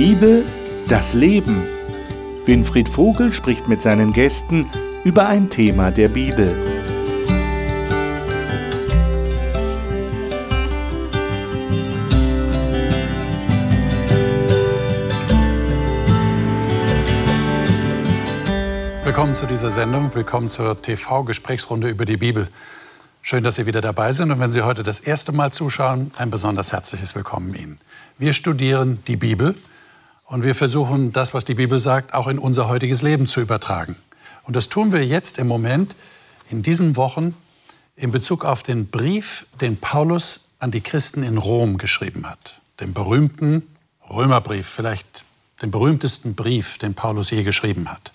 Bibel, 0.00 0.44
das 0.86 1.14
Leben. 1.14 1.66
Winfried 2.44 2.88
Vogel 2.88 3.32
spricht 3.32 3.66
mit 3.66 3.82
seinen 3.82 4.12
Gästen 4.12 4.70
über 5.02 5.26
ein 5.26 5.50
Thema 5.50 5.90
der 5.90 6.08
Bibel. 6.08 6.54
Willkommen 19.02 19.34
zu 19.34 19.46
dieser 19.46 19.72
Sendung, 19.72 20.14
willkommen 20.14 20.48
zur 20.48 20.80
TV-Gesprächsrunde 20.80 21.88
über 21.88 22.04
die 22.04 22.18
Bibel. 22.18 22.46
Schön, 23.20 23.42
dass 23.42 23.56
Sie 23.56 23.66
wieder 23.66 23.80
dabei 23.80 24.12
sind 24.12 24.30
und 24.30 24.38
wenn 24.38 24.52
Sie 24.52 24.62
heute 24.62 24.84
das 24.84 25.00
erste 25.00 25.32
Mal 25.32 25.50
zuschauen, 25.50 26.12
ein 26.18 26.30
besonders 26.30 26.72
herzliches 26.72 27.16
Willkommen 27.16 27.52
Ihnen. 27.52 27.80
Wir 28.16 28.32
studieren 28.32 29.00
die 29.08 29.16
Bibel 29.16 29.56
und 30.28 30.44
wir 30.44 30.54
versuchen, 30.54 31.12
das, 31.12 31.32
was 31.32 31.44
die 31.44 31.54
Bibel 31.54 31.78
sagt, 31.78 32.12
auch 32.12 32.28
in 32.28 32.38
unser 32.38 32.68
heutiges 32.68 33.02
Leben 33.02 33.26
zu 33.26 33.40
übertragen. 33.40 33.96
Und 34.44 34.56
das 34.56 34.68
tun 34.68 34.92
wir 34.92 35.04
jetzt 35.04 35.38
im 35.38 35.48
Moment, 35.48 35.96
in 36.50 36.62
diesen 36.62 36.96
Wochen, 36.96 37.34
in 37.96 38.12
Bezug 38.12 38.44
auf 38.44 38.62
den 38.62 38.88
Brief, 38.88 39.46
den 39.60 39.78
Paulus 39.78 40.50
an 40.58 40.70
die 40.70 40.82
Christen 40.82 41.22
in 41.22 41.38
Rom 41.38 41.78
geschrieben 41.78 42.28
hat. 42.28 42.60
Den 42.78 42.92
berühmten 42.92 43.62
Römerbrief, 44.08 44.66
vielleicht 44.66 45.24
den 45.62 45.70
berühmtesten 45.70 46.34
Brief, 46.34 46.78
den 46.78 46.94
Paulus 46.94 47.30
je 47.30 47.42
geschrieben 47.42 47.90
hat. 47.90 48.12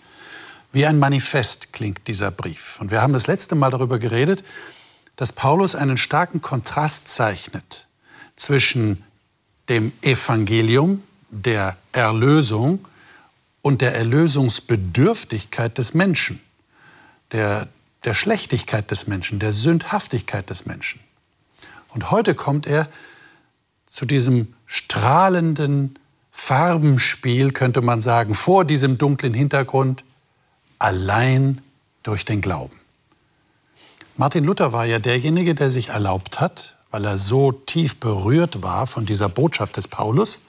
Wie 0.72 0.86
ein 0.86 1.00
Manifest 1.00 1.74
klingt 1.74 2.08
dieser 2.08 2.32
Brief. 2.32 2.78
Und 2.80 2.92
wir 2.92 3.02
haben 3.02 3.14
das 3.14 3.28
letzte 3.28 3.56
Mal 3.56 3.72
darüber 3.72 3.98
geredet, 3.98 4.44
dass 5.16 5.34
Paulus 5.34 5.76
einen 5.76 5.98
starken 5.98 6.42
Kontrast 6.42 7.08
zeichnet 7.08 7.88
zwischen 8.36 9.04
dem 9.70 9.92
Evangelium, 10.02 11.04
der 11.34 11.78
Erlösung 11.92 12.86
und 13.62 13.82
der 13.82 13.96
Erlösungsbedürftigkeit 13.96 15.78
des 15.78 15.94
Menschen, 15.94 16.40
der, 17.32 17.68
der 18.04 18.14
Schlechtigkeit 18.14 18.92
des 18.92 19.08
Menschen, 19.08 19.40
der 19.40 19.54
Sündhaftigkeit 19.54 20.50
des 20.50 20.66
Menschen. 20.66 21.02
Und 21.90 22.12
heute 22.12 22.36
kommt 22.36 22.68
er 22.68 22.88
zu 23.86 24.06
diesem 24.06 24.54
strahlenden 24.66 25.98
Farbenspiel, 26.32 27.52
könnte 27.52 27.82
man 27.82 28.02
sagen, 28.02 28.34
vor 28.34 28.66
diesem 28.66 28.98
dunklen 28.98 29.34
Hintergrund, 29.34 30.04
allein 30.80 31.62
durch 32.02 32.26
den 32.26 32.42
Glauben. 32.42 32.76
Martin 34.18 34.44
Luther 34.44 34.74
war 34.74 34.86
ja 34.86 35.00
derjenige, 35.00 35.56
der 35.56 35.70
sich 35.70 35.90
erlaubt 35.90 36.40
hat, 36.40 36.76
weil 36.92 37.06
er 37.06 37.18
so 37.18 37.52
tief 37.52 38.00
berührt 38.00 38.62
war 38.62 38.86
von 38.86 39.06
dieser 39.06 39.30
Botschaft 39.30 39.78
des 39.78 39.88
Paulus, 39.88 40.42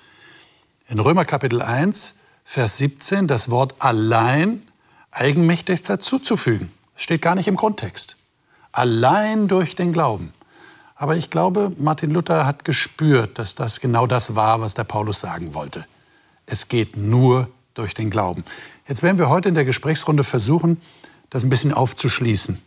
in 0.88 1.00
Römer 1.00 1.24
Kapitel 1.24 1.62
1, 1.62 2.16
Vers 2.44 2.76
17 2.76 3.26
das 3.26 3.50
Wort 3.50 3.74
allein 3.78 4.62
eigenmächtig 5.10 5.82
dazuzufügen. 5.82 6.70
Steht 6.96 7.22
gar 7.22 7.34
nicht 7.34 7.48
im 7.48 7.56
Grundtext. 7.56 8.16
Allein 8.72 9.48
durch 9.48 9.76
den 9.76 9.92
Glauben. 9.92 10.32
Aber 10.96 11.16
ich 11.16 11.30
glaube, 11.30 11.72
Martin 11.78 12.10
Luther 12.10 12.46
hat 12.46 12.64
gespürt, 12.64 13.38
dass 13.38 13.54
das 13.54 13.80
genau 13.80 14.06
das 14.06 14.36
war, 14.36 14.60
was 14.60 14.74
der 14.74 14.84
Paulus 14.84 15.20
sagen 15.20 15.54
wollte. 15.54 15.86
Es 16.46 16.68
geht 16.68 16.96
nur 16.96 17.48
durch 17.74 17.94
den 17.94 18.10
Glauben. 18.10 18.44
Jetzt 18.86 19.02
werden 19.02 19.18
wir 19.18 19.28
heute 19.28 19.48
in 19.48 19.54
der 19.54 19.64
Gesprächsrunde 19.64 20.22
versuchen, 20.22 20.80
das 21.30 21.42
ein 21.42 21.50
bisschen 21.50 21.72
aufzuschließen. 21.72 22.60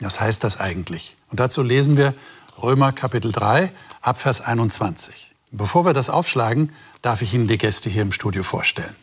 Was 0.00 0.20
heißt 0.20 0.44
das 0.44 0.60
eigentlich? 0.60 1.16
Und 1.30 1.40
dazu 1.40 1.62
lesen 1.62 1.96
wir 1.96 2.14
Römer 2.62 2.92
Kapitel 2.92 3.32
3, 3.32 3.70
Abvers 4.00 4.40
21. 4.40 5.34
Bevor 5.50 5.84
wir 5.84 5.92
das 5.92 6.10
aufschlagen, 6.10 6.72
darf 7.06 7.22
ich 7.22 7.34
Ihnen 7.34 7.46
die 7.46 7.56
Gäste 7.56 7.88
hier 7.88 8.02
im 8.02 8.10
Studio 8.10 8.42
vorstellen. 8.42 8.96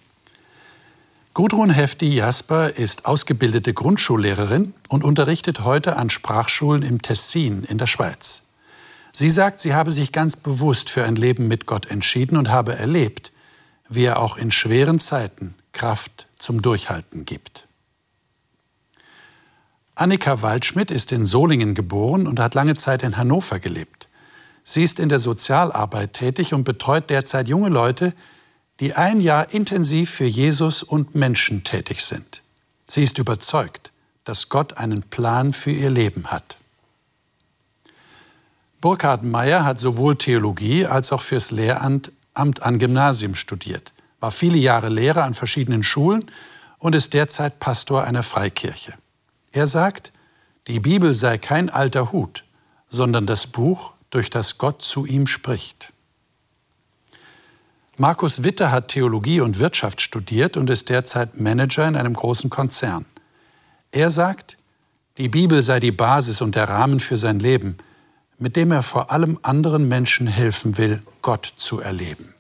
Gudrun 1.34 1.70
Hefti 1.70 2.14
Jasper 2.14 2.70
ist 2.76 3.06
ausgebildete 3.06 3.74
Grundschullehrerin 3.74 4.74
und 4.90 5.06
unterrichtet 5.06 5.62
heute 5.62 5.96
an 5.96 6.10
Sprachschulen 6.10 6.84
im 6.84 7.02
Tessin 7.02 7.64
in 7.64 7.78
der 7.78 7.88
Schweiz. 7.88 8.44
Sie 9.14 9.30
sagt, 9.30 9.62
sie 9.62 9.74
habe 9.74 9.90
sich 9.90 10.12
ganz 10.12 10.36
bewusst 10.36 10.90
für 10.90 11.06
ein 11.06 11.16
Leben 11.16 11.48
mit 11.48 11.66
Gott 11.66 11.86
entschieden 11.86 12.36
und 12.36 12.50
habe 12.50 12.76
erlebt, 12.76 13.32
wie 13.88 14.04
er 14.04 14.20
auch 14.20 14.36
in 14.36 14.52
schweren 14.52 15.00
Zeiten 15.00 15.56
Kraft 15.72 16.28
zum 16.38 16.62
Durchhalten 16.62 17.24
gibt. 17.24 17.70
Annika 19.96 20.42
Waldschmidt 20.42 20.92
ist 20.92 21.14
in 21.14 21.26
Solingen 21.26 21.74
geboren 21.74 22.28
und 22.28 22.42
hat 22.42 22.54
lange 22.54 22.76
Zeit 22.76 23.02
in 23.02 23.16
Hannover 23.16 23.60
gelebt. 23.60 24.10
Sie 24.64 24.84
ist 24.84 25.00
in 25.00 25.10
der 25.10 25.20
Sozialarbeit 25.20 26.14
tätig 26.14 26.54
und 26.54 26.64
betreut 26.64 27.10
derzeit 27.10 27.48
junge 27.48 27.70
Leute, 27.70 28.14
die 28.80 28.94
ein 28.94 29.22
Jahr 29.22 29.54
intensiv 29.54 30.10
für 30.10 30.26
Jesus 30.26 30.84
und 30.84 31.16
Menschen 31.16 31.64
tätig 31.64 32.02
sind. 32.02 32.42
Sie 32.88 33.04
ist 33.04 33.18
überzeugt, 33.18 33.92
dass 34.24 34.50
Gott 34.50 34.78
einen 34.78 35.04
Plan 35.04 35.54
für 35.54 35.72
ihr 35.72 35.90
Leben 35.90 36.28
hat. 36.28 36.58
Burkhard 38.82 39.24
Meyer 39.24 39.64
hat 39.64 39.80
sowohl 39.80 40.18
Theologie 40.18 40.86
als 40.86 41.12
auch 41.12 41.22
fürs 41.22 41.52
Lehramt 41.52 42.12
Amt 42.34 42.64
an 42.64 42.80
Gymnasium 42.80 43.36
studiert, 43.36 43.94
war 44.20 44.32
viele 44.32 44.58
Jahre 44.58 44.90
Lehrer 44.90 45.24
an 45.24 45.36
verschiedenen 45.36 45.84
Schulen 45.84 46.26
und 46.80 46.96
ist 46.96 47.14
derzeit 47.14 47.60
Pastor 47.60 48.04
einer 48.06 48.24
Freikirche. 48.24 48.94
Er 49.52 49.68
sagt, 49.68 50.12
die 50.68 50.80
Bibel 50.80 51.14
sei 51.14 51.38
kein 51.38 51.70
alter 51.70 52.12
Hut, 52.12 52.44
sondern 52.90 53.28
das 53.28 53.46
Buch, 53.48 53.94
durch 54.14 54.30
das 54.30 54.58
Gott 54.58 54.82
zu 54.82 55.06
ihm 55.06 55.28
spricht. 55.28 55.92
Markus 57.98 58.44
Witte 58.44 58.72
hat 58.72 58.90
Theologie 58.90 59.42
und 59.42 59.60
Wirtschaft 59.60 60.02
studiert 60.02 60.58
und 60.58 60.70
ist 60.70 60.90
derzeit 60.90 61.40
Manager 61.40 61.88
in 61.88 61.96
einem 61.96 62.14
großen 62.14 62.50
Konzern. 62.50 63.06
Er 63.92 64.10
sagt, 64.10 64.58
die 65.18 65.30
Bibel 65.30 65.62
sei 65.62 65.80
die 65.80 65.92
Basis 65.92 66.42
und 66.42 66.56
der 66.56 66.70
Rahmen 66.70 67.00
für 67.00 67.18
sein 67.18 67.40
Leben, 67.40 67.78
mit 68.38 68.56
dem 68.56 68.72
er 68.72 68.82
vor 68.82 69.12
allem 69.12 69.38
anderen 69.44 69.88
Menschen 69.88 70.28
helfen 70.28 70.78
will, 70.78 71.02
Gott 71.22 71.54
zu 71.56 71.80
erleben. 71.80 72.34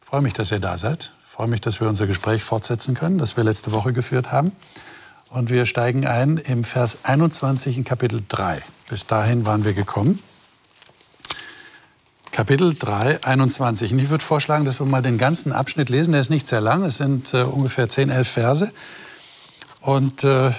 Ich 0.00 0.08
freue 0.08 0.20
mich, 0.20 0.34
dass 0.34 0.50
ihr 0.50 0.60
da 0.60 0.76
seid 0.76 1.12
freue 1.32 1.48
mich, 1.48 1.62
dass 1.62 1.80
wir 1.80 1.88
unser 1.88 2.06
Gespräch 2.06 2.44
fortsetzen 2.44 2.94
können, 2.94 3.16
das 3.16 3.38
wir 3.38 3.42
letzte 3.44 3.72
Woche 3.72 3.94
geführt 3.94 4.30
haben. 4.30 4.52
Und 5.32 5.48
wir 5.48 5.64
steigen 5.64 6.06
ein 6.06 6.36
im 6.36 6.62
Vers 6.62 7.04
21 7.04 7.78
in 7.78 7.84
Kapitel 7.84 8.22
3. 8.28 8.60
Bis 8.90 9.06
dahin 9.06 9.46
waren 9.46 9.64
wir 9.64 9.72
gekommen. 9.72 10.18
Kapitel 12.32 12.74
3, 12.74 13.24
21. 13.24 13.92
Und 13.92 13.98
ich 13.98 14.10
würde 14.10 14.22
vorschlagen, 14.22 14.66
dass 14.66 14.78
wir 14.78 14.86
mal 14.86 15.00
den 15.00 15.16
ganzen 15.16 15.52
Abschnitt 15.52 15.88
lesen. 15.88 16.12
Der 16.12 16.20
ist 16.20 16.28
nicht 16.28 16.48
sehr 16.48 16.60
lang, 16.60 16.84
es 16.84 16.98
sind 16.98 17.32
äh, 17.32 17.44
ungefähr 17.44 17.88
10, 17.88 18.10
11 18.10 18.28
Verse. 18.28 18.72
Und 19.80 20.22
äh, 20.22 20.50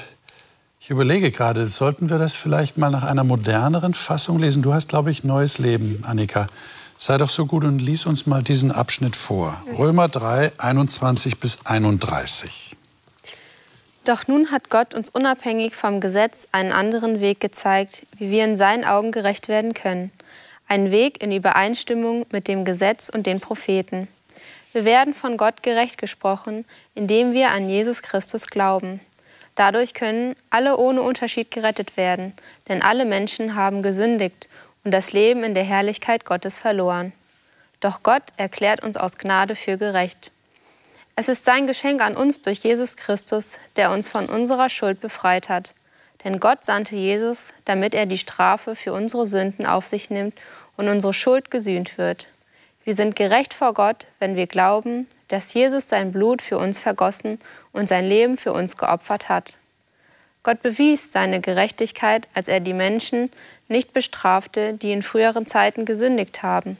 ich 0.80 0.90
überlege 0.90 1.30
gerade, 1.30 1.68
sollten 1.68 2.10
wir 2.10 2.18
das 2.18 2.36
vielleicht 2.36 2.80
mal 2.80 2.90
nach 2.90 3.04
einer 3.04 3.24
moderneren 3.24 3.94
Fassung 3.94 4.40
lesen? 4.40 4.64
Du 4.64 4.74
hast, 4.74 4.90
glaube 4.90 5.12
ich, 5.12 5.24
Neues 5.24 5.60
Leben, 5.60 6.04
Annika. 6.04 6.48
Sei 6.98 7.20
doch 7.20 7.30
so 7.30 7.46
gut 7.46 7.64
und 7.64 7.78
lies 7.78 8.08
uns 8.08 8.26
mal 8.26 8.42
diesen 8.42 8.72
Abschnitt 8.72 9.16
vor. 9.16 9.64
Römer 9.78 10.10
3, 10.10 10.54
21 10.58 11.40
bis 11.40 11.64
31. 11.68 12.76
Doch 14.06 14.28
nun 14.28 14.52
hat 14.52 14.70
Gott 14.70 14.94
uns 14.94 15.10
unabhängig 15.10 15.76
vom 15.76 16.02
Gesetz 16.02 16.48
einen 16.52 16.74
anderen 16.74 17.22
Weg 17.22 17.40
gezeigt, 17.40 18.06
wie 18.18 18.32
wir 18.32 18.44
in 18.44 18.58
seinen 18.58 18.84
Augen 18.84 19.12
gerecht 19.12 19.48
werden 19.48 19.74
können. 19.74 20.12
Ein 20.68 20.92
Weg 20.92 21.24
in 21.24 21.32
Übereinstimmung 21.32 22.26
mit 22.32 22.50
dem 22.50 22.66
Gesetz 22.66 23.10
und 23.10 23.26
den 23.26 23.40
Propheten. 23.40 24.10
Wir 24.74 24.84
werden 24.84 25.14
von 25.14 25.38
Gott 25.38 25.64
gerecht 25.64 25.98
gesprochen, 25.98 26.66
indem 26.96 27.32
wir 27.32 27.52
an 27.52 27.70
Jesus 27.70 28.02
Christus 28.02 28.48
glauben. 28.48 29.00
Dadurch 29.56 29.94
können 29.94 30.36
alle 30.50 30.78
ohne 30.78 31.02
Unterschied 31.02 31.52
gerettet 31.52 31.96
werden, 31.96 32.34
denn 32.68 32.82
alle 32.82 33.06
Menschen 33.06 33.56
haben 33.56 33.84
gesündigt 33.84 34.50
und 34.84 34.92
das 34.92 35.14
Leben 35.14 35.44
in 35.44 35.54
der 35.54 35.64
Herrlichkeit 35.64 36.26
Gottes 36.26 36.60
verloren. 36.60 37.14
Doch 37.80 38.04
Gott 38.04 38.24
erklärt 38.36 38.84
uns 38.84 38.98
aus 38.98 39.18
Gnade 39.18 39.56
für 39.56 39.78
gerecht. 39.78 40.32
Es 41.16 41.30
ist 41.30 41.46
sein 41.46 41.68
Geschenk 41.68 42.02
an 42.02 42.16
uns 42.16 42.42
durch 42.42 42.60
Jesus 42.60 42.96
Christus, 42.96 43.58
der 43.76 43.92
uns 43.92 44.10
von 44.10 44.26
unserer 44.26 44.68
Schuld 44.68 45.00
befreit 45.00 45.48
hat. 45.48 45.76
Denn 46.24 46.40
Gott 46.40 46.66
sandte 46.66 46.96
Jesus, 46.96 47.54
damit 47.66 47.94
er 47.94 48.08
die 48.08 48.18
Strafe 48.18 48.76
für 48.76 48.94
unsere 48.94 49.28
Sünden 49.28 49.68
auf 49.68 49.86
sich 49.86 50.10
nimmt 50.10 50.34
und 50.76 50.88
unsere 50.88 51.14
Schuld 51.14 51.52
gesühnt 51.52 52.00
wird. 52.00 52.30
Wir 52.84 52.96
sind 52.96 53.16
gerecht 53.16 53.54
vor 53.54 53.76
Gott, 53.76 54.08
wenn 54.18 54.36
wir 54.36 54.48
glauben, 54.48 55.08
dass 55.28 55.54
Jesus 55.54 55.88
sein 55.88 56.12
Blut 56.12 56.42
für 56.42 56.58
uns 56.58 56.80
vergossen 56.80 57.38
und 57.74 57.88
sein 57.88 58.06
Leben 58.06 58.36
für 58.36 58.52
uns 58.52 58.76
geopfert 58.76 59.30
hat. 59.30 59.58
Gott 60.42 60.64
bewies 60.64 61.12
seine 61.12 61.42
Gerechtigkeit, 61.42 62.28
als 62.34 62.48
er 62.48 62.60
die 62.60 62.74
Menschen 62.74 63.32
nicht 63.68 63.94
bestrafte, 63.94 64.74
die 64.74 64.92
in 64.92 65.04
früheren 65.04 65.46
Zeiten 65.46 65.86
gesündigt 65.86 66.42
haben. 66.42 66.78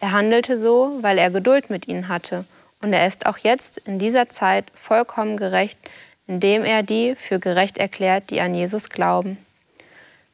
Er 0.00 0.12
handelte 0.12 0.56
so, 0.56 0.96
weil 1.02 1.18
er 1.18 1.30
Geduld 1.30 1.68
mit 1.68 1.88
ihnen 1.88 2.08
hatte, 2.08 2.46
und 2.86 2.92
er 2.92 3.08
ist 3.08 3.26
auch 3.26 3.38
jetzt 3.38 3.78
in 3.78 3.98
dieser 3.98 4.28
Zeit 4.28 4.66
vollkommen 4.72 5.36
gerecht, 5.36 5.76
indem 6.28 6.62
er 6.62 6.84
die 6.84 7.16
für 7.16 7.40
gerecht 7.40 7.78
erklärt, 7.78 8.30
die 8.30 8.40
an 8.40 8.54
Jesus 8.54 8.90
glauben. 8.90 9.38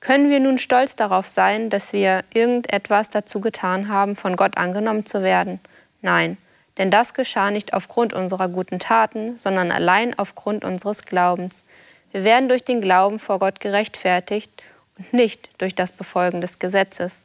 Können 0.01 0.29
wir 0.29 0.39
nun 0.39 0.59
stolz 0.59 0.95
darauf 0.95 1.27
sein, 1.27 1.71
dass 1.71 1.95
wir 1.95 2.25
irgendetwas 2.35 3.09
dazu 3.09 3.41
getan 3.41 3.89
haben, 3.89 4.17
von 4.17 4.37
Gott 4.37 4.59
angenommen 4.59 5.07
zu 5.07 5.23
werden? 5.23 5.61
Nein, 6.03 6.37
denn 6.77 6.91
das 6.91 7.15
geschah 7.15 7.51
nicht 7.51 7.73
aufgrund 7.73 8.13
unserer 8.13 8.49
guten 8.49 8.79
Taten, 8.79 9.39
sondern 9.39 9.73
allein 9.73 10.19
aufgrund 10.19 10.63
unseres 10.63 11.07
Glaubens. 11.07 11.63
Wir 12.11 12.23
werden 12.23 12.51
durch 12.51 12.65
den 12.65 12.83
Glauben 12.83 13.19
vor 13.19 13.39
Gott 13.39 13.61
gerechtfertigt 13.61 14.51
und 14.99 15.15
nicht 15.15 15.49
durch 15.57 15.75
das 15.75 15.91
Befolgen 15.91 16.43
des 16.43 16.59
Gesetzes. 16.59 17.23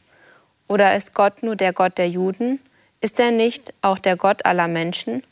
Oder 0.70 0.96
ist 0.96 1.14
Gott 1.14 1.44
nur 1.44 1.58
der 1.58 1.74
Gott 1.74 1.98
der 1.98 2.08
Juden? 2.08 2.62
Ist 3.00 3.20
er 3.20 3.32
nicht 3.32 3.74
auch 3.82 4.00
der 4.00 4.16
Gott 4.16 4.46
aller 4.46 4.68
Menschen? 4.68 5.24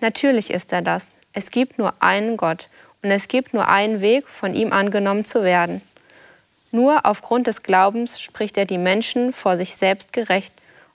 Natürlich 0.00 0.50
ist 0.50 0.72
er 0.72 0.82
das. 0.82 1.12
Es 1.32 1.50
gibt 1.50 1.78
nur 1.78 1.94
einen 2.00 2.36
Gott 2.36 2.68
und 3.02 3.10
es 3.10 3.28
gibt 3.28 3.54
nur 3.54 3.68
einen 3.68 4.00
Weg, 4.00 4.28
von 4.28 4.54
ihm 4.54 4.72
angenommen 4.72 5.24
zu 5.24 5.42
werden. 5.42 5.80
Nur 6.72 7.06
aufgrund 7.06 7.46
des 7.46 7.62
Glaubens 7.62 8.20
spricht 8.20 8.58
er 8.58 8.66
die 8.66 8.78
Menschen 8.78 9.32
vor 9.32 9.56
sich 9.56 9.76
selbst 9.76 10.12
gerecht, 10.12 10.52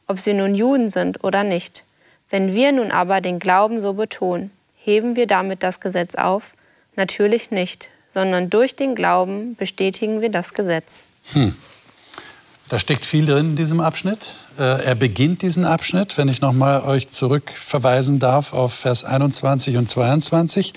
ob 0.08 0.20
sie 0.20 0.34
nun 0.34 0.54
Juden 0.54 0.90
sind 0.90 1.24
oder 1.24 1.44
nicht. 1.44 1.84
Wenn 2.30 2.54
wir 2.54 2.72
nun 2.72 2.92
aber 2.92 3.22
den 3.22 3.40
Glauben 3.40 3.82
so 3.82 3.94
betonen, 3.94 4.52
heben 4.78 5.16
wir 5.16 5.28
damit 5.28 5.64
das 5.64 5.80
Gesetz 5.80 6.16
auf? 6.16 6.54
Natürlich 6.96 7.52
nicht, 7.52 7.90
sondern 8.10 8.50
durch 8.50 8.76
den 8.76 8.94
Glauben 8.96 9.56
bestätigen 9.56 10.22
wir 10.22 10.30
das 10.30 10.54
Gesetz. 10.54 11.06
Hm. 11.34 11.56
Da 12.72 12.80
steckt 12.80 13.04
viel 13.04 13.26
drin 13.26 13.50
in 13.50 13.56
diesem 13.58 13.82
Abschnitt. 13.82 14.38
Äh, 14.58 14.86
er 14.86 14.96
beginnt 14.96 15.42
diesen 15.42 15.66
Abschnitt, 15.66 16.18
wenn 16.18 16.30
ich 16.30 16.40
noch 16.40 16.54
mal 16.54 16.84
euch 16.84 17.10
zurückverweisen 17.10 18.18
darf 18.18 18.54
auf 18.54 18.74
Vers 18.74 19.04
21 19.04 19.76
und 19.76 19.90
22 19.90 20.72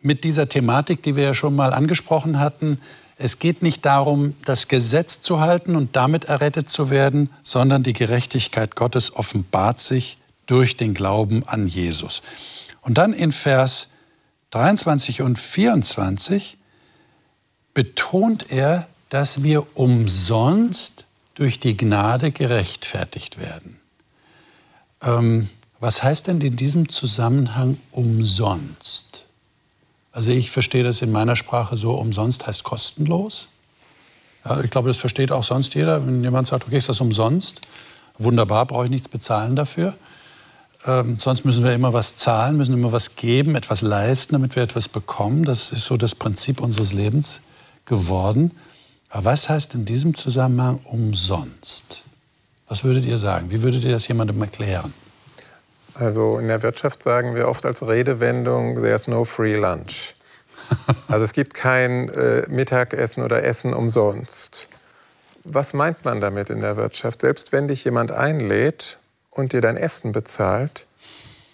mit 0.00 0.24
dieser 0.24 0.48
Thematik, 0.48 1.02
die 1.02 1.14
wir 1.14 1.24
ja 1.24 1.34
schon 1.34 1.54
mal 1.54 1.74
angesprochen 1.74 2.40
hatten. 2.40 2.80
Es 3.18 3.38
geht 3.38 3.62
nicht 3.62 3.84
darum, 3.84 4.36
das 4.46 4.68
Gesetz 4.68 5.20
zu 5.20 5.40
halten 5.40 5.76
und 5.76 5.96
damit 5.96 6.24
errettet 6.24 6.70
zu 6.70 6.88
werden, 6.88 7.28
sondern 7.42 7.82
die 7.82 7.92
Gerechtigkeit 7.92 8.74
Gottes 8.74 9.14
offenbart 9.14 9.80
sich 9.80 10.16
durch 10.46 10.78
den 10.78 10.94
Glauben 10.94 11.46
an 11.46 11.66
Jesus. 11.66 12.22
Und 12.80 12.96
dann 12.96 13.12
in 13.12 13.32
Vers 13.32 13.88
23 14.48 15.20
und 15.20 15.38
24 15.38 16.56
betont 17.74 18.50
er, 18.50 18.88
dass 19.16 19.42
wir 19.42 19.66
umsonst 19.78 21.06
durch 21.36 21.58
die 21.58 21.74
Gnade 21.74 22.32
gerechtfertigt 22.32 23.40
werden. 23.40 23.80
Ähm, 25.02 25.48
was 25.80 26.02
heißt 26.02 26.26
denn 26.26 26.38
in 26.42 26.56
diesem 26.56 26.90
Zusammenhang 26.90 27.78
umsonst? 27.92 29.24
Also 30.12 30.32
ich 30.32 30.50
verstehe 30.50 30.84
das 30.84 31.00
in 31.00 31.12
meiner 31.12 31.34
Sprache 31.34 31.78
so, 31.78 31.92
umsonst 31.94 32.46
heißt 32.46 32.62
kostenlos. 32.62 33.48
Ja, 34.44 34.60
ich 34.60 34.68
glaube, 34.68 34.88
das 34.88 34.98
versteht 34.98 35.32
auch 35.32 35.44
sonst 35.44 35.74
jeder. 35.74 36.06
Wenn 36.06 36.22
jemand 36.22 36.48
sagt, 36.48 36.66
okay, 36.66 36.76
ist 36.76 36.90
das 36.90 37.00
umsonst? 37.00 37.62
Wunderbar, 38.18 38.66
brauche 38.66 38.84
ich 38.84 38.90
nichts 38.90 39.08
bezahlen 39.08 39.56
dafür. 39.56 39.94
Ähm, 40.84 41.16
sonst 41.18 41.46
müssen 41.46 41.64
wir 41.64 41.72
immer 41.72 41.94
was 41.94 42.16
zahlen, 42.16 42.58
müssen 42.58 42.74
immer 42.74 42.92
was 42.92 43.16
geben, 43.16 43.54
etwas 43.54 43.80
leisten, 43.80 44.34
damit 44.34 44.56
wir 44.56 44.62
etwas 44.62 44.88
bekommen. 44.88 45.46
Das 45.46 45.72
ist 45.72 45.86
so 45.86 45.96
das 45.96 46.14
Prinzip 46.14 46.60
unseres 46.60 46.92
Lebens 46.92 47.40
geworden. 47.86 48.50
Aber 49.10 49.24
was 49.24 49.48
heißt 49.48 49.74
in 49.74 49.84
diesem 49.84 50.14
Zusammenhang 50.14 50.80
umsonst? 50.84 52.02
Was 52.68 52.84
würdet 52.84 53.04
ihr 53.04 53.18
sagen? 53.18 53.50
Wie 53.50 53.62
würdet 53.62 53.84
ihr 53.84 53.92
das 53.92 54.08
jemandem 54.08 54.40
erklären? 54.42 54.92
Also 55.94 56.38
in 56.38 56.48
der 56.48 56.62
Wirtschaft 56.62 57.02
sagen 57.02 57.34
wir 57.34 57.48
oft 57.48 57.64
als 57.64 57.86
Redewendung, 57.86 58.80
there's 58.80 59.06
no 59.08 59.24
free 59.24 59.56
lunch. 59.56 60.14
Also 61.08 61.24
es 61.24 61.32
gibt 61.32 61.54
kein 61.54 62.08
äh, 62.08 62.42
Mittagessen 62.48 63.22
oder 63.22 63.44
Essen 63.44 63.72
umsonst. 63.72 64.68
Was 65.44 65.74
meint 65.74 66.04
man 66.04 66.20
damit 66.20 66.50
in 66.50 66.58
der 66.58 66.76
Wirtschaft? 66.76 67.20
Selbst 67.20 67.52
wenn 67.52 67.68
dich 67.68 67.84
jemand 67.84 68.10
einlädt 68.10 68.98
und 69.30 69.52
dir 69.52 69.60
dein 69.60 69.76
Essen 69.76 70.10
bezahlt, 70.10 70.86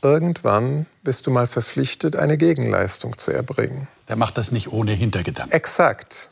irgendwann 0.00 0.86
bist 1.02 1.26
du 1.26 1.30
mal 1.30 1.46
verpflichtet, 1.46 2.16
eine 2.16 2.38
Gegenleistung 2.38 3.18
zu 3.18 3.32
erbringen. 3.32 3.86
Der 4.08 4.16
macht 4.16 4.38
das 4.38 4.50
nicht 4.50 4.72
ohne 4.72 4.92
Hintergedanken. 4.92 5.52
Exakt. 5.52 6.30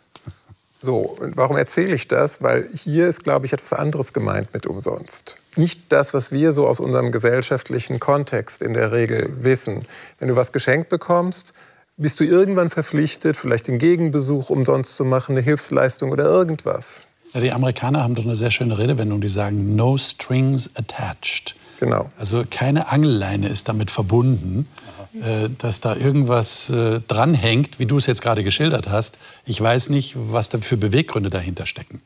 So, 0.83 0.97
und 0.97 1.37
warum 1.37 1.57
erzähle 1.57 1.95
ich 1.95 2.09
das? 2.09 2.43
Weil 2.43 2.67
hier 2.75 3.07
ist, 3.07 3.23
glaube 3.23 3.45
ich, 3.45 3.53
etwas 3.53 3.75
anderes 3.75 4.13
gemeint 4.13 4.55
mit 4.55 4.67
umsonst. 4.67 5.37
Nicht 5.57 5.81
das, 5.91 6.15
was 6.15 6.33
wir 6.33 6.53
so 6.53 6.67
aus 6.67 6.81
unserem 6.81 7.13
gesellschaftlichen 7.13 8.01
Kontext 8.01 8.63
in 8.63 8.73
der 8.73 8.93
Regel 8.93 9.29
wissen. 9.45 9.83
Wenn 10.19 10.29
du 10.29 10.37
was 10.37 10.53
geschenkt 10.53 10.89
bekommst, 10.89 11.53
bist 11.99 12.19
du 12.19 12.25
irgendwann 12.25 12.71
verpflichtet, 12.71 13.37
vielleicht 13.37 13.69
den 13.69 13.77
Gegenbesuch 13.77 14.49
umsonst 14.49 14.97
zu 14.97 15.05
machen, 15.05 15.37
eine 15.37 15.45
Hilfsleistung 15.45 16.13
oder 16.13 16.25
irgendwas. 16.25 17.05
Ja, 17.35 17.41
die 17.41 17.53
Amerikaner 17.53 18.03
haben 18.03 18.15
doch 18.15 18.25
eine 18.25 18.37
sehr 18.37 18.51
schöne 18.51 18.79
Redewendung, 18.79 19.21
die 19.21 19.29
sagen, 19.29 19.77
no 19.77 19.99
strings 19.99 20.71
attached. 20.77 21.55
Genau. 21.79 22.09
Also 22.19 22.45
keine 22.51 22.91
Angelleine 22.91 23.49
ist 23.49 23.69
damit 23.69 23.91
verbunden, 23.91 24.67
äh, 25.15 25.49
dass 25.59 25.81
da 25.81 25.97
irgendwas 25.97 26.71
äh, 26.71 27.01
dranhängt, 27.01 27.79
wie 27.79 27.87
du 27.87 27.97
es 27.97 28.07
jetzt 28.07 28.23
gerade 28.23 28.45
geschildert 28.45 28.89
hast. 28.89 29.19
Ich 29.45 29.61
weiß 29.61 29.89
nicht, 29.89 30.15
was 30.17 30.49
da 30.49 30.59
für 30.59 30.77
Beweggründe 30.77 31.31
dahinter 31.31 31.67
stecken. 31.67 32.01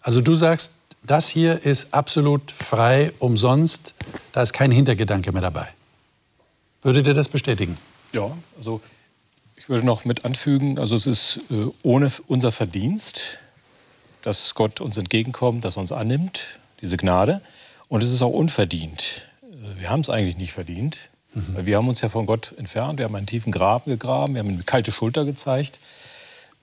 Also 0.00 0.20
du 0.20 0.34
sagst, 0.34 0.76
das 1.02 1.28
hier 1.28 1.64
ist 1.64 1.92
absolut 1.92 2.50
frei, 2.50 3.12
umsonst, 3.18 3.94
da 4.32 4.42
ist 4.42 4.52
kein 4.52 4.70
Hintergedanke 4.70 5.32
mehr 5.32 5.42
dabei. 5.42 5.68
Würdet 6.82 7.06
ihr 7.06 7.14
das 7.14 7.28
bestätigen? 7.28 7.76
Ja, 8.12 8.30
also 8.56 8.80
ich 9.56 9.68
würde 9.68 9.84
noch 9.84 10.06
mit 10.06 10.24
anfügen, 10.24 10.78
also 10.78 10.96
es 10.96 11.06
ist 11.06 11.40
äh, 11.50 11.66
ohne 11.82 12.10
unser 12.26 12.52
Verdienst, 12.52 13.38
dass 14.22 14.54
Gott 14.54 14.80
uns 14.80 14.96
entgegenkommt, 14.96 15.64
dass 15.64 15.76
er 15.76 15.82
uns 15.82 15.92
annimmt, 15.92 16.58
diese 16.80 16.96
Gnade. 16.96 17.42
Und 17.88 18.02
es 18.02 18.12
ist 18.12 18.22
auch 18.22 18.32
unverdient. 18.32 19.26
Äh, 19.42 19.80
wir 19.80 19.90
haben 19.90 20.00
es 20.00 20.08
eigentlich 20.10 20.38
nicht 20.38 20.52
verdient. 20.52 21.10
Mhm. 21.34 21.66
Wir 21.66 21.76
haben 21.76 21.88
uns 21.88 22.00
ja 22.00 22.08
von 22.08 22.26
Gott 22.26 22.54
entfernt, 22.56 22.98
wir 22.98 23.04
haben 23.04 23.14
einen 23.14 23.26
tiefen 23.26 23.52
Graben 23.52 23.90
gegraben, 23.90 24.34
wir 24.34 24.40
haben 24.40 24.48
eine 24.48 24.62
kalte 24.62 24.92
Schulter 24.92 25.24
gezeigt. 25.24 25.78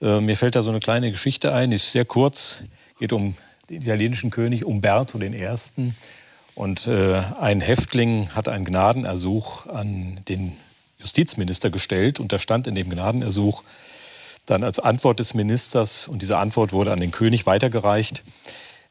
Äh, 0.00 0.20
mir 0.20 0.36
fällt 0.36 0.56
da 0.56 0.62
so 0.62 0.70
eine 0.70 0.80
kleine 0.80 1.10
Geschichte 1.10 1.52
ein, 1.54 1.70
die 1.70 1.76
ist 1.76 1.92
sehr 1.92 2.04
kurz, 2.04 2.60
geht 2.98 3.12
um 3.12 3.34
den 3.70 3.82
italienischen 3.82 4.30
König 4.30 4.64
Umberto 4.64 5.18
I. 5.20 5.48
Und 6.54 6.86
äh, 6.86 7.22
ein 7.40 7.60
Häftling 7.60 8.30
hat 8.34 8.48
einen 8.48 8.64
Gnadenersuch 8.64 9.66
an 9.66 10.20
den 10.28 10.56
Justizminister 10.98 11.70
gestellt 11.70 12.18
und 12.18 12.32
da 12.32 12.38
stand 12.38 12.66
in 12.66 12.74
dem 12.74 12.90
Gnadenersuch, 12.90 13.62
dann 14.46 14.64
als 14.64 14.80
Antwort 14.80 15.20
des 15.20 15.34
Ministers, 15.34 16.08
und 16.08 16.22
diese 16.22 16.38
Antwort 16.38 16.72
wurde 16.72 16.90
an 16.92 16.98
den 16.98 17.10
König 17.10 17.46
weitergereicht, 17.46 18.22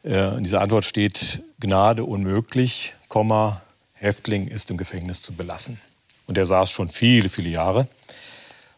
äh, 0.03 0.37
in 0.37 0.43
dieser 0.43 0.61
Antwort 0.61 0.85
steht 0.85 1.41
Gnade 1.59 2.05
unmöglich, 2.05 2.93
Komma, 3.09 3.61
Häftling 3.99 4.47
ist 4.47 4.69
im 4.69 4.77
Gefängnis 4.77 5.21
zu 5.21 5.33
belassen. 5.33 5.79
Und 6.27 6.37
er 6.37 6.45
saß 6.45 6.69
schon 6.69 6.89
viele, 6.89 7.29
viele 7.29 7.49
Jahre 7.49 7.87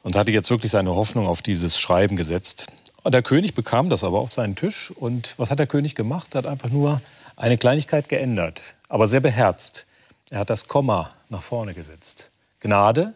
und 0.03 0.15
hatte 0.15 0.31
jetzt 0.31 0.49
wirklich 0.49 0.71
seine 0.71 0.95
Hoffnung 0.95 1.27
auf 1.27 1.41
dieses 1.41 1.79
Schreiben 1.79 2.15
gesetzt. 2.15 2.67
Und 3.03 3.13
der 3.13 3.21
König 3.21 3.53
bekam 3.53 3.89
das 3.89 4.03
aber 4.03 4.19
auf 4.19 4.33
seinen 4.33 4.55
Tisch. 4.55 4.91
Und 4.91 5.33
was 5.37 5.51
hat 5.51 5.59
der 5.59 5.67
König 5.67 5.95
gemacht? 5.95 6.35
Er 6.35 6.39
hat 6.39 6.45
einfach 6.45 6.69
nur 6.69 7.01
eine 7.35 7.57
Kleinigkeit 7.57 8.09
geändert, 8.09 8.61
aber 8.87 9.07
sehr 9.07 9.21
beherzt. 9.21 9.85
Er 10.29 10.39
hat 10.39 10.49
das 10.49 10.67
Komma 10.67 11.11
nach 11.29 11.41
vorne 11.41 11.73
gesetzt. 11.73 12.31
Gnade, 12.59 13.13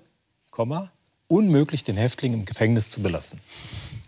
Komma, 0.52 0.92
unmöglich, 1.28 1.84
den 1.84 1.98
Häftling 1.98 2.34
im 2.34 2.46
Gefängnis 2.46 2.90
zu 2.90 3.02
belassen. 3.02 3.40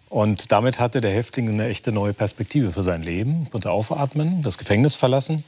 Und 0.10 0.52
damit 0.52 0.80
hatte 0.80 1.02
der 1.02 1.12
Häftling 1.12 1.50
eine 1.50 1.68
echte 1.68 1.92
neue 1.92 2.14
Perspektive 2.14 2.72
für 2.72 2.84
sein 2.84 3.04
Leben, 3.04 3.50
konnte 3.50 3.72
aufatmen, 3.72 4.44
das 4.44 4.58
Gefängnis 4.58 4.96
verlassen 4.96 5.44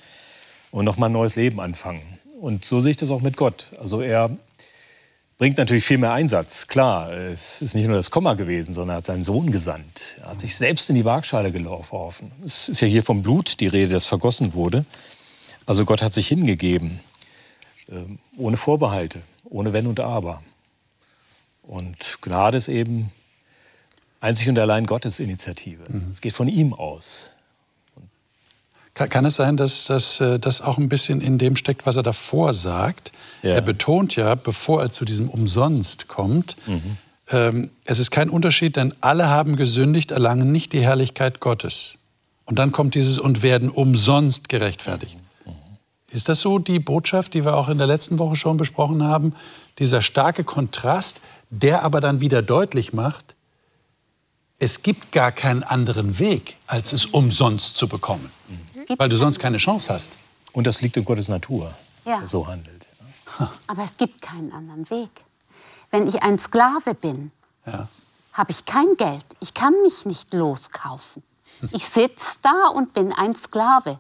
und 0.71 0.85
nochmal 0.85 1.09
ein 1.09 1.13
neues 1.13 1.35
Leben 1.35 1.59
anfangen. 1.59 2.16
Und 2.39 2.65
so 2.65 2.79
sehe 2.79 2.91
ich 2.91 2.97
das 2.97 3.09
auch 3.09 3.21
mit 3.21 3.35
Gott. 3.35 3.67
Also 3.79 4.01
er 4.01 4.29
bringt 5.37 5.57
natürlich 5.57 5.85
viel 5.85 5.97
mehr 5.97 6.13
Einsatz. 6.13 6.67
Klar, 6.67 7.11
es 7.11 7.61
ist 7.61 7.73
nicht 7.73 7.87
nur 7.87 7.95
das 7.95 8.11
Komma 8.11 8.35
gewesen, 8.35 8.73
sondern 8.73 8.95
er 8.95 8.97
hat 8.97 9.05
seinen 9.05 9.23
Sohn 9.23 9.51
gesandt. 9.51 10.17
Er 10.19 10.29
hat 10.29 10.41
sich 10.41 10.55
selbst 10.55 10.89
in 10.89 10.95
die 10.95 11.05
Waagschale 11.05 11.51
geworfen. 11.51 12.31
Es 12.43 12.69
ist 12.69 12.81
ja 12.81 12.87
hier 12.87 13.03
vom 13.03 13.23
Blut 13.23 13.59
die 13.59 13.67
Rede, 13.67 13.89
das 13.89 14.05
vergossen 14.05 14.53
wurde. 14.53 14.85
Also 15.65 15.83
Gott 15.83 16.01
hat 16.03 16.13
sich 16.13 16.27
hingegeben, 16.27 16.99
ähm, 17.89 18.19
ohne 18.37 18.57
Vorbehalte, 18.57 19.21
ohne 19.45 19.73
Wenn 19.73 19.87
und 19.87 19.99
Aber. 19.99 20.41
Und 21.63 22.19
Gnade 22.21 22.57
ist 22.57 22.69
eben 22.69 23.11
einzig 24.19 24.47
und 24.49 24.59
allein 24.59 24.85
Gottes 24.85 25.19
Initiative. 25.19 25.83
Mhm. 25.87 26.11
Es 26.11 26.21
geht 26.21 26.33
von 26.33 26.47
ihm 26.47 26.73
aus. 26.73 27.31
Kann, 28.97 29.09
kann, 29.09 29.25
es 29.25 29.35
sein, 29.35 29.57
dass 29.57 29.85
das 29.85 30.19
äh, 30.21 30.39
auch 30.63 30.79
ein 30.79 30.89
bisschen 30.89 31.21
in 31.21 31.37
dem 31.37 31.55
steckt, 31.55 31.85
was 31.85 31.97
er 31.97 32.03
davor 32.03 32.55
sagt? 32.55 33.11
Ja. 33.43 33.51
Er 33.51 33.61
betont 33.61 34.15
ja, 34.15 34.33
bevor 34.33 34.81
er 34.81 34.89
zu 34.89 35.05
diesem 35.05 35.29
Umsonst 35.29 36.07
kommt, 36.07 36.55
mhm. 36.65 36.97
ähm, 37.29 37.71
es 37.85 37.99
ist 37.99 38.09
kein 38.09 38.27
Unterschied, 38.27 38.75
denn 38.75 38.95
alle 38.99 39.29
haben 39.29 39.55
gesündigt, 39.55 40.09
erlangen 40.09 40.51
nicht 40.51 40.73
die 40.73 40.81
Herrlichkeit 40.81 41.39
Gottes. 41.41 41.99
Und 42.45 42.57
dann 42.57 42.71
kommt 42.71 42.95
dieses 42.95 43.19
und 43.19 43.43
werden 43.43 43.69
umsonst 43.69 44.49
gerechtfertigt. 44.49 45.15
Mhm. 45.45 45.51
Ist 46.09 46.27
das 46.27 46.41
so 46.41 46.57
die 46.57 46.79
Botschaft, 46.79 47.35
die 47.35 47.45
wir 47.45 47.55
auch 47.55 47.69
in 47.69 47.77
der 47.77 47.85
letzten 47.85 48.17
Woche 48.17 48.35
schon 48.35 48.57
besprochen 48.57 49.03
haben? 49.03 49.35
Dieser 49.77 50.01
starke 50.01 50.43
Kontrast, 50.43 51.21
der 51.51 51.83
aber 51.83 52.01
dann 52.01 52.19
wieder 52.19 52.41
deutlich 52.41 52.93
macht, 52.93 53.35
es 54.57 54.81
gibt 54.81 55.11
gar 55.11 55.31
keinen 55.31 55.61
anderen 55.61 56.17
Weg, 56.17 56.55
als 56.65 56.93
es 56.93 57.05
umsonst 57.05 57.75
zu 57.75 57.87
bekommen. 57.87 58.31
Weil 58.97 59.09
du 59.09 59.17
sonst 59.17 59.39
keine 59.39 59.57
Chance 59.57 59.93
hast. 59.93 60.11
Und 60.53 60.65
das 60.67 60.81
liegt 60.81 60.97
in 60.97 61.05
Gottes 61.05 61.27
Natur, 61.27 61.73
Ja. 62.05 62.13
dass 62.13 62.21
er 62.21 62.27
so 62.27 62.47
handelt. 62.47 62.85
Aber 63.67 63.83
es 63.83 63.97
gibt 63.97 64.21
keinen 64.21 64.51
anderen 64.51 64.89
Weg. 64.89 65.09
Wenn 65.91 66.07
ich 66.07 66.23
ein 66.23 66.39
Sklave 66.39 66.93
bin, 66.95 67.31
Ja. 67.65 67.87
habe 68.33 68.51
ich 68.51 68.65
kein 68.65 68.95
Geld. 68.97 69.25
Ich 69.39 69.53
kann 69.53 69.73
mich 69.83 70.05
nicht 70.05 70.33
loskaufen. 70.33 71.23
Ich 71.71 71.87
sitze 71.87 72.39
da 72.41 72.67
und 72.73 72.93
bin 72.93 73.11
ein 73.13 73.35
Sklave. 73.35 73.99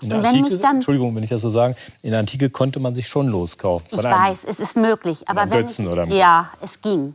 In 0.00 0.08
der 0.08 0.18
Und 0.18 0.24
wenn 0.24 0.30
Antike, 0.36 0.50
mich 0.50 0.60
dann 0.60 0.76
Entschuldigung, 0.76 1.14
wenn 1.14 1.22
ich 1.22 1.30
das 1.30 1.40
so 1.40 1.48
sagen, 1.48 1.76
in 2.02 2.10
der 2.10 2.20
Antike 2.20 2.50
konnte 2.50 2.80
man 2.80 2.94
sich 2.94 3.08
schon 3.08 3.28
loskaufen. 3.28 3.88
Ich 3.92 4.02
weiß, 4.04 4.44
es 4.44 4.58
ist 4.60 4.76
möglich. 4.76 5.28
Aber 5.28 5.50
wenn 5.50 5.60
Götzen 5.60 5.86
ich, 5.86 5.90
oder 5.92 6.04
ja, 6.06 6.50
es 6.60 6.80
ging. 6.80 7.14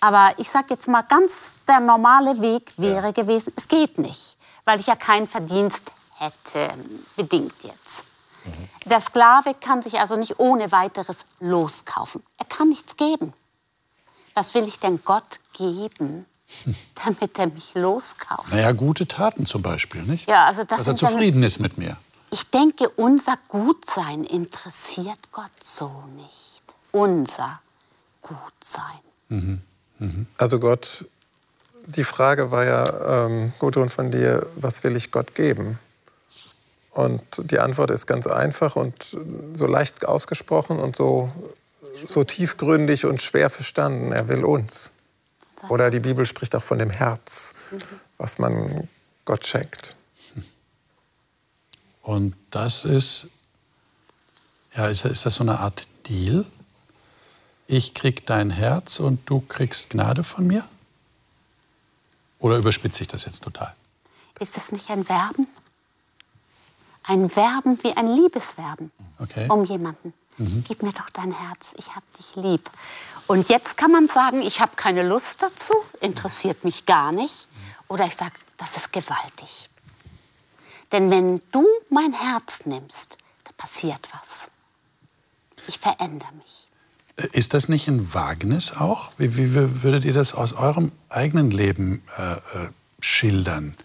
Aber 0.00 0.32
ich 0.38 0.48
sage 0.48 0.66
jetzt 0.70 0.88
mal, 0.88 1.02
ganz 1.02 1.60
der 1.66 1.80
normale 1.80 2.40
Weg 2.40 2.72
wäre 2.76 3.12
gewesen, 3.12 3.52
es 3.56 3.66
geht 3.68 3.98
nicht, 3.98 4.36
weil 4.64 4.78
ich 4.78 4.86
ja 4.86 4.94
keinen 4.96 5.26
Verdienst 5.26 5.90
hätte, 6.18 6.68
bedingt 7.16 7.62
jetzt. 7.62 8.04
Mhm. 8.44 8.68
Der 8.90 9.00
Sklave 9.00 9.54
kann 9.54 9.82
sich 9.82 9.98
also 10.00 10.16
nicht 10.16 10.38
ohne 10.38 10.70
weiteres 10.72 11.26
loskaufen. 11.40 12.22
Er 12.38 12.46
kann 12.46 12.68
nichts 12.68 12.96
geben. 12.96 13.32
Was 14.34 14.54
will 14.54 14.66
ich 14.68 14.78
denn 14.78 15.00
Gott 15.04 15.40
geben, 15.54 16.24
damit 17.04 17.38
er 17.38 17.48
mich 17.48 17.74
loskauft? 17.74 18.52
Naja, 18.52 18.72
gute 18.72 19.06
Taten 19.08 19.46
zum 19.46 19.62
Beispiel, 19.62 20.02
nicht? 20.02 20.28
Ja, 20.28 20.44
also 20.46 20.62
das 20.64 20.78
Dass 20.78 20.78
er 20.80 20.84
sind 20.96 21.02
dann- 21.02 21.10
zufrieden 21.12 21.42
ist 21.42 21.58
mit 21.60 21.78
mir. 21.78 21.96
Ich 22.30 22.50
denke, 22.50 22.90
unser 22.90 23.36
Gutsein 23.48 24.22
interessiert 24.24 25.18
Gott 25.32 25.50
so 25.62 25.90
nicht. 26.16 26.62
Unser 26.92 27.60
Gutsein. 28.20 29.62
Also 30.36 30.58
Gott, 30.58 31.06
die 31.86 32.04
Frage 32.04 32.50
war 32.50 32.64
ja, 32.66 33.24
ähm, 33.26 33.52
Gudrun 33.58 33.88
von 33.88 34.10
dir, 34.10 34.46
was 34.56 34.84
will 34.84 34.94
ich 34.96 35.10
Gott 35.10 35.34
geben? 35.34 35.78
Und 36.98 37.22
die 37.52 37.60
Antwort 37.60 37.92
ist 37.92 38.08
ganz 38.08 38.26
einfach 38.26 38.74
und 38.74 39.16
so 39.54 39.68
leicht 39.68 40.04
ausgesprochen 40.04 40.80
und 40.80 40.96
so, 40.96 41.30
so 42.04 42.24
tiefgründig 42.24 43.06
und 43.06 43.22
schwer 43.22 43.50
verstanden. 43.50 44.10
Er 44.10 44.26
will 44.26 44.44
uns. 44.44 44.90
Oder 45.68 45.90
die 45.90 46.00
Bibel 46.00 46.26
spricht 46.26 46.56
auch 46.56 46.62
von 46.62 46.80
dem 46.80 46.90
Herz, 46.90 47.54
was 48.16 48.40
man 48.40 48.88
Gott 49.24 49.46
schenkt. 49.46 49.94
Und 52.02 52.34
das 52.50 52.84
ist, 52.84 53.28
ja, 54.76 54.88
ist, 54.88 55.04
ist 55.04 55.24
das 55.24 55.34
so 55.34 55.44
eine 55.44 55.60
Art 55.60 55.86
Deal? 56.08 56.44
Ich 57.68 57.94
krieg 57.94 58.26
dein 58.26 58.50
Herz 58.50 58.98
und 58.98 59.20
du 59.30 59.38
kriegst 59.38 59.90
Gnade 59.90 60.24
von 60.24 60.48
mir? 60.48 60.66
Oder 62.40 62.56
überspitze 62.56 63.04
ich 63.04 63.08
das 63.08 63.24
jetzt 63.24 63.44
total? 63.44 63.72
Ist 64.40 64.56
es 64.56 64.72
nicht 64.72 64.90
ein 64.90 65.08
Werben? 65.08 65.46
Ein 67.08 67.34
Werben 67.34 67.82
wie 67.82 67.96
ein 67.96 68.06
Liebeswerben 68.06 68.92
Okay. 69.18 69.48
um 69.50 69.64
jemanden. 69.64 70.12
Gib 70.68 70.84
mir 70.84 70.92
doch 70.92 71.10
dein 71.10 71.32
Herz, 71.32 71.74
ich 71.76 71.96
hab 71.96 72.04
dich 72.14 72.36
lieb. 72.36 72.70
Und 73.26 73.48
jetzt 73.48 73.76
kann 73.76 73.90
man 73.90 74.06
sagen, 74.06 74.40
ich 74.40 74.60
habe 74.60 74.76
keine 74.76 75.02
Lust 75.02 75.42
dazu, 75.42 75.74
interessiert 76.00 76.62
mich 76.62 76.86
gar 76.86 77.10
nicht. 77.10 77.48
Oder 77.88 78.04
ich 78.06 78.14
sage, 78.14 78.34
das 78.56 78.76
ist 78.76 78.92
gewaltig. 78.92 79.68
Denn 80.92 81.10
wenn 81.10 81.40
du 81.50 81.66
mein 81.90 82.12
Herz 82.12 82.66
nimmst, 82.66 83.18
da 83.44 83.50
passiert 83.56 84.08
was. 84.20 84.50
Ich 85.66 85.78
verändere 85.80 86.32
mich. 86.34 86.68
Ist 87.32 87.52
das 87.52 87.68
nicht 87.68 87.88
ein 87.88 88.14
Wagnis 88.14 88.72
auch? 88.76 89.10
Wie, 89.18 89.36
wie 89.36 89.82
würdet 89.82 90.04
ihr 90.04 90.12
das 90.14 90.34
aus 90.34 90.52
eurem 90.52 90.92
eigenen 91.08 91.50
Leben 91.50 92.02
äh, 92.16 92.34
äh, 92.34 92.38
schildern? 93.00 93.76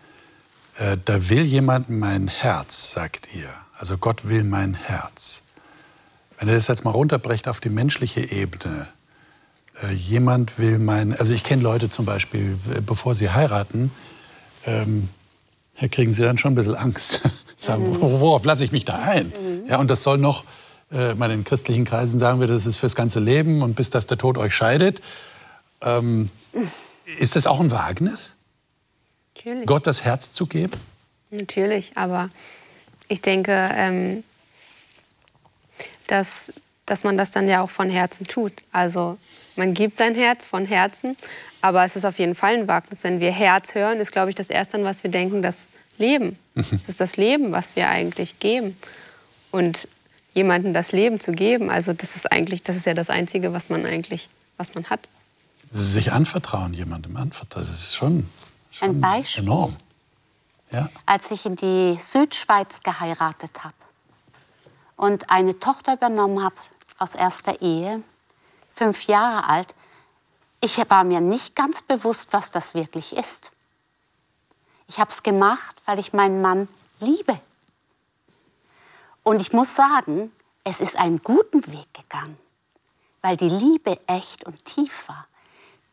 Äh, 0.78 0.98
da 1.06 1.30
will 1.30 1.44
jemand 1.44 1.90
mein 1.90 2.28
Herz, 2.28 2.92
sagt 2.92 3.30
ihr. 3.34 3.50
Also 3.78 3.98
Gott 3.98 4.28
will 4.28 4.44
mein 4.44 4.74
Herz. 4.74 5.42
Wenn 6.40 6.48
ihr 6.50 6.56
das 6.56 6.68
jetzt 6.68 6.84
mal 6.84 6.92
runterbrecht 6.92 7.48
auf 7.48 7.60
die 7.60 7.70
menschliche 7.70 8.22
Ebene, 8.22 8.88
äh, 9.84 9.92
jemand 9.94 10.58
will 10.60 10.80
mein, 10.80 11.14
also 11.18 11.34
ich 11.34 11.44
kenne 11.44 11.62
Leute 11.62 11.90
zum 11.90 12.06
Beispiel, 12.06 12.58
bevor 12.86 13.14
sie 13.16 13.30
heiraten, 13.30 13.92
ähm, 14.66 15.10
da 15.80 15.88
kriegen 15.88 16.12
sie 16.12 16.24
dann 16.24 16.38
schon 16.38 16.54
ein 16.54 16.56
bisschen 16.56 16.76
Angst. 16.76 17.22
Sagen, 17.56 17.86
wo- 18.02 18.20
worauf 18.20 18.46
lasse 18.46 18.64
ich 18.64 18.72
mich 18.72 18.86
da 18.86 19.00
ein? 19.00 19.32
Ja, 19.68 19.78
und 19.80 19.90
das 19.92 20.04
soll 20.04 20.18
noch, 20.18 20.44
äh, 20.92 21.14
mal 21.16 21.32
in 21.32 21.44
christlichen 21.44 21.86
Kreisen 21.86 22.20
sagen 22.20 22.40
wir, 22.40 22.48
das 22.48 22.66
ist 22.66 22.78
fürs 22.78 22.96
ganze 22.96 23.20
Leben 23.20 23.62
und 23.62 23.76
bis 23.76 23.90
dass 23.90 24.08
der 24.08 24.18
Tod 24.18 24.38
euch 24.38 24.54
scheidet. 24.56 25.02
Ähm, 25.82 26.30
ist 27.20 27.36
das 27.36 27.48
auch 27.48 27.60
ein 27.60 27.72
Wagnis, 27.72 28.34
Natürlich. 29.36 29.66
Gott 29.66 29.88
das 29.88 30.04
Herz 30.04 30.34
zu 30.34 30.46
geben? 30.46 30.74
Natürlich, 31.32 31.92
aber 31.96 32.30
ich 33.08 33.22
denke, 33.22 33.70
ähm, 33.74 34.24
dass, 36.08 36.54
dass 36.86 37.04
man 37.04 37.18
das 37.18 37.32
dann 37.32 37.48
ja 37.48 37.62
auch 37.62 37.70
von 37.70 37.90
Herzen 37.90 38.26
tut. 38.26 38.54
Also 38.72 39.18
man 39.56 39.74
gibt 39.74 39.98
sein 39.98 40.16
Herz 40.16 40.46
von 40.46 40.66
Herzen, 40.66 41.18
aber 41.62 41.84
es 41.84 41.96
ist 41.96 42.06
auf 42.06 42.20
jeden 42.20 42.36
Fall 42.36 42.56
ein 42.56 42.68
Wagnis. 42.68 43.04
Wenn 43.04 43.20
wir 43.20 43.32
Herz 43.32 43.76
hören, 43.76 44.00
ist, 44.00 44.12
glaube 44.12 44.30
ich, 44.30 44.36
das 44.36 44.50
Erste, 44.50 44.78
an 44.78 44.84
was 44.84 45.04
wir 45.04 45.12
denken, 45.12 45.42
das 45.42 45.68
Leben. 45.98 46.38
Es 46.56 46.72
ist 46.72 47.00
das 47.00 47.18
Leben, 47.18 47.52
was 47.52 47.76
wir 47.76 47.90
eigentlich 47.90 48.40
geben. 48.40 48.78
Und 49.52 49.88
jemandem 50.34 50.74
das 50.74 50.92
Leben 50.92 51.20
zu 51.20 51.32
geben, 51.32 51.70
also 51.70 51.94
das 51.94 52.16
ist 52.16 52.32
eigentlich, 52.32 52.64
das 52.64 52.76
ist 52.76 52.86
ja 52.86 52.94
das 52.94 53.10
Einzige, 53.10 53.54
was 53.54 53.70
man 53.70 53.86
eigentlich, 53.86 54.30
was 54.58 54.76
man 54.76 54.86
hat. 54.86 55.02
Sich 55.72 56.12
anvertrauen, 56.12 56.74
jemandem 56.74 57.18
anvertrauen, 57.18 57.66
das 57.66 57.76
ist 57.76 57.96
schon 57.96 58.30
Ein 58.82 59.00
Beispiel. 59.00 59.44
enorm. 59.44 59.76
Ja. 60.72 60.90
als 61.06 61.30
ich 61.30 61.46
in 61.46 61.56
die 61.56 62.00
Südschweiz 62.00 62.82
geheiratet 62.82 63.64
habe 63.64 63.76
und 64.96 65.30
eine 65.30 65.60
Tochter 65.60 65.94
übernommen 65.94 66.44
habe 66.44 66.56
aus 66.98 67.14
erster 67.14 67.62
Ehe, 67.62 68.02
fünf 68.74 69.06
Jahre 69.06 69.48
alt, 69.48 69.76
ich 70.62 70.78
war 70.90 71.04
mir 71.04 71.22
nicht 71.22 71.56
ganz 71.56 71.84
bewusst, 71.84 72.34
was 72.34 72.50
das 72.50 72.74
wirklich 72.74 73.16
ist. 73.16 73.52
Ich 74.88 75.00
habe 75.00 75.12
es 75.12 75.22
gemacht, 75.22 75.76
weil 75.86 76.00
ich 76.00 76.14
meinen 76.14 76.42
Mann 76.42 76.68
liebe. 77.00 77.40
Und 79.24 79.42
ich 79.42 79.54
muss 79.54 79.76
sagen, 79.76 80.32
es 80.64 80.82
ist 80.82 80.98
einen 80.98 81.22
guten 81.22 81.66
Weg 81.68 81.94
gegangen, 81.94 82.38
weil 83.22 83.38
die 83.38 83.50
Liebe 83.50 84.00
echt 84.08 84.46
und 84.46 84.64
tief 84.66 85.08
war. 85.08 85.28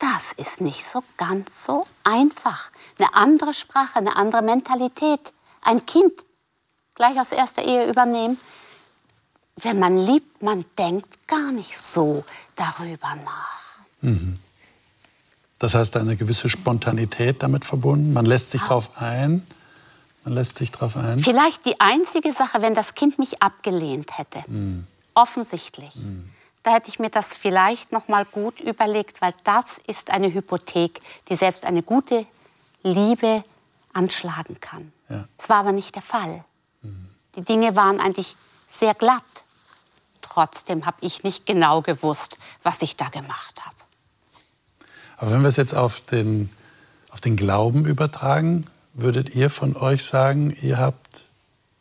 Das 0.01 0.33
ist 0.33 0.61
nicht 0.61 0.85
so 0.85 1.05
ganz 1.17 1.63
so 1.63 1.87
einfach. 2.05 2.71
Eine 2.99 3.15
andere 3.15 3.55
Sprache, 3.55 3.99
eine 3.99 4.17
andere 4.17 4.43
Mentalität. 4.43 5.33
Ein 5.63 5.85
Kind 5.87 6.25
gleich 6.95 7.21
aus 7.21 7.33
erster 7.33 7.63
Ehe 7.63 7.89
übernehmen. 7.89 8.39
Wenn 9.57 9.79
man 9.79 9.99
liebt, 9.99 10.43
man 10.43 10.65
denkt 10.79 11.29
gar 11.29 11.53
nicht 11.53 11.79
so 11.79 12.25
darüber 12.57 13.15
nach. 13.25 13.85
Das 15.59 15.75
heißt, 15.75 15.99
eine 15.99 16.17
gewisse 16.17 16.49
Spontanität 16.49 17.43
damit 17.43 17.67
verbunden. 17.67 18.15
Man 18.15 18.25
lässt 18.25 18.53
sich 18.53 18.63
drauf 18.63 19.03
ein. 19.03 19.47
Man 20.25 20.35
lässt 20.35 20.57
sich 20.57 20.71
drauf 20.71 20.97
ein. 20.97 21.21
Vielleicht 21.23 21.67
die 21.67 21.79
einzige 21.79 22.33
Sache, 22.33 22.63
wenn 22.63 22.75
das 22.75 22.95
Kind 22.95 23.19
mich 23.19 23.43
abgelehnt 23.43 24.17
hätte. 24.17 24.43
Offensichtlich. 25.13 25.93
Da 26.63 26.75
hätte 26.75 26.91
ich 26.91 26.99
mir 26.99 27.11
das 27.11 27.35
vielleicht 27.35 27.93
noch 27.93 28.09
mal 28.09 28.25
gut 28.25 28.61
überlegt, 28.61 29.21
weil 29.23 29.35
das 29.45 29.79
ist 29.79 30.11
eine 30.11 30.33
Hypothek, 30.33 31.01
die 31.29 31.37
selbst 31.37 31.65
eine 31.65 31.83
gute 31.83 32.27
Liebe 32.83 33.45
anschlagen 33.93 34.61
kann. 34.61 34.93
Ja. 35.09 35.27
Das 35.39 35.49
war 35.49 35.57
aber 35.59 35.73
nicht 35.73 35.95
der 35.95 36.03
Fall. 36.03 36.45
Die 37.37 37.43
Dinge 37.43 37.77
waren 37.77 38.01
eigentlich 38.01 38.37
sehr 38.69 38.95
glatt. 38.95 39.45
Trotzdem 40.21 40.87
habe 40.87 40.99
ich 41.01 41.23
nicht 41.23 41.47
genau 41.47 41.81
gewusst, 41.81 42.39
was 42.63 42.83
ich 42.83 42.97
da 42.97 43.09
gemacht 43.09 43.65
habe. 43.65 43.77
Aber 45.17 45.33
wenn 45.33 45.43
wir 45.43 45.49
es 45.49 45.57
jetzt 45.57 45.75
auf 45.75 46.01
den, 46.01 46.51
auf 47.11 47.21
den 47.21 47.37
Glauben 47.37 47.85
übertragen, 47.85 48.67
würdet 48.95 49.35
ihr 49.35 49.51
von 49.51 49.77
euch 49.77 50.05
sagen, 50.05 50.57
ihr 50.63 50.79
habt 50.79 51.25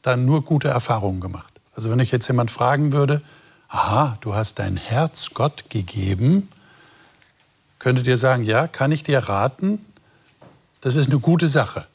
da 0.02 0.16
nur 0.16 0.44
gute 0.44 0.70
Erfahrungen 0.70 1.20
gemacht? 1.20 1.60
Also 1.76 1.90
wenn 1.90 2.00
ich 2.00 2.12
jetzt 2.12 2.28
jemand 2.28 2.52
fragen 2.52 2.92
würde, 2.92 3.22
aha, 3.70 4.18
du 4.22 4.34
hast 4.34 4.60
dein 4.60 4.78
Herz 4.78 5.32
Gott 5.34 5.70
gegeben, 5.70 6.50
könntet 7.80 8.08
ihr 8.08 8.18
sagen, 8.18 8.44
ja, 8.44 8.68
kann 8.68 8.92
ich 8.92 9.04
dir 9.04 9.20
raten, 9.20 9.86
das 10.82 10.96
ist 10.96 11.10
eine 11.10 11.20
gute 11.20 11.48
Sache. 11.48 11.86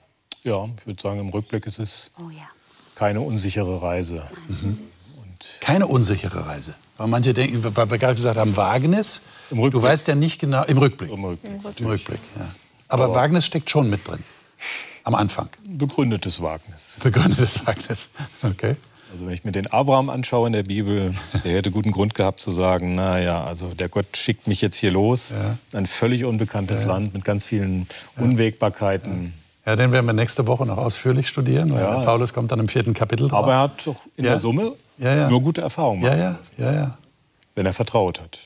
Ja, 0.43 0.67
ich 0.79 0.87
würde 0.87 1.01
sagen, 1.03 1.21
im 1.21 1.29
Rückblick 1.31 1.67
ist 1.67 1.79
es 1.79 2.11
Oh 2.19 2.31
ja. 2.31 2.47
keine 2.95 3.21
unsichere 3.21 3.83
Reise. 3.83 4.23
Keine 5.61 5.87
unsichere 5.87 6.47
Reise. 6.47 6.75
Weil 6.97 7.09
manche 7.09 7.35
denken, 7.35 7.63
weil 7.77 7.91
wir 7.91 7.99
gerade 7.99 8.15
gesagt 8.15 8.37
haben, 8.39 8.57
Wagnis, 8.57 9.23
Im 9.51 9.59
Rückblick. 9.59 9.83
du 9.83 9.89
weißt 9.89 10.07
ja 10.09 10.15
nicht 10.15 10.39
genau, 10.39 10.63
im 10.65 10.79
Rückblick. 10.79 11.11
Im 11.11 11.25
Rückblick. 11.25 11.81
Im 11.81 11.87
Rückblick, 11.87 12.21
ja. 12.39 12.49
Aber, 12.89 13.15
Wagnis 13.15 13.47
steckt 13.47 13.71
schon 13.71 13.89
mit 13.91 14.07
drin. 14.07 14.23
Am 15.03 15.15
Anfang. 15.15 15.49
Begründetes 15.65 16.41
Wagnis. 16.41 17.01
Begründetes 17.03 17.67
Wagnis. 17.67 18.09
Okay. 18.43 18.77
Also 19.15 19.27
wenn 19.27 19.35
ich 19.35 19.45
mir 19.45 19.53
den 19.53 19.69
Abraham 19.69 20.11
anschaue 20.11 20.49
in 20.49 20.53
der 20.53 20.65
Bibel, 20.65 21.15
der 21.45 21.53
hätte 21.53 21.71
guten 21.71 21.93
Grund 21.93 22.17
gehabt 22.17 22.41
zu 22.41 22.51
sagen, 22.51 22.97
naja, 22.97 23.45
also 23.45 23.69
der 23.69 23.89
Gott 23.89 24.07
schickt 24.17 24.49
mich 24.49 24.61
jetzt 24.61 24.75
hier 24.75 24.91
los, 24.91 25.31
ja. 25.31 25.57
ein 25.79 25.87
völlig 25.87 26.25
unbekanntes 26.25 26.83
ja. 26.83 26.89
Land 26.89 27.15
mit 27.15 27.25
ganz 27.25 27.45
vielen 27.45 27.87
Unwägbarkeiten. 28.17 29.33
Ja, 29.65 29.77
den 29.77 29.93
werden 29.93 30.05
wir 30.07 30.15
nächste 30.15 30.49
Woche 30.49 30.67
noch 30.67 30.79
ausführlich 30.79 31.29
studieren. 31.29 31.73
Ja. 31.73 32.03
Paulus 32.03 32.33
kommt 32.33 32.51
dann 32.51 32.59
im 32.59 32.67
vierten 32.67 32.93
Kapitel 32.93 33.29
drauf. 33.29 33.45
Aber 33.45 33.53
er 33.53 33.61
hat 33.61 33.87
doch 33.87 34.01
in 34.17 34.25
der 34.25 34.37
Summe 34.37 34.73
nur 34.99 35.41
gute 35.43 35.61
Erfahrungen 35.61 36.03
gemacht. 36.03 36.19
Ja, 36.19 36.39
ja, 36.59 36.73
ja, 36.73 36.77
ja. 36.77 36.99
Wenn 37.55 37.67
er 37.67 37.73
vertraut 37.73 38.21
hat. 38.21 38.41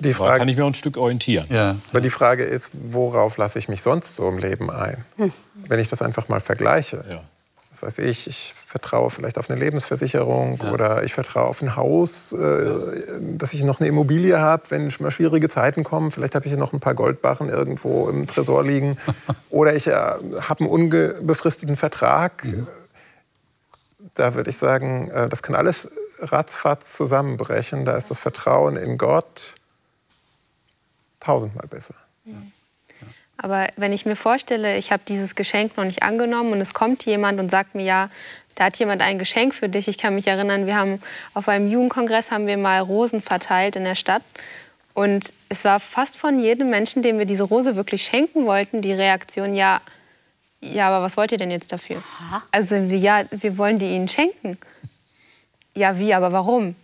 Die 0.00 0.12
Frage, 0.12 0.32
da 0.32 0.38
kann 0.38 0.48
ich 0.48 0.58
mir 0.58 0.66
ein 0.66 0.74
Stück 0.74 0.98
orientieren. 0.98 1.46
Ja. 1.48 1.76
Aber 1.88 2.02
die 2.02 2.10
Frage 2.10 2.44
ist, 2.44 2.72
worauf 2.74 3.38
lasse 3.38 3.58
ich 3.58 3.70
mich 3.70 3.80
sonst 3.80 4.16
so 4.16 4.28
im 4.28 4.36
Leben 4.36 4.70
ein? 4.70 5.02
Hm. 5.16 5.32
Wenn 5.66 5.80
ich 5.80 5.88
das 5.88 6.02
einfach 6.02 6.28
mal 6.28 6.40
vergleiche. 6.40 7.06
Ja 7.08 7.22
was 7.70 7.82
weiß 7.82 7.98
ich, 7.98 8.26
ich 8.26 8.52
vertraue 8.54 9.10
vielleicht 9.10 9.38
auf 9.38 9.48
eine 9.48 9.58
Lebensversicherung 9.58 10.58
ja. 10.62 10.72
oder 10.72 11.04
ich 11.04 11.14
vertraue 11.14 11.46
auf 11.46 11.62
ein 11.62 11.76
Haus, 11.76 12.32
äh, 12.32 12.74
dass 13.20 13.52
ich 13.52 13.62
noch 13.62 13.78
eine 13.78 13.88
Immobilie 13.88 14.40
habe, 14.40 14.64
wenn 14.70 14.92
mal 14.98 15.12
schwierige 15.12 15.48
Zeiten 15.48 15.84
kommen. 15.84 16.10
Vielleicht 16.10 16.34
habe 16.34 16.46
ich 16.46 16.56
noch 16.56 16.72
ein 16.72 16.80
paar 16.80 16.94
Goldbarren 16.94 17.48
irgendwo 17.48 18.08
im 18.08 18.26
Tresor 18.26 18.64
liegen. 18.64 18.98
oder 19.50 19.74
ich 19.74 19.86
äh, 19.86 19.92
habe 19.92 20.60
einen 20.60 20.68
unbefristeten 20.68 21.76
Vertrag. 21.76 22.44
Mhm. 22.44 22.66
Da 24.14 24.34
würde 24.34 24.50
ich 24.50 24.58
sagen, 24.58 25.08
äh, 25.10 25.28
das 25.28 25.42
kann 25.42 25.54
alles 25.54 25.90
ratzfatz 26.18 26.96
zusammenbrechen. 26.96 27.84
Da 27.84 27.96
ist 27.96 28.10
das 28.10 28.18
Vertrauen 28.18 28.76
in 28.76 28.98
Gott 28.98 29.54
tausendmal 31.20 31.68
besser. 31.68 31.94
Mhm. 32.24 32.50
Aber 33.42 33.68
wenn 33.76 33.92
ich 33.92 34.04
mir 34.04 34.16
vorstelle, 34.16 34.76
ich 34.76 34.92
habe 34.92 35.02
dieses 35.08 35.34
Geschenk 35.34 35.78
noch 35.78 35.84
nicht 35.84 36.02
angenommen 36.02 36.52
und 36.52 36.60
es 36.60 36.74
kommt 36.74 37.06
jemand 37.06 37.40
und 37.40 37.50
sagt 37.50 37.74
mir, 37.74 37.84
ja, 37.84 38.10
da 38.54 38.66
hat 38.66 38.78
jemand 38.78 39.00
ein 39.00 39.18
Geschenk 39.18 39.54
für 39.54 39.68
dich. 39.68 39.88
Ich 39.88 39.96
kann 39.96 40.14
mich 40.14 40.26
erinnern, 40.26 40.66
wir 40.66 40.76
haben 40.76 41.00
auf 41.32 41.48
einem 41.48 41.66
Jugendkongress 41.66 42.30
haben 42.30 42.46
wir 42.46 42.58
mal 42.58 42.80
Rosen 42.80 43.22
verteilt 43.22 43.76
in 43.76 43.84
der 43.84 43.94
Stadt. 43.94 44.22
Und 44.92 45.32
es 45.48 45.64
war 45.64 45.80
fast 45.80 46.18
von 46.18 46.38
jedem 46.38 46.68
Menschen, 46.68 47.00
dem 47.00 47.18
wir 47.18 47.24
diese 47.24 47.44
Rose 47.44 47.76
wirklich 47.76 48.04
schenken 48.04 48.44
wollten, 48.44 48.82
die 48.82 48.92
Reaktion, 48.92 49.54
ja, 49.54 49.80
ja, 50.60 50.88
aber 50.88 51.02
was 51.02 51.16
wollt 51.16 51.32
ihr 51.32 51.38
denn 51.38 51.50
jetzt 51.50 51.72
dafür? 51.72 52.02
Also, 52.50 52.76
ja, 52.76 53.24
wir 53.30 53.56
wollen 53.56 53.78
die 53.78 53.94
ihnen 53.94 54.08
schenken. 54.08 54.58
Ja, 55.74 55.98
wie, 55.98 56.12
aber 56.12 56.32
warum? 56.32 56.74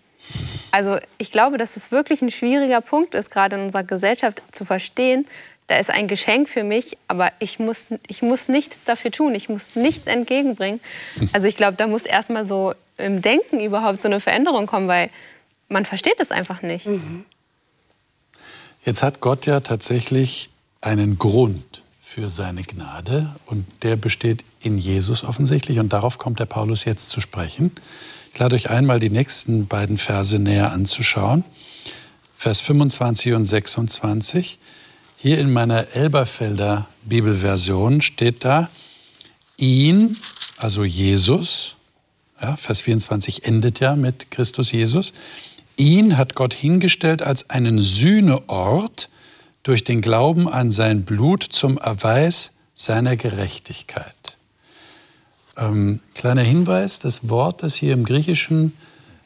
Also, 0.73 0.97
ich 1.19 1.31
glaube, 1.31 1.59
dass 1.59 1.77
es 1.77 1.93
wirklich 1.93 2.23
ein 2.23 2.31
schwieriger 2.31 2.81
Punkt 2.81 3.15
ist, 3.15 3.31
gerade 3.31 3.57
in 3.57 3.63
unserer 3.63 3.85
Gesellschaft 3.85 4.43
zu 4.51 4.65
verstehen, 4.65 5.27
da 5.67 5.79
ist 5.79 5.91
ein 5.91 6.07
Geschenk 6.07 6.49
für 6.49 6.63
mich, 6.63 6.97
aber 7.09 7.29
ich 7.41 7.59
muss, 7.59 7.89
ich 8.07 8.23
muss 8.23 8.49
nichts 8.49 8.81
dafür 8.85 9.11
tun, 9.11 9.35
ich 9.35 9.49
muss 9.49 9.75
nichts 9.75 10.07
entgegenbringen. 10.07 10.81
Also 11.33 11.49
ich 11.49 11.57
glaube, 11.57 11.77
da 11.77 11.87
muss 11.87 12.05
erstmal 12.05 12.47
so 12.47 12.75
im 12.99 13.21
Denken 13.21 13.61
überhaupt 13.61 14.01
so 14.01 14.09
eine 14.09 14.21
Veränderung 14.21 14.67
kommen, 14.67 14.89
weil 14.89 15.11
man 15.69 15.85
versteht 15.85 16.19
es 16.19 16.31
einfach 16.31 16.63
nicht. 16.63 16.87
Mhm. 16.87 17.25
Jetzt 18.85 19.03
hat 19.03 19.21
Gott 19.21 19.47
ja 19.47 19.61
tatsächlich 19.61 20.51
einen 20.81 21.19
Grund 21.19 21.83
für 22.01 22.31
seine 22.31 22.63
Gnade 22.63 23.35
und 23.47 23.67
der 23.83 23.97
besteht 23.97 24.45
in 24.61 24.79
Jesus 24.79 25.25
offensichtlich 25.25 25.81
und 25.81 25.93
darauf 25.93 26.19
kommt 26.19 26.39
der 26.39 26.47
Paulus 26.47 26.85
jetzt 26.85 27.09
zu 27.09 27.21
sprechen. 27.21 27.73
Ich 28.33 28.39
lade 28.39 28.55
euch 28.55 28.71
einmal 28.71 29.01
die 29.01 29.11
nächsten 29.11 29.67
beiden 29.67 29.99
Verse 29.99 30.39
näher 30.39 30.71
anzuschauen. 30.71 31.45
Vers 32.37 32.61
25 32.61 33.33
und 33.33 33.45
26. 33.45 34.59
Hier 35.19 35.39
in 35.39 35.51
meiner 35.51 35.95
Elberfelder 35.95 36.89
Bibelversion 37.05 38.03
steht 38.03 38.45
da, 38.45 38.69
ihn, 39.57 40.19
also 40.59 40.85
Jesus, 40.85 41.77
ja, 42.41 42.55
Vers 42.57 42.83
24 42.83 43.45
endet 43.45 43.81
ja 43.81 43.97
mit 43.97 44.31
Christus 44.31 44.73
Jesus, 44.73 45.15
ihn 45.79 46.19
hat 46.19 46.35
Gott 46.35 46.53
hingestellt 46.53 47.23
als 47.23 47.49
einen 47.49 47.81
Sühneort 47.81 49.09
durch 49.63 49.85
den 49.85 50.03
Glauben 50.03 50.51
an 50.51 50.71
sein 50.71 51.07
Blut 51.07 51.43
zum 51.43 51.79
Erweis 51.79 52.53
seiner 52.75 53.17
Gerechtigkeit. 53.17 54.37
Ähm, 55.57 56.01
kleiner 56.15 56.43
Hinweis, 56.43 56.99
das 56.99 57.31
Wort, 57.31 57.63
das 57.63 57.75
hier 57.75 57.95
im 57.95 58.05
Griechischen 58.05 58.75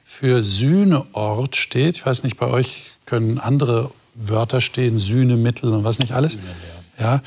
für 0.05 0.45
Sühneort 0.45 1.57
steht, 1.57 1.97
ich 1.97 2.07
weiß 2.07 2.23
nicht, 2.23 2.37
bei 2.37 2.47
euch 2.47 2.93
können 3.07 3.41
andere 3.41 3.91
Wörter 4.29 4.61
stehen, 4.61 4.99
Sühnemittel 4.99 5.73
und 5.73 5.85
was 5.85 5.99
nicht 5.99 6.13
alles. 6.13 6.39
Ja, 6.99 7.23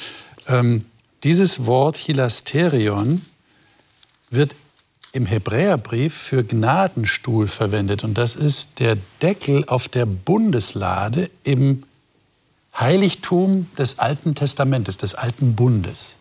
ähm, 0.48 0.86
dieses 1.24 1.66
Wort 1.66 1.98
Hilasterion 1.98 3.22
wird 4.30 4.56
im 5.14 5.26
Hebräerbrief 5.28 6.14
für 6.14 6.44
Gnadenstuhl 6.44 7.48
verwendet. 7.48 8.04
Und 8.04 8.18
das 8.18 8.36
ist 8.36 8.80
der 8.80 8.98
Deckel 9.22 9.64
auf 9.68 9.88
der 9.88 10.06
Bundeslade 10.06 11.30
im 11.44 11.84
Heiligtum 12.78 13.68
des 13.78 14.00
Alten 14.00 14.34
Testamentes, 14.34 14.98
des 14.98 15.14
Alten 15.14 15.56
Bundes. 15.56 16.18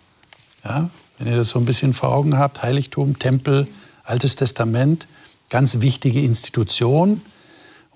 Ja, 0.65 0.91
wenn 1.19 1.27
ihr 1.27 1.37
das 1.37 1.49
so 1.49 1.59
ein 1.59 1.65
bisschen 1.65 1.95
vor 1.95 2.11
Augen 2.11 2.39
habt, 2.39 2.63
Heiligtum, 2.63 3.19
Tempel, 3.19 3.67
Altes 4.05 4.37
Testament, 4.37 5.07
ganz 5.49 5.81
wichtige 5.81 6.21
Institution, 6.21 7.23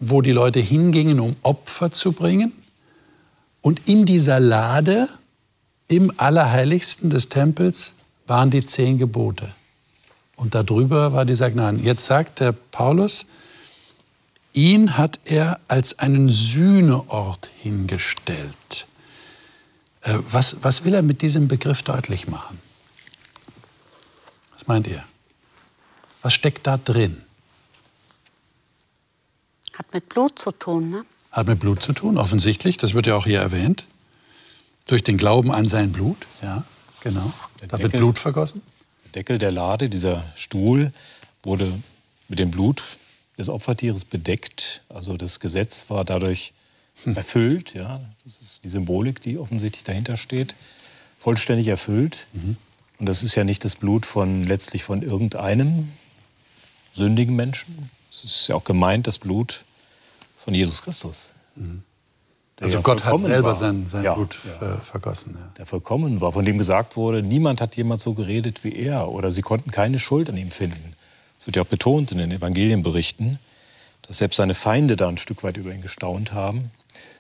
wo 0.01 0.23
die 0.23 0.33
Leute 0.33 0.61
hingingen, 0.61 1.21
um 1.21 1.37
Opfer 1.43 1.91
zu 1.91 2.13
bringen. 2.13 2.53
Und 3.67 3.89
in 3.89 4.07
dieser 4.07 4.39
Lade, 4.39 5.09
im 5.89 6.13
Allerheiligsten 6.19 7.11
des 7.11 7.31
Tempels, 7.31 7.95
waren 8.29 8.49
die 8.49 8.65
zehn 8.65 8.97
Gebote. 8.97 9.53
Und 10.37 10.55
darüber 10.55 11.13
war 11.13 11.25
dieser 11.25 11.51
Gnaden. 11.51 11.83
Jetzt 11.83 12.07
sagt 12.07 12.39
der 12.39 12.53
Paulus, 12.53 13.27
ihn 14.53 14.97
hat 14.97 15.19
er 15.25 15.59
als 15.67 15.99
einen 15.99 16.31
Sühneort 16.31 17.51
hingestellt. 17.61 18.87
Äh, 20.03 20.19
was, 20.31 20.59
was 20.63 20.85
will 20.85 20.95
er 20.95 21.03
mit 21.03 21.21
diesem 21.21 21.49
Begriff 21.49 21.83
deutlich 21.83 22.29
machen? 22.29 22.61
Was 24.53 24.69
meint 24.69 24.87
ihr? 24.87 25.03
Was 26.23 26.35
steckt 26.35 26.69
da 26.69 26.77
drin? 26.77 27.21
Hat 29.77 29.93
mit 29.93 30.09
Blut 30.09 30.39
zu 30.39 30.53
tun, 30.53 30.89
ne? 30.91 31.05
Hat 31.37 31.47
mit 31.47 31.61
Blut 31.61 31.83
zu 31.83 31.93
tun, 31.93 32.17
offensichtlich. 32.17 32.79
Das 32.79 32.95
wird 32.95 33.07
ja 33.07 33.15
auch 33.15 33.27
hier 33.27 33.41
erwähnt. 33.41 33.85
Durch 34.87 35.05
den 35.05 35.19
Glauben 35.19 35.53
an 35.53 35.69
sein 35.69 35.93
Blut, 35.93 36.17
ja, 36.41 36.65
genau. 37.03 37.31
Der 37.61 37.69
da 37.69 37.77
Deckel, 37.77 37.93
wird 37.93 38.01
Blut 38.01 38.19
vergossen. 38.19 38.63
Der 39.05 39.13
Deckel 39.13 39.39
der 39.39 39.51
Lade, 39.51 39.91
dieser 39.91 40.25
Stuhl, 40.35 40.95
wurde 41.43 41.71
mit 42.29 42.39
dem 42.39 42.51
Blut 42.51 42.83
des 43.37 43.51
Opfertieres 43.51 44.07
bedeckt. 44.07 44.81
Also 44.89 45.19
das 45.19 45.39
Gesetz 45.39 45.91
war 45.91 46.07
dadurch 46.07 46.55
hm. 47.05 47.15
erfüllt. 47.17 47.75
Ja. 47.75 48.01
Das 48.25 48.41
ist 48.41 48.65
die 48.65 48.71
Symbolik, 48.71 49.21
die 49.21 49.37
offensichtlich 49.37 49.85
dahinter 49.85 50.17
steht. 50.17 50.55
Vollständig 51.19 51.69
erfüllt. 51.69 52.29
Mhm. 52.33 52.57
Und 52.99 53.07
das 53.07 53.23
ist 53.23 53.35
ja 53.35 53.45
nicht 53.45 53.63
das 53.63 53.77
Blut 53.77 54.07
von 54.07 54.43
letztlich 54.45 54.85
von 54.85 55.03
irgendeinem 55.03 55.93
sündigen 56.95 57.37
Menschen. 57.37 57.91
Es 58.11 58.25
ist 58.25 58.49
ja 58.49 58.55
auch 58.55 58.65
gemeint, 58.65 59.07
das 59.07 59.19
Blut 59.19 59.65
von 60.47 60.55
Jesus 60.55 60.81
Christus. 60.81 61.31
Mhm. 61.57 61.83
Also 62.61 62.81
Gott 62.81 63.05
hat 63.05 63.19
selber 63.19 63.49
war. 63.49 63.55
sein, 63.57 63.89
sein 63.89 64.05
ja, 64.05 64.15
Blut 64.15 64.37
ja. 64.61 64.77
vergossen. 64.79 65.37
Ja. 65.39 65.53
Der 65.59 65.67
vollkommen 65.67 66.21
war, 66.21 66.33
von 66.33 66.45
dem 66.45 66.57
gesagt 66.57 66.97
wurde, 66.97 67.21
niemand 67.21 67.61
hat 67.61 67.77
jemals 67.77 68.05
so 68.05 68.15
geredet 68.15 68.63
wie 68.63 68.77
er 68.77 69.09
oder 69.09 69.33
sie 69.33 69.43
konnten 69.43 69.73
keine 69.73 69.99
Schuld 69.99 70.31
an 70.31 70.37
ihm 70.37 70.53
finden. 70.53 70.95
Das 71.39 71.49
wird 71.49 71.57
ja 71.57 71.63
auch 71.63 71.67
betont 71.67 72.13
in 72.13 72.19
den 72.19 72.31
Evangelienberichten, 72.31 73.41
dass 74.03 74.19
selbst 74.19 74.37
seine 74.37 74.55
Feinde 74.55 74.97
da 74.97 75.09
ein 75.09 75.19
Stück 75.19 75.43
weit 75.43 75.57
über 75.57 75.75
ihn 75.75 75.83
gestaunt 75.83 76.33
haben. 76.33 76.71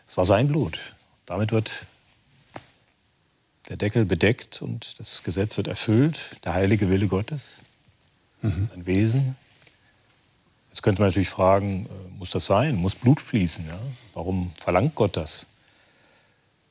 Es 0.06 0.16
war 0.16 0.24
sein 0.24 0.46
Blut. 0.46 0.94
Damit 1.26 1.50
wird 1.50 1.84
der 3.68 3.76
Deckel 3.76 4.04
bedeckt 4.04 4.62
und 4.62 5.00
das 5.00 5.24
Gesetz 5.24 5.56
wird 5.56 5.66
erfüllt, 5.66 6.36
der 6.44 6.54
heilige 6.54 6.90
Wille 6.90 7.08
Gottes, 7.08 7.62
mhm. 8.40 8.70
ein 8.72 8.86
Wesen, 8.86 9.34
Jetzt 10.76 10.82
könnte 10.82 11.00
man 11.00 11.08
natürlich 11.08 11.30
fragen, 11.30 11.86
äh, 11.86 12.18
muss 12.18 12.28
das 12.28 12.44
sein? 12.44 12.74
Muss 12.74 12.94
Blut 12.94 13.18
fließen? 13.18 13.66
Ja? 13.66 13.78
Warum 14.12 14.52
verlangt 14.60 14.94
Gott 14.94 15.16
das? 15.16 15.46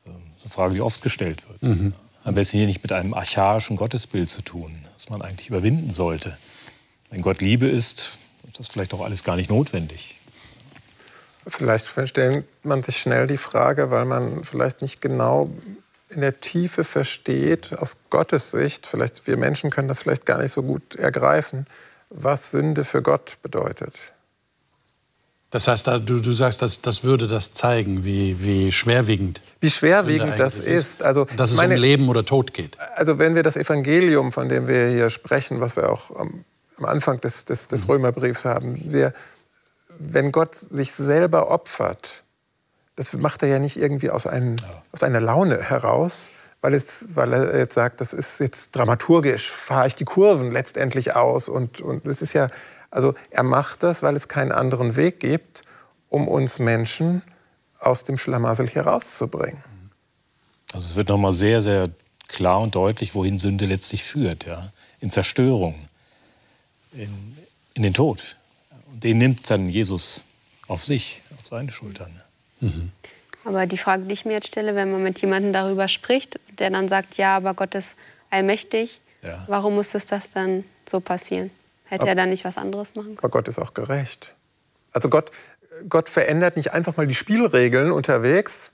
Das 0.05 0.13
ähm, 0.13 0.21
ist 0.37 0.43
eine 0.43 0.51
Frage, 0.51 0.75
die 0.75 0.81
oft 0.81 1.01
gestellt 1.01 1.43
wird. 1.49 1.63
Mhm. 1.63 1.95
Haben 2.23 2.35
wir 2.35 2.41
es 2.41 2.51
hier 2.51 2.67
nicht 2.67 2.83
mit 2.83 2.91
einem 2.91 3.15
archaischen 3.15 3.77
Gottesbild 3.77 4.29
zu 4.29 4.43
tun, 4.43 4.85
das 4.93 5.09
man 5.09 5.23
eigentlich 5.23 5.49
überwinden 5.49 5.91
sollte? 5.91 6.37
Wenn 7.09 7.23
Gott 7.23 7.41
Liebe 7.41 7.67
ist, 7.67 8.19
ist 8.47 8.59
das 8.59 8.67
vielleicht 8.67 8.93
auch 8.93 9.01
alles 9.01 9.23
gar 9.23 9.37
nicht 9.37 9.49
notwendig. 9.49 10.19
Vielleicht 11.47 11.87
stellt 12.07 12.45
man 12.63 12.83
sich 12.83 12.97
schnell 12.97 13.25
die 13.25 13.37
Frage, 13.37 13.89
weil 13.89 14.05
man 14.05 14.43
vielleicht 14.43 14.83
nicht 14.83 15.01
genau 15.01 15.49
in 16.09 16.21
der 16.21 16.39
Tiefe 16.41 16.83
versteht, 16.83 17.73
aus 17.73 17.97
Gottes 18.11 18.51
Sicht, 18.51 18.85
vielleicht 18.85 19.25
wir 19.25 19.35
Menschen 19.35 19.71
können 19.71 19.87
das 19.87 20.03
vielleicht 20.03 20.27
gar 20.27 20.37
nicht 20.37 20.51
so 20.51 20.61
gut 20.61 20.95
ergreifen, 20.95 21.65
was 22.15 22.51
Sünde 22.51 22.83
für 22.83 23.01
Gott 23.01 23.37
bedeutet. 23.41 23.93
Das 25.51 25.67
heißt, 25.67 25.87
du, 25.87 25.99
du 25.99 26.31
sagst, 26.31 26.61
das, 26.61 26.81
das 26.81 27.03
würde 27.03 27.27
das 27.27 27.53
zeigen, 27.53 28.03
wie, 28.03 28.43
wie 28.43 28.71
schwerwiegend. 28.71 29.41
Wie 29.61 29.69
schwerwiegend 29.69 30.37
das 30.37 30.59
ist. 30.59 31.01
Also, 31.01 31.25
dass 31.37 31.51
es 31.51 31.57
meine, 31.57 31.75
um 31.75 31.81
Leben 31.81 32.09
oder 32.09 32.25
Tod 32.25 32.53
geht. 32.53 32.77
Also 32.95 33.19
wenn 33.19 33.35
wir 33.35 33.43
das 33.43 33.55
Evangelium, 33.55 34.31
von 34.31 34.49
dem 34.49 34.67
wir 34.67 34.87
hier 34.87 35.09
sprechen, 35.09 35.61
was 35.61 35.77
wir 35.77 35.89
auch 35.89 36.11
am 36.15 36.43
am 36.77 36.85
Anfang 36.85 37.19
des, 37.19 37.45
des, 37.45 37.67
des 37.67 37.87
Römerbriefs 37.87 38.45
haben. 38.45 38.79
Wir, 38.91 39.13
wenn 39.99 40.31
Gott 40.31 40.55
sich 40.55 40.91
selber 40.91 41.51
opfert, 41.51 42.23
das 42.95 43.13
macht 43.13 43.43
er 43.43 43.49
ja 43.49 43.59
nicht 43.59 43.77
irgendwie 43.77 44.09
aus, 44.09 44.27
einem, 44.27 44.57
aus 44.91 45.03
einer 45.03 45.21
Laune 45.21 45.61
heraus, 45.61 46.31
weil, 46.65 46.73
es, 46.73 47.05
weil 47.09 47.31
er 47.31 47.59
jetzt 47.59 47.75
sagt, 47.75 48.01
das 48.01 48.11
ist 48.11 48.39
jetzt 48.39 48.75
dramaturgisch, 48.75 49.51
fahre 49.51 49.85
ich 49.87 49.93
die 49.93 50.03
Kurven 50.03 50.49
letztendlich 50.49 51.15
aus. 51.15 51.47
Und, 51.47 51.79
und 51.79 52.07
es 52.07 52.23
ist 52.23 52.33
ja, 52.33 52.49
also 52.89 53.13
er 53.29 53.43
macht 53.43 53.83
das, 53.83 54.01
weil 54.01 54.15
es 54.15 54.27
keinen 54.27 54.51
anderen 54.51 54.95
Weg 54.95 55.19
gibt, 55.19 55.61
um 56.09 56.27
uns 56.27 56.57
Menschen 56.57 57.21
aus 57.79 58.03
dem 58.03 58.17
Schlamassel 58.17 58.67
hier 58.67 58.81
rauszubringen. 58.81 59.63
Also 60.73 60.87
es 60.87 60.95
wird 60.95 61.09
nochmal 61.09 61.33
sehr, 61.33 61.61
sehr 61.61 61.87
klar 62.29 62.61
und 62.61 62.73
deutlich, 62.73 63.13
wohin 63.13 63.37
Sünde 63.37 63.67
letztlich 63.67 64.03
führt. 64.03 64.47
Ja? 64.47 64.71
In 64.99 65.11
Zerstörung, 65.11 65.75
in, 66.93 67.37
in 67.75 67.83
den 67.83 67.93
Tod. 67.93 68.37
Und 68.91 69.03
den 69.03 69.19
nimmt 69.19 69.47
dann 69.51 69.69
Jesus 69.69 70.23
auf 70.67 70.83
sich, 70.83 71.21
auf 71.37 71.45
seine 71.45 71.71
Schultern. 71.71 72.19
Mhm. 72.59 72.91
Aber 73.45 73.67
die 73.67 73.77
Frage, 73.77 74.03
die 74.03 74.13
ich 74.13 74.25
mir 74.25 74.33
jetzt 74.33 74.47
stelle, 74.47 74.75
wenn 74.75 74.91
man 74.91 75.03
mit 75.03 75.21
jemandem 75.21 75.53
darüber 75.53 75.87
spricht, 75.87 76.39
der 76.57 76.71
dann 76.71 76.87
sagt, 76.87 77.17
ja, 77.17 77.37
aber 77.37 77.53
Gott 77.53 77.75
ist 77.75 77.95
allmächtig, 78.31 78.99
ja. 79.21 79.45
warum 79.47 79.75
muss 79.75 79.93
es 79.93 80.07
das 80.07 80.31
dann 80.31 80.65
so 80.89 80.99
passieren? 80.99 81.51
Hätte 81.85 82.01
aber, 82.01 82.09
er 82.09 82.15
dann 82.15 82.29
nicht 82.29 82.43
was 82.43 82.57
anderes 82.57 82.95
machen 82.95 83.09
können? 83.09 83.19
Aber 83.19 83.29
Gott 83.29 83.47
ist 83.47 83.59
auch 83.59 83.75
gerecht. 83.75 84.33
Also 84.93 85.09
Gott, 85.09 85.29
Gott 85.87 86.09
verändert 86.09 86.57
nicht 86.57 86.73
einfach 86.73 86.97
mal 86.97 87.05
die 87.05 87.13
Spielregeln 87.13 87.91
unterwegs. 87.91 88.71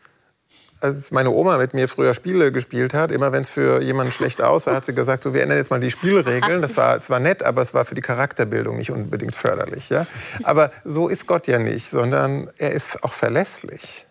Als 0.80 1.12
meine 1.12 1.32
Oma 1.32 1.58
mit 1.58 1.74
mir 1.74 1.90
früher 1.90 2.14
Spiele 2.14 2.52
gespielt 2.54 2.94
hat, 2.94 3.12
immer 3.12 3.34
wenn 3.34 3.42
es 3.42 3.50
für 3.50 3.82
jemanden 3.82 4.14
schlecht 4.14 4.42
aussah, 4.42 4.74
hat 4.74 4.86
sie 4.86 4.96
gesagt, 4.96 5.24
so, 5.24 5.34
wir 5.34 5.44
ändern 5.44 5.58
jetzt 5.58 5.70
mal 5.70 5.82
die 5.82 5.92
Spielregeln. 5.92 6.62
Das 6.62 6.78
war 6.78 7.02
zwar 7.02 7.20
nett, 7.20 7.44
aber 7.44 7.62
es 7.62 7.74
war 7.74 7.84
für 7.84 7.94
die 7.94 8.02
Charakterbildung 8.02 8.78
nicht 8.78 8.90
unbedingt 8.90 9.36
förderlich. 9.36 9.90
Ja? 9.90 10.08
Aber 10.44 10.72
so 10.86 11.10
ist 11.10 11.28
Gott 11.28 11.48
ja 11.48 11.60
nicht, 11.60 11.90
sondern 11.90 12.50
er 12.58 12.72
ist 12.72 13.04
auch 13.04 13.14
verlässlich. 13.14 14.06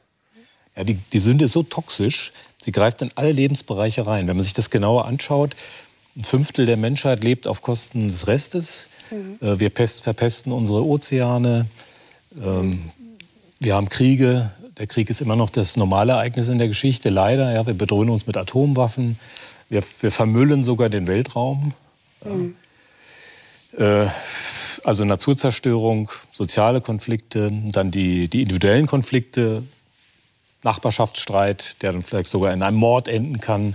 Ja, 0.80 0.84
die, 0.84 0.94
die 0.94 1.20
Sünde 1.20 1.44
ist 1.44 1.52
so 1.52 1.62
toxisch, 1.62 2.32
sie 2.56 2.72
greift 2.72 3.02
in 3.02 3.10
alle 3.14 3.32
Lebensbereiche 3.32 4.06
rein. 4.06 4.26
Wenn 4.28 4.36
man 4.36 4.44
sich 4.44 4.54
das 4.54 4.70
genauer 4.70 5.04
anschaut, 5.04 5.54
ein 6.16 6.24
Fünftel 6.24 6.64
der 6.64 6.78
Menschheit 6.78 7.22
lebt 7.22 7.46
auf 7.46 7.60
Kosten 7.60 8.08
des 8.08 8.26
Restes. 8.26 8.88
Mhm. 9.10 9.46
Äh, 9.46 9.60
wir 9.60 9.68
pest, 9.68 10.04
verpesten 10.04 10.52
unsere 10.52 10.82
Ozeane. 10.82 11.66
Ähm, 12.42 12.90
wir 13.58 13.74
haben 13.74 13.90
Kriege. 13.90 14.52
Der 14.78 14.86
Krieg 14.86 15.10
ist 15.10 15.20
immer 15.20 15.36
noch 15.36 15.50
das 15.50 15.76
normale 15.76 16.12
Ereignis 16.12 16.48
in 16.48 16.56
der 16.56 16.68
Geschichte, 16.68 17.10
leider. 17.10 17.52
Ja, 17.52 17.66
wir 17.66 17.74
bedrohen 17.74 18.08
uns 18.08 18.26
mit 18.26 18.38
Atomwaffen. 18.38 19.18
Wir, 19.68 19.82
wir 20.00 20.10
vermüllen 20.10 20.64
sogar 20.64 20.88
den 20.88 21.06
Weltraum. 21.08 21.74
Mhm. 22.24 22.54
Äh, 23.76 24.06
also 24.82 25.04
Naturzerstörung, 25.04 26.10
soziale 26.32 26.80
Konflikte, 26.80 27.50
dann 27.70 27.90
die, 27.90 28.28
die 28.28 28.40
individuellen 28.40 28.86
Konflikte, 28.86 29.62
Nachbarschaftsstreit, 30.62 31.82
der 31.82 31.92
dann 31.92 32.02
vielleicht 32.02 32.30
sogar 32.30 32.52
in 32.52 32.62
einem 32.62 32.76
Mord 32.76 33.08
enden 33.08 33.40
kann. 33.40 33.74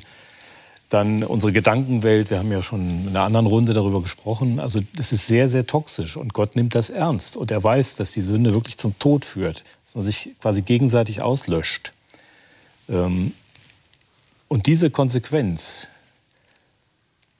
Dann 0.89 1.23
unsere 1.23 1.51
Gedankenwelt, 1.51 2.29
wir 2.29 2.37
haben 2.39 2.51
ja 2.51 2.61
schon 2.61 3.07
in 3.07 3.09
einer 3.09 3.23
anderen 3.23 3.47
Runde 3.47 3.73
darüber 3.73 4.01
gesprochen. 4.01 4.59
Also 4.59 4.79
das 4.95 5.11
ist 5.11 5.25
sehr, 5.27 5.47
sehr 5.47 5.65
toxisch 5.65 6.15
und 6.15 6.33
Gott 6.33 6.55
nimmt 6.55 6.75
das 6.75 6.89
ernst. 6.89 7.37
Und 7.37 7.51
er 7.51 7.63
weiß, 7.63 7.95
dass 7.95 8.11
die 8.11 8.21
Sünde 8.21 8.53
wirklich 8.53 8.77
zum 8.77 8.97
Tod 8.99 9.25
führt, 9.25 9.63
dass 9.83 9.95
man 9.95 10.05
sich 10.05 10.29
quasi 10.39 10.61
gegenseitig 10.61 11.23
auslöscht. 11.23 11.91
Ähm, 12.87 13.33
und 14.47 14.67
diese 14.67 14.91
Konsequenz, 14.91 15.87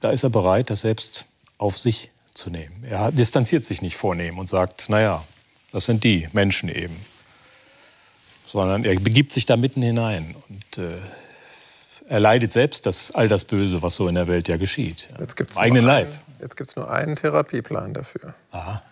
da 0.00 0.10
ist 0.10 0.24
er 0.24 0.30
bereit, 0.30 0.70
das 0.70 0.80
selbst 0.80 1.26
auf 1.56 1.78
sich 1.78 2.10
zu 2.34 2.50
nehmen. 2.50 2.84
Er 2.84 3.12
distanziert 3.12 3.64
sich 3.64 3.80
nicht 3.80 3.96
vornehm 3.96 4.38
und 4.38 4.48
sagt, 4.48 4.88
naja, 4.88 5.24
das 5.72 5.86
sind 5.86 6.02
die 6.02 6.26
Menschen 6.32 6.68
eben 6.68 6.96
sondern 8.46 8.84
er 8.84 8.98
begibt 9.00 9.32
sich 9.32 9.46
da 9.46 9.56
mitten 9.56 9.82
hinein 9.82 10.34
und 10.48 10.78
äh, 10.78 10.98
er 12.08 12.20
leidet 12.20 12.52
selbst 12.52 12.86
das, 12.86 13.10
all 13.10 13.28
das 13.28 13.44
Böse, 13.44 13.82
was 13.82 13.96
so 13.96 14.06
in 14.06 14.14
der 14.14 14.26
Welt 14.26 14.48
ja 14.48 14.56
geschieht. 14.56 15.08
Ja. 15.12 15.20
Jetzt 15.20 15.36
gibt's 15.36 15.58
eigenen 15.58 15.84
Leib. 15.84 16.12
Jetzt 16.40 16.56
gibt 16.56 16.70
es 16.70 16.76
nur 16.76 16.90
einen 16.90 17.16
Therapieplan 17.16 17.94
dafür. 17.94 18.34
Aha. 18.52 18.82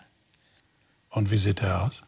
Und 1.11 1.31
wie 1.31 1.37
sieht 1.37 1.61
der 1.61 1.83
aus? 1.83 2.03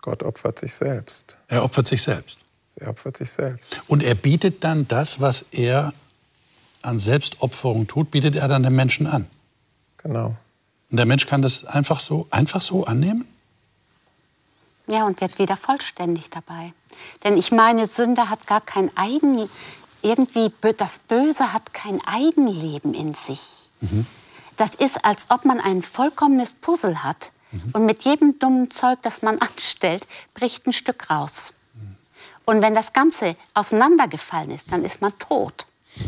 Gott 0.00 0.22
opfert 0.24 0.58
sich 0.58 0.74
selbst. 0.74 1.36
Er 1.46 1.62
opfert 1.62 1.86
sich 1.86 2.02
selbst. 2.02 2.38
Er 2.76 2.88
opfert 2.88 3.16
sich 3.16 3.30
selbst. 3.30 3.80
Und 3.86 4.02
er 4.02 4.14
bietet 4.14 4.64
dann 4.64 4.88
das, 4.88 5.20
was 5.20 5.44
er 5.52 5.92
an 6.82 6.98
Selbstopferung 6.98 7.86
tut, 7.86 8.10
bietet 8.10 8.34
er 8.34 8.48
dann 8.48 8.64
dem 8.64 8.74
Menschen 8.74 9.06
an. 9.06 9.26
Genau. 9.98 10.36
Und 10.90 10.96
der 10.96 11.06
Mensch 11.06 11.26
kann 11.26 11.42
das 11.42 11.64
einfach 11.64 12.00
so, 12.00 12.26
einfach 12.30 12.60
so 12.60 12.84
annehmen? 12.84 13.26
Ja, 14.86 15.06
und 15.06 15.20
wird 15.20 15.38
wieder 15.38 15.56
vollständig 15.56 16.30
dabei. 16.30 16.72
Denn 17.24 17.36
ich 17.36 17.52
meine, 17.52 17.86
Sünde 17.86 18.28
hat 18.28 18.46
gar 18.46 18.60
kein 18.60 18.94
Eigen, 18.96 19.48
irgendwie, 20.02 20.52
das 20.76 20.98
Böse 20.98 21.52
hat 21.52 21.72
kein 21.72 22.00
Eigenleben 22.06 22.94
in 22.94 23.14
sich. 23.14 23.70
Mhm. 23.80 24.06
Das 24.56 24.74
ist, 24.74 25.04
als 25.04 25.30
ob 25.30 25.44
man 25.44 25.60
ein 25.60 25.82
vollkommenes 25.82 26.52
Puzzle 26.52 27.02
hat 27.02 27.32
mhm. 27.52 27.70
und 27.72 27.86
mit 27.86 28.02
jedem 28.02 28.38
dummen 28.38 28.70
Zeug, 28.70 28.98
das 29.02 29.22
man 29.22 29.38
anstellt, 29.40 30.06
bricht 30.34 30.66
ein 30.66 30.72
Stück 30.72 31.08
raus. 31.10 31.54
Mhm. 31.74 31.96
Und 32.44 32.62
wenn 32.62 32.74
das 32.74 32.92
Ganze 32.92 33.36
auseinandergefallen 33.54 34.50
ist, 34.50 34.72
dann 34.72 34.84
ist 34.84 35.00
man 35.00 35.16
tot. 35.18 35.66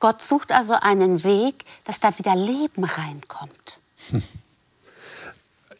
Gott 0.00 0.22
sucht 0.22 0.52
also 0.52 0.74
einen 0.74 1.24
Weg, 1.24 1.64
dass 1.84 1.98
da 1.98 2.16
wieder 2.18 2.36
Leben 2.36 2.84
reinkommt. 2.84 3.78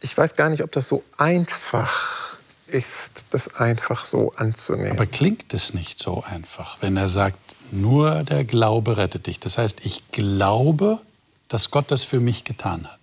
Ich 0.01 0.17
weiß 0.17 0.37
gar 0.37 0.49
nicht, 0.49 0.63
ob 0.63 0.73
das 0.73 0.89
so 0.89 1.03
einfach 1.17 2.39
ist, 2.67 3.27
das 3.31 3.57
einfach 3.57 4.05
so 4.05 4.33
anzunehmen. 4.37 4.93
Aber 4.93 5.07
klingt 5.07 5.53
es 5.55 5.75
nicht 5.75 5.99
so 5.99 6.23
einfach, 6.23 6.79
wenn 6.81 6.97
er 6.97 7.09
sagt, 7.09 7.39
nur 7.71 8.23
der 8.25 8.45
Glaube 8.45 8.97
rettet 8.97 9.27
dich. 9.27 9.41
Das 9.41 9.59
heißt, 9.59 9.81
ich 9.85 10.11
glaube, 10.13 11.01
dass 11.49 11.71
Gott 11.71 11.91
das 11.91 12.05
für 12.05 12.21
mich 12.21 12.45
getan 12.45 12.87
hat. 12.87 12.99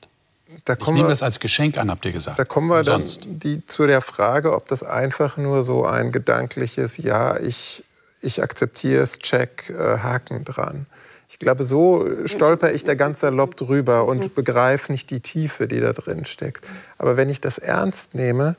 Da 0.66 0.74
ich 0.74 0.88
nehme 0.88 1.04
wir, 1.04 1.10
das 1.10 1.22
als 1.22 1.40
Geschenk 1.40 1.78
an, 1.78 1.92
habt 1.92 2.06
ihr 2.06 2.12
gesagt. 2.12 2.40
Da 2.40 2.46
kommen 2.46 2.68
wir 2.68 2.84
Sonst. 2.84 3.26
dann 3.26 3.40
die, 3.40 3.66
zu 3.66 3.86
der 3.86 4.02
Frage, 4.02 4.54
ob 4.54 4.68
das 4.68 4.84
einfach 4.84 5.38
nur 5.38 5.64
so 5.64 5.86
ein 5.86 6.12
gedankliches 6.12 6.98
Ja, 6.98 7.38
ich, 7.40 7.84
ich 8.22 8.42
akzeptiere 8.42 9.04
es, 9.04 9.20
Check, 9.20 9.70
äh, 9.70 10.00
Haken 10.00 10.44
dran. 10.44 10.88
Ich 11.36 11.40
glaube, 11.40 11.66
so 11.66 12.08
stolper 12.26 12.72
ich 12.72 12.86
da 12.86 12.94
ganz 12.94 13.20
salopp 13.20 13.58
drüber 13.58 14.06
und 14.06 14.36
begreife 14.36 14.90
nicht 14.92 15.10
die 15.10 15.20
Tiefe, 15.20 15.68
die 15.68 15.82
da 15.82 15.92
drin 15.92 16.24
steckt. 16.24 16.66
Aber 16.98 17.18
wenn 17.18 17.30
ich 17.30 17.42
das 17.42 17.58
ernst 17.58 18.14
nehme, 18.14 18.56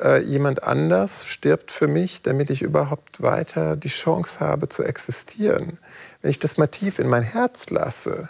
äh, 0.00 0.22
jemand 0.22 0.62
anders 0.62 1.26
stirbt 1.26 1.72
für 1.72 1.88
mich, 1.88 2.20
damit 2.20 2.50
ich 2.50 2.60
überhaupt 2.60 3.22
weiter 3.22 3.76
die 3.76 3.88
Chance 3.88 4.40
habe 4.40 4.68
zu 4.68 4.82
existieren. 4.82 5.78
Wenn 6.20 6.30
ich 6.30 6.38
das 6.38 6.58
mal 6.58 6.66
tief 6.66 6.98
in 6.98 7.08
mein 7.08 7.22
Herz 7.22 7.70
lasse, 7.70 8.28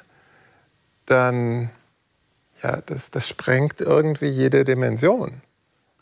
dann, 1.07 1.71
ja, 2.63 2.81
das, 2.87 3.11
das 3.11 3.29
sprengt 3.29 3.81
irgendwie 3.81 4.29
jede 4.29 4.65
Dimension. 4.65 5.43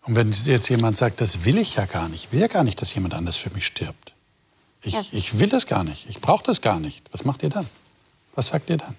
Und 0.03 0.14
wenn 0.14 0.31
jetzt 0.31 0.68
jemand 0.68 0.96
sagt, 0.96 1.20
das 1.20 1.44
will 1.44 1.59
ich 1.59 1.77
ja 1.77 1.87
gar 1.87 2.09
nicht, 2.09 2.24
ich 2.24 2.33
will 2.33 2.40
ja 2.40 2.48
gar 2.48 2.64
nicht, 2.64 2.81
dass 2.81 2.94
jemand 2.94 3.14
anders 3.14 3.37
für 3.37 3.51
mich 3.51 3.66
stirbt. 3.66 4.12
Ich, 4.83 4.94
ja. 4.94 5.03
ich 5.12 5.38
will 5.38 5.48
das 5.48 5.66
gar 5.66 5.85
nicht, 5.85 6.09
ich 6.09 6.20
brauche 6.20 6.44
das 6.44 6.61
gar 6.61 6.81
nicht. 6.81 7.05
Was 7.12 7.24
macht 7.24 7.42
ihr 7.42 7.51
dann? 7.51 7.66
Was 8.38 8.48
sagt 8.48 8.70
ihr 8.70 8.77
dann? 8.77 8.94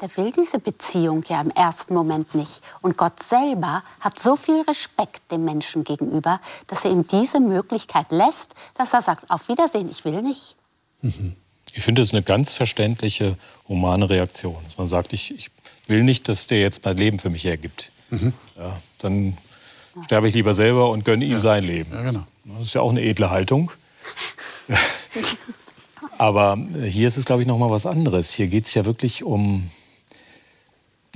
der 0.00 0.16
will 0.16 0.32
diese 0.32 0.58
Beziehung 0.58 1.22
ja 1.28 1.42
im 1.42 1.50
ersten 1.50 1.92
Moment 1.92 2.34
nicht. 2.34 2.62
Und 2.80 2.96
Gott 2.96 3.22
selber 3.22 3.84
hat 4.00 4.18
so 4.18 4.34
viel 4.34 4.62
Respekt 4.62 5.30
dem 5.30 5.44
Menschen 5.44 5.84
gegenüber, 5.84 6.40
dass 6.68 6.86
er 6.86 6.90
ihm 6.90 7.06
diese 7.06 7.38
Möglichkeit 7.38 8.10
lässt, 8.10 8.54
dass 8.74 8.94
er 8.94 9.02
sagt, 9.02 9.30
auf 9.30 9.48
Wiedersehen, 9.48 9.88
ich 9.90 10.06
will 10.06 10.22
nicht. 10.22 10.56
Mhm. 11.02 11.36
Ich 11.74 11.84
finde, 11.84 12.00
es 12.00 12.08
ist 12.08 12.14
eine 12.14 12.22
ganz 12.22 12.54
verständliche, 12.54 13.36
humane 13.68 14.08
Reaktion. 14.08 14.56
Dass 14.64 14.78
man 14.78 14.88
sagt, 14.88 15.12
ich, 15.12 15.32
ich 15.34 15.50
will 15.86 16.02
nicht, 16.02 16.28
dass 16.28 16.46
der 16.46 16.60
jetzt 16.60 16.82
mein 16.84 16.96
Leben 16.96 17.18
für 17.18 17.30
mich 17.30 17.44
hergibt. 17.44 17.92
Mhm. 18.08 18.32
Ja, 18.56 18.80
dann 18.98 19.36
ja. 19.94 20.04
sterbe 20.04 20.28
ich 20.28 20.34
lieber 20.34 20.54
selber 20.54 20.88
und 20.88 21.04
gönne 21.04 21.26
ihm 21.26 21.32
ja. 21.32 21.40
sein 21.40 21.62
Leben. 21.62 21.92
Ja, 21.92 22.02
genau. 22.02 22.26
Das 22.46 22.64
ist 22.64 22.74
ja 22.74 22.80
auch 22.80 22.90
eine 22.90 23.02
edle 23.02 23.30
Haltung. 23.30 23.70
Aber 26.22 26.56
hier 26.84 27.08
ist 27.08 27.16
es, 27.16 27.24
glaube 27.24 27.42
ich, 27.42 27.48
noch 27.48 27.58
mal 27.58 27.72
was 27.72 27.84
anderes. 27.84 28.32
Hier 28.32 28.46
geht 28.46 28.66
es 28.66 28.74
ja 28.74 28.84
wirklich 28.84 29.24
um 29.24 29.68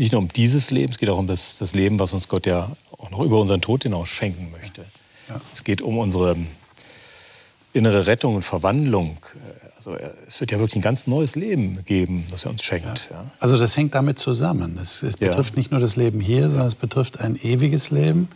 nicht 0.00 0.10
nur 0.10 0.20
um 0.20 0.26
dieses 0.26 0.72
Leben, 0.72 0.92
es 0.92 0.98
geht 0.98 1.08
auch 1.08 1.18
um 1.18 1.28
das, 1.28 1.58
das 1.58 1.76
Leben, 1.76 2.00
was 2.00 2.12
uns 2.12 2.26
Gott 2.26 2.44
ja 2.44 2.72
auch 2.98 3.10
noch 3.10 3.20
über 3.20 3.40
unseren 3.40 3.60
Tod 3.60 3.84
hinaus 3.84 4.08
schenken 4.08 4.50
möchte. 4.50 4.84
Ja. 5.28 5.40
Es 5.52 5.62
geht 5.62 5.80
um 5.80 5.98
unsere 5.98 6.34
innere 7.72 8.08
Rettung 8.08 8.34
und 8.34 8.42
Verwandlung. 8.42 9.18
Also 9.76 9.96
es 10.26 10.40
wird 10.40 10.50
ja 10.50 10.58
wirklich 10.58 10.74
ein 10.74 10.82
ganz 10.82 11.06
neues 11.06 11.36
Leben 11.36 11.84
geben, 11.84 12.26
das 12.32 12.44
er 12.44 12.50
uns 12.50 12.64
schenkt. 12.64 13.08
Ja. 13.08 13.22
Ja. 13.22 13.30
Also 13.38 13.58
das 13.58 13.76
hängt 13.76 13.94
damit 13.94 14.18
zusammen. 14.18 14.76
Es, 14.82 15.04
es 15.04 15.18
betrifft 15.18 15.56
nicht 15.56 15.70
nur 15.70 15.78
das 15.78 15.94
Leben 15.94 16.18
hier, 16.18 16.48
sondern 16.48 16.66
es 16.66 16.74
betrifft 16.74 17.20
ein 17.20 17.36
ewiges 17.36 17.92
Leben, 17.92 18.28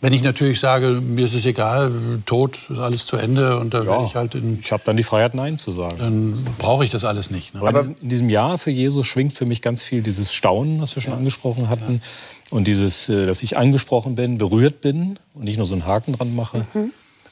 Wenn 0.00 0.12
ich 0.12 0.22
natürlich 0.22 0.60
sage, 0.60 1.00
mir 1.00 1.24
ist 1.24 1.34
es 1.34 1.46
egal, 1.46 1.90
tot 2.26 2.58
ist 2.68 2.78
alles 2.78 3.06
zu 3.06 3.16
Ende 3.16 3.58
und 3.58 3.72
da 3.72 3.78
Ja, 3.82 3.86
werde 3.86 4.04
ich 4.04 4.14
halt 4.14 4.34
in, 4.34 4.58
ich 4.58 4.70
habe 4.70 4.82
dann 4.84 4.96
die 4.96 5.02
Freiheit, 5.02 5.34
Nein 5.34 5.56
zu 5.56 5.72
sagen. 5.72 5.96
dann 5.98 6.44
brauche 6.58 6.84
ich 6.84 6.90
das 6.90 7.04
alles 7.04 7.30
nicht. 7.30 7.54
Ne? 7.54 7.60
Aber 7.60 7.70
in 7.70 7.76
diesem, 7.76 7.96
in 8.02 8.08
diesem 8.10 8.30
Jahr 8.30 8.58
für 8.58 8.70
Jesus 8.70 9.06
schwingt 9.06 9.32
für 9.32 9.46
mich 9.46 9.62
ganz 9.62 9.82
viel 9.82 10.02
dieses 10.02 10.32
Staunen, 10.34 10.80
was 10.80 10.94
wir 10.94 11.02
schon 11.02 11.14
angesprochen 11.14 11.68
hatten. 11.70 12.02
Und 12.50 12.66
dieses, 12.66 13.08
äh, 13.08 13.24
dass 13.26 13.42
ich 13.42 13.56
angesprochen 13.56 14.14
bin, 14.14 14.36
berührt 14.36 14.80
bin 14.82 15.18
und 15.34 15.44
nicht 15.44 15.56
nur 15.56 15.66
so 15.66 15.74
einen 15.74 15.86
Haken 15.86 16.12
dran 16.12 16.34
mache. 16.34 16.66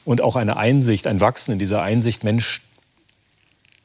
Und 0.05 0.21
auch 0.21 0.35
eine 0.35 0.57
Einsicht, 0.57 1.05
ein 1.07 1.21
Wachsen 1.21 1.51
in 1.53 1.59
dieser 1.59 1.81
Einsicht, 1.83 2.23
Mensch, 2.23 2.61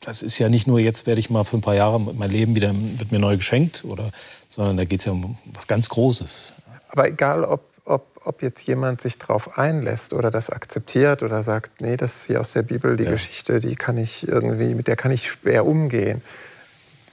das 0.00 0.22
ist 0.22 0.38
ja 0.38 0.48
nicht 0.48 0.66
nur, 0.66 0.80
jetzt 0.80 1.06
werde 1.06 1.18
ich 1.20 1.28
mal 1.28 1.44
für 1.44 1.58
ein 1.58 1.60
paar 1.60 1.74
Jahre 1.74 2.00
mein 2.00 2.30
Leben 2.30 2.56
wieder 2.56 2.72
wird 2.98 3.12
mir 3.12 3.18
neu 3.18 3.36
geschenkt, 3.36 3.84
oder, 3.84 4.10
sondern 4.48 4.78
da 4.78 4.84
geht 4.84 5.00
es 5.00 5.04
ja 5.06 5.12
um 5.12 5.36
was 5.52 5.66
ganz 5.66 5.88
Großes. 5.90 6.54
Aber 6.88 7.06
egal, 7.08 7.44
ob, 7.44 7.60
ob, 7.88 8.20
ob 8.24 8.42
jetzt 8.42 8.62
jemand 8.66 9.00
sich 9.00 9.18
darauf 9.18 9.58
einlässt 9.58 10.12
oder 10.12 10.30
das 10.30 10.50
akzeptiert 10.50 11.22
oder 11.22 11.42
sagt, 11.42 11.80
nee, 11.80 11.96
das 11.96 12.16
ist 12.16 12.26
hier 12.26 12.40
aus 12.40 12.52
der 12.52 12.62
Bibel, 12.62 12.96
die 12.96 13.04
Ja. 13.04 13.10
Geschichte, 13.10 13.60
die 13.60 13.74
kann 13.74 13.96
ich 13.96 14.28
irgendwie, 14.28 14.74
mit 14.74 14.86
der 14.86 14.96
kann 14.96 15.10
ich 15.10 15.26
schwer 15.28 15.66
umgehen. 15.66 16.22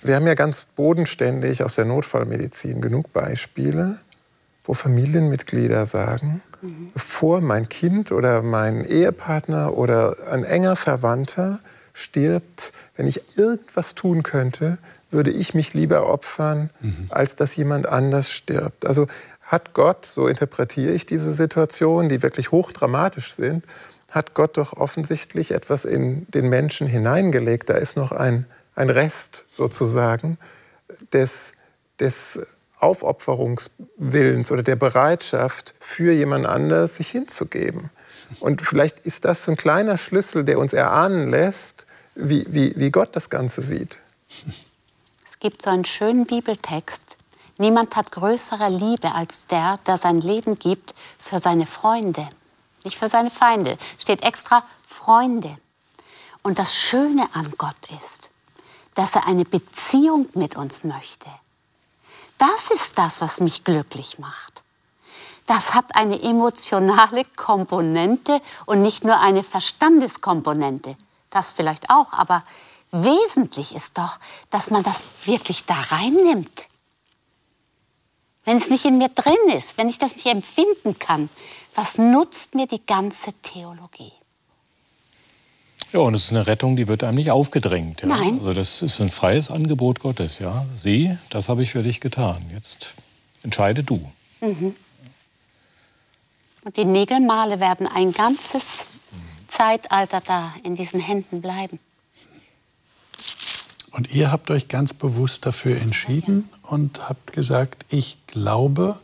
Wir 0.03 0.15
haben 0.15 0.27
ja 0.27 0.35
ganz 0.35 0.67
bodenständig 0.75 1.63
aus 1.63 1.75
der 1.75 1.85
Notfallmedizin 1.85 2.81
genug 2.81 3.11
Beispiele, 3.11 3.97
wo 4.63 4.73
Familienmitglieder 4.73 5.85
sagen, 5.85 6.41
bevor 6.93 7.41
mein 7.41 7.69
Kind 7.69 8.11
oder 8.11 8.41
mein 8.41 8.83
Ehepartner 8.83 9.77
oder 9.77 10.15
ein 10.31 10.43
enger 10.43 10.75
Verwandter 10.75 11.59
stirbt, 11.93 12.73
wenn 12.97 13.07
ich 13.07 13.37
irgendwas 13.37 13.95
tun 13.95 14.23
könnte, 14.23 14.77
würde 15.11 15.31
ich 15.31 15.53
mich 15.53 15.73
lieber 15.73 16.09
opfern, 16.09 16.69
als 17.09 17.35
dass 17.35 17.55
jemand 17.55 17.87
anders 17.87 18.31
stirbt. 18.31 18.85
Also 18.85 19.07
hat 19.45 19.73
Gott, 19.73 20.05
so 20.05 20.27
interpretiere 20.27 20.93
ich 20.93 21.05
diese 21.05 21.33
Situation, 21.33 22.09
die 22.09 22.21
wirklich 22.21 22.51
hochdramatisch 22.51 23.33
sind, 23.33 23.65
hat 24.11 24.33
Gott 24.33 24.57
doch 24.57 24.73
offensichtlich 24.73 25.51
etwas 25.51 25.85
in 25.85 26.25
den 26.31 26.49
Menschen 26.49 26.87
hineingelegt. 26.87 27.69
Da 27.69 27.75
ist 27.75 27.95
noch 27.95 28.11
ein, 28.11 28.45
ein 28.75 28.89
Rest 28.89 29.45
sozusagen 29.51 30.37
des, 31.13 31.53
des 31.99 32.39
Aufopferungswillens 32.79 34.51
oder 34.51 34.63
der 34.63 34.75
Bereitschaft, 34.75 35.75
für 35.79 36.11
jemand 36.11 36.45
anders 36.45 36.95
sich 36.95 37.09
hinzugeben. 37.09 37.89
Und 38.39 38.61
vielleicht 38.61 38.99
ist 38.99 39.25
das 39.25 39.45
so 39.45 39.51
ein 39.51 39.57
kleiner 39.57 39.97
Schlüssel, 39.97 40.43
der 40.43 40.59
uns 40.59 40.73
erahnen 40.73 41.27
lässt, 41.27 41.85
wie, 42.15 42.45
wie, 42.49 42.73
wie 42.77 42.91
Gott 42.91 43.15
das 43.15 43.29
Ganze 43.29 43.61
sieht. 43.61 43.97
Es 45.25 45.39
gibt 45.39 45.61
so 45.61 45.69
einen 45.69 45.85
schönen 45.85 46.25
Bibeltext. 46.25 47.14
Niemand 47.57 47.95
hat 47.95 48.11
größere 48.11 48.69
Liebe 48.69 49.13
als 49.13 49.47
der, 49.47 49.79
der 49.85 49.97
sein 49.97 50.19
Leben 50.19 50.59
gibt 50.59 50.93
für 51.17 51.39
seine 51.39 51.65
Freunde. 51.65 52.27
Nicht 52.83 52.97
für 52.97 53.07
seine 53.07 53.31
Feinde. 53.31 53.77
Steht 53.97 54.23
extra 54.23 54.63
Freunde. 54.85 55.55
Und 56.43 56.59
das 56.59 56.75
Schöne 56.75 57.27
an 57.33 57.53
Gott 57.57 57.75
ist, 57.97 58.29
dass 58.93 59.15
er 59.15 59.25
eine 59.27 59.45
Beziehung 59.45 60.27
mit 60.33 60.55
uns 60.57 60.83
möchte. 60.83 61.29
Das 62.37 62.69
ist 62.71 62.97
das, 62.97 63.21
was 63.21 63.39
mich 63.39 63.63
glücklich 63.63 64.19
macht. 64.19 64.63
Das 65.47 65.73
hat 65.73 65.95
eine 65.95 66.21
emotionale 66.21 67.23
Komponente 67.37 68.41
und 68.65 68.81
nicht 68.81 69.03
nur 69.03 69.19
eine 69.19 69.43
Verstandeskomponente. 69.43 70.97
Das 71.29 71.51
vielleicht 71.51 71.89
auch, 71.89 72.13
aber 72.13 72.43
wesentlich 72.91 73.75
ist 73.75 73.97
doch, 73.97 74.19
dass 74.49 74.71
man 74.71 74.83
das 74.83 75.03
wirklich 75.25 75.65
da 75.65 75.75
reinnimmt. 75.89 76.67
Wenn 78.45 78.57
es 78.57 78.69
nicht 78.69 78.85
in 78.85 78.97
mir 78.97 79.09
drin 79.09 79.35
ist, 79.57 79.77
wenn 79.77 79.89
ich 79.89 79.97
das 79.97 80.15
nicht 80.15 80.27
empfinden 80.27 80.97
kann, 80.99 81.29
was 81.73 81.97
nutzt 81.97 82.55
mir 82.55 82.67
die 82.67 82.85
ganze 82.85 83.33
Theologie? 83.41 84.13
Ja, 85.91 85.99
und 86.01 86.13
es 86.13 86.25
ist 86.25 86.31
eine 86.31 86.45
Rettung, 86.47 86.75
die 86.75 86.87
wird 86.87 87.03
einem 87.03 87.15
nicht 87.15 87.31
aufgedrängt. 87.31 88.01
Ja? 88.01 88.07
Nein. 88.07 88.37
Also 88.39 88.53
das 88.53 88.81
ist 88.81 89.01
ein 89.01 89.09
freies 89.09 89.49
Angebot 89.49 89.99
Gottes. 89.99 90.39
Ja? 90.39 90.65
Sieh, 90.73 91.17
das 91.29 91.49
habe 91.49 91.63
ich 91.63 91.71
für 91.71 91.83
dich 91.83 92.01
getan. 92.01 92.41
Jetzt 92.53 92.89
entscheide 93.43 93.83
du. 93.83 94.11
Und 94.41 94.75
die 96.77 96.85
Nägelmale 96.85 97.59
werden 97.59 97.87
ein 97.87 98.11
ganzes 98.11 98.87
Zeitalter 99.47 100.21
da 100.21 100.53
in 100.63 100.75
diesen 100.75 100.99
Händen 100.99 101.41
bleiben. 101.41 101.79
Und 103.95 104.13
ihr 104.13 104.29
habt 104.29 104.51
euch 104.51 104.67
ganz 104.67 104.93
bewusst 104.93 105.45
dafür 105.45 105.79
entschieden 105.79 106.49
und 106.63 107.07
habt 107.07 107.31
gesagt, 107.31 107.85
ich 107.87 108.17
glaube, 108.27 108.99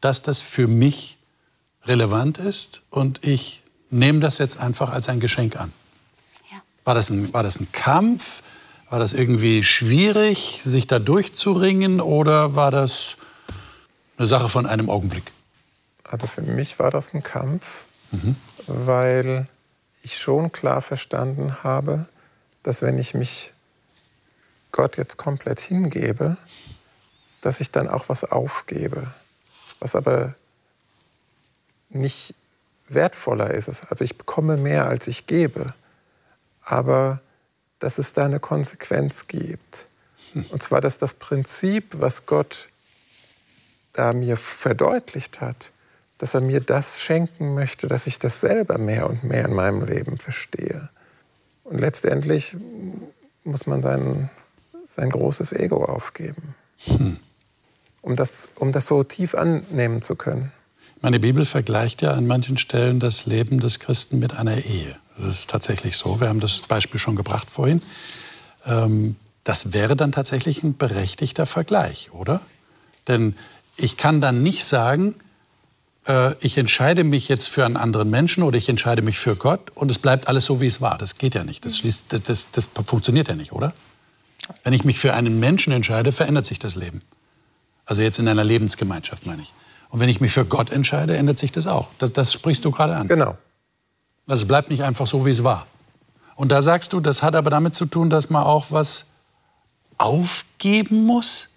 dass 0.00 0.22
das 0.22 0.40
für 0.40 0.66
mich 0.66 1.18
relevant 1.84 2.38
ist 2.38 2.80
und 2.88 3.22
ich 3.22 3.60
nehme 3.90 4.20
das 4.20 4.38
jetzt 4.38 4.58
einfach 4.58 4.94
als 4.94 5.10
ein 5.10 5.20
Geschenk 5.20 5.56
an. 5.60 5.74
Ja. 6.50 6.56
War 6.84 6.94
das 6.94 7.10
ein, 7.10 7.30
war 7.34 7.42
das 7.42 7.60
ein 7.60 7.70
Kampf? 7.72 8.42
War 8.88 8.98
das 8.98 9.12
irgendwie 9.12 9.62
schwierig, 9.62 10.62
sich 10.64 10.86
da 10.86 10.98
durchzuringen 10.98 12.00
oder 12.00 12.54
war 12.54 12.70
das 12.70 13.18
eine 14.16 14.26
Sache 14.26 14.48
von 14.48 14.64
einem 14.64 14.88
Augenblick? 14.88 15.32
Also 16.04 16.26
für 16.26 16.40
mich 16.40 16.78
war 16.78 16.90
das 16.90 17.12
ein 17.12 17.22
Kampf, 17.22 17.84
weil 18.66 19.48
ich 20.02 20.16
schon 20.16 20.50
klar 20.50 20.80
verstanden 20.80 21.62
habe, 21.62 22.06
dass 22.62 22.80
wenn 22.80 22.96
ich 22.96 23.12
mich 23.12 23.52
Gott 24.72 24.96
jetzt 24.96 25.16
komplett 25.16 25.60
hingebe, 25.60 26.36
dass 27.40 27.60
ich 27.60 27.70
dann 27.70 27.88
auch 27.88 28.08
was 28.08 28.24
aufgebe, 28.24 29.06
was 29.78 29.96
aber 29.96 30.34
nicht 31.88 32.34
wertvoller 32.88 33.50
ist. 33.50 33.68
Also 33.88 34.04
ich 34.04 34.18
bekomme 34.18 34.56
mehr, 34.56 34.86
als 34.86 35.06
ich 35.06 35.26
gebe, 35.26 35.74
aber 36.62 37.20
dass 37.78 37.98
es 37.98 38.12
da 38.12 38.24
eine 38.26 38.40
Konsequenz 38.40 39.26
gibt. 39.26 39.88
Und 40.34 40.62
zwar, 40.62 40.80
dass 40.80 40.98
das 40.98 41.14
Prinzip, 41.14 41.86
was 41.98 42.26
Gott 42.26 42.68
da 43.92 44.12
mir 44.12 44.36
verdeutlicht 44.36 45.40
hat, 45.40 45.70
dass 46.18 46.34
er 46.34 46.40
mir 46.40 46.60
das 46.60 47.00
schenken 47.00 47.54
möchte, 47.54 47.86
dass 47.86 48.06
ich 48.06 48.18
das 48.18 48.40
selber 48.40 48.78
mehr 48.78 49.08
und 49.08 49.24
mehr 49.24 49.46
in 49.46 49.54
meinem 49.54 49.82
Leben 49.82 50.18
verstehe. 50.18 50.90
Und 51.64 51.80
letztendlich 51.80 52.56
muss 53.42 53.66
man 53.66 53.82
sein, 53.82 54.30
sein 54.94 55.10
großes 55.10 55.52
Ego 55.52 55.84
aufgeben, 55.84 56.54
um, 58.02 58.16
das, 58.16 58.48
um 58.56 58.72
das 58.72 58.86
so 58.86 59.02
tief 59.02 59.34
annehmen 59.34 60.02
zu 60.02 60.16
können. 60.16 60.52
Meine 61.00 61.20
Bibel 61.20 61.44
vergleicht 61.44 62.02
ja 62.02 62.12
an 62.12 62.26
manchen 62.26 62.58
Stellen 62.58 62.98
das 63.00 63.24
Leben 63.24 63.60
des 63.60 63.78
Christen 63.78 64.18
mit 64.18 64.34
einer 64.34 64.58
Ehe. 64.58 64.96
Das 65.16 65.40
ist 65.40 65.50
tatsächlich 65.50 65.96
so. 65.96 66.20
Wir 66.20 66.28
haben 66.28 66.40
das 66.40 66.60
Beispiel 66.62 66.98
schon 66.98 67.16
gebracht 67.16 67.50
vorhin. 67.50 67.82
Ähm, 68.66 69.16
das 69.44 69.72
wäre 69.72 69.96
dann 69.96 70.12
tatsächlich 70.12 70.62
ein 70.62 70.76
berechtigter 70.76 71.46
Vergleich, 71.46 72.10
oder? 72.12 72.40
Denn 73.08 73.36
ich 73.76 73.96
kann 73.96 74.20
dann 74.20 74.42
nicht 74.42 74.64
sagen, 74.64 75.14
äh, 76.06 76.34
ich 76.40 76.58
entscheide 76.58 77.04
mich 77.04 77.28
jetzt 77.28 77.48
für 77.48 77.64
einen 77.64 77.76
anderen 77.76 78.10
Menschen 78.10 78.42
oder 78.42 78.58
ich 78.58 78.68
entscheide 78.68 79.02
mich 79.02 79.18
für 79.18 79.36
Gott 79.36 79.70
und 79.74 79.90
es 79.90 79.98
bleibt 79.98 80.28
alles 80.28 80.46
so, 80.46 80.60
wie 80.60 80.66
es 80.66 80.80
war. 80.80 80.98
Das 80.98 81.16
geht 81.16 81.34
ja 81.34 81.44
nicht. 81.44 81.64
Das, 81.64 81.78
schließt, 81.78 82.28
das, 82.28 82.50
das 82.50 82.68
funktioniert 82.84 83.28
ja 83.28 83.36
nicht, 83.36 83.52
oder? 83.52 83.72
Wenn 84.64 84.72
ich 84.72 84.84
mich 84.84 84.98
für 84.98 85.14
einen 85.14 85.40
Menschen 85.40 85.72
entscheide, 85.72 86.12
verändert 86.12 86.46
sich 86.46 86.58
das 86.58 86.74
Leben. 86.74 87.02
Also 87.86 88.02
jetzt 88.02 88.18
in 88.18 88.28
einer 88.28 88.44
Lebensgemeinschaft, 88.44 89.26
meine 89.26 89.42
ich. 89.42 89.52
Und 89.88 90.00
wenn 90.00 90.08
ich 90.08 90.20
mich 90.20 90.32
für 90.32 90.44
Gott 90.44 90.70
entscheide, 90.70 91.16
ändert 91.16 91.38
sich 91.38 91.52
das 91.52 91.66
auch. 91.66 91.88
Das, 91.98 92.12
das 92.12 92.32
sprichst 92.32 92.64
du 92.64 92.70
gerade 92.70 92.96
an. 92.96 93.08
Genau. 93.08 93.36
Also 94.26 94.44
es 94.44 94.48
bleibt 94.48 94.70
nicht 94.70 94.84
einfach 94.84 95.06
so, 95.06 95.26
wie 95.26 95.30
es 95.30 95.42
war. 95.42 95.66
Und 96.36 96.52
da 96.52 96.62
sagst 96.62 96.92
du, 96.92 97.00
das 97.00 97.22
hat 97.22 97.34
aber 97.34 97.50
damit 97.50 97.74
zu 97.74 97.86
tun, 97.86 98.08
dass 98.08 98.30
man 98.30 98.44
auch 98.44 98.70
was 98.70 99.06
aufgeben 99.98 101.04
muss. 101.04 101.48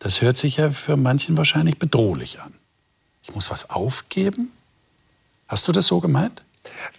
Das 0.00 0.20
hört 0.20 0.36
sich 0.36 0.56
ja 0.56 0.70
für 0.70 0.96
manchen 0.96 1.36
wahrscheinlich 1.36 1.78
bedrohlich 1.78 2.40
an. 2.40 2.52
Ich 3.22 3.34
muss 3.34 3.50
was 3.50 3.70
aufgeben? 3.70 4.50
Hast 5.46 5.68
du 5.68 5.72
das 5.72 5.86
so 5.86 6.00
gemeint? 6.00 6.42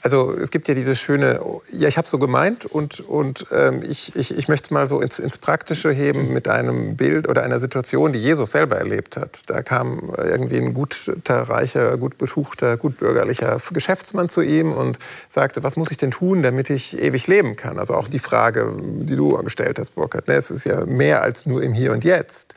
Also 0.02 0.34
es 0.34 0.52
gibt 0.52 0.68
ja 0.68 0.74
diese 0.74 0.96
schöne, 0.96 1.40
ja, 1.72 1.88
ich 1.88 1.98
habe 1.98 2.08
so 2.08 2.18
gemeint 2.18 2.66
und, 2.66 3.00
und 3.02 3.46
ähm, 3.52 3.82
ich, 3.88 4.16
ich, 4.16 4.38
ich 4.38 4.48
möchte 4.48 4.74
mal 4.74 4.88
so 4.88 5.02
ins, 5.02 5.20
ins 5.20 5.38
Praktische 5.38 5.92
heben 5.92 6.34
mit 6.34 6.48
einem 6.48 6.96
Bild 6.96 7.28
oder 7.28 7.44
einer 7.44 7.60
Situation, 7.60 8.12
die 8.12 8.20
Jesus 8.20 8.52
selber 8.52 8.78
erlebt 8.78 9.18
hat. 9.18 9.44
Da 9.48 9.62
kam 9.62 10.14
irgendwie 10.18 10.58
ein 10.58 10.74
guter, 10.74 11.42
reicher, 11.50 11.98
gut 11.98 12.18
betuchter, 12.18 12.78
gut 12.78 12.98
bürgerlicher 12.98 13.58
Geschäftsmann 13.72 14.30
zu 14.30 14.42
ihm 14.42 14.72
und 14.74 14.98
sagte, 15.30 15.64
was 15.64 15.76
muss 15.76 15.92
ich 15.92 15.98
denn 15.98 16.12
tun, 16.12 16.42
damit 16.42 16.70
ich 16.70 17.00
ewig 17.00 17.28
leben 17.28 17.56
kann? 17.56 17.80
Also 17.80 17.94
auch 17.94 18.08
die 18.08 18.20
Frage, 18.20 18.74
die 18.82 19.16
du 19.16 19.38
gestellt 19.44 19.80
hast, 19.80 19.96
Burkhard. 19.96 20.28
Ne? 20.28 20.36
Es 20.36 20.52
ist 20.52 20.66
ja 20.66 20.86
mehr 20.86 21.22
als 21.22 21.46
nur 21.46 21.62
im 21.62 21.74
Hier 21.74 21.92
und 21.92 22.04
Jetzt. 22.04 22.56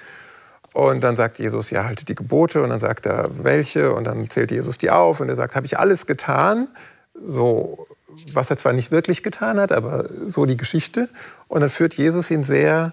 Und 0.74 1.04
dann 1.04 1.14
sagt 1.14 1.38
Jesus, 1.38 1.70
ja, 1.70 1.84
halte 1.84 2.04
die 2.04 2.16
Gebote. 2.16 2.60
Und 2.62 2.70
dann 2.70 2.80
sagt 2.80 3.06
er, 3.06 3.30
welche? 3.44 3.94
Und 3.94 4.04
dann 4.04 4.28
zählt 4.28 4.50
Jesus 4.50 4.76
die 4.76 4.90
auf. 4.90 5.20
Und 5.20 5.28
er 5.28 5.36
sagt, 5.36 5.54
habe 5.54 5.66
ich 5.66 5.78
alles 5.78 6.04
getan? 6.04 6.66
So, 7.14 7.86
was 8.32 8.50
er 8.50 8.56
zwar 8.56 8.72
nicht 8.72 8.90
wirklich 8.90 9.22
getan 9.22 9.60
hat, 9.60 9.72
aber 9.72 10.04
so 10.26 10.44
die 10.46 10.56
Geschichte. 10.56 11.08
Und 11.48 11.60
dann 11.60 11.70
führt 11.70 11.94
Jesus 11.94 12.30
ihn 12.30 12.44
sehr 12.44 12.92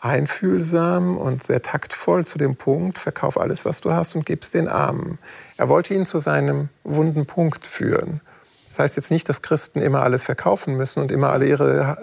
einfühlsam 0.00 1.16
und 1.18 1.42
sehr 1.42 1.60
taktvoll 1.62 2.24
zu 2.24 2.38
dem 2.38 2.56
Punkt, 2.56 2.98
verkauf 2.98 3.38
alles, 3.38 3.64
was 3.64 3.80
du 3.80 3.92
hast 3.92 4.14
und 4.14 4.24
gib's 4.24 4.50
den 4.50 4.68
Armen. 4.68 5.18
Er 5.56 5.68
wollte 5.68 5.94
ihn 5.94 6.06
zu 6.06 6.18
seinem 6.18 6.68
wunden 6.84 7.26
Punkt 7.26 7.66
führen. 7.66 8.20
Das 8.68 8.78
heißt 8.78 8.96
jetzt 8.96 9.10
nicht, 9.10 9.28
dass 9.28 9.42
Christen 9.42 9.80
immer 9.80 10.02
alles 10.02 10.24
verkaufen 10.24 10.76
müssen 10.76 11.00
und 11.00 11.10
immer 11.10 11.30
alle 11.30 11.46
ihre, 11.46 11.96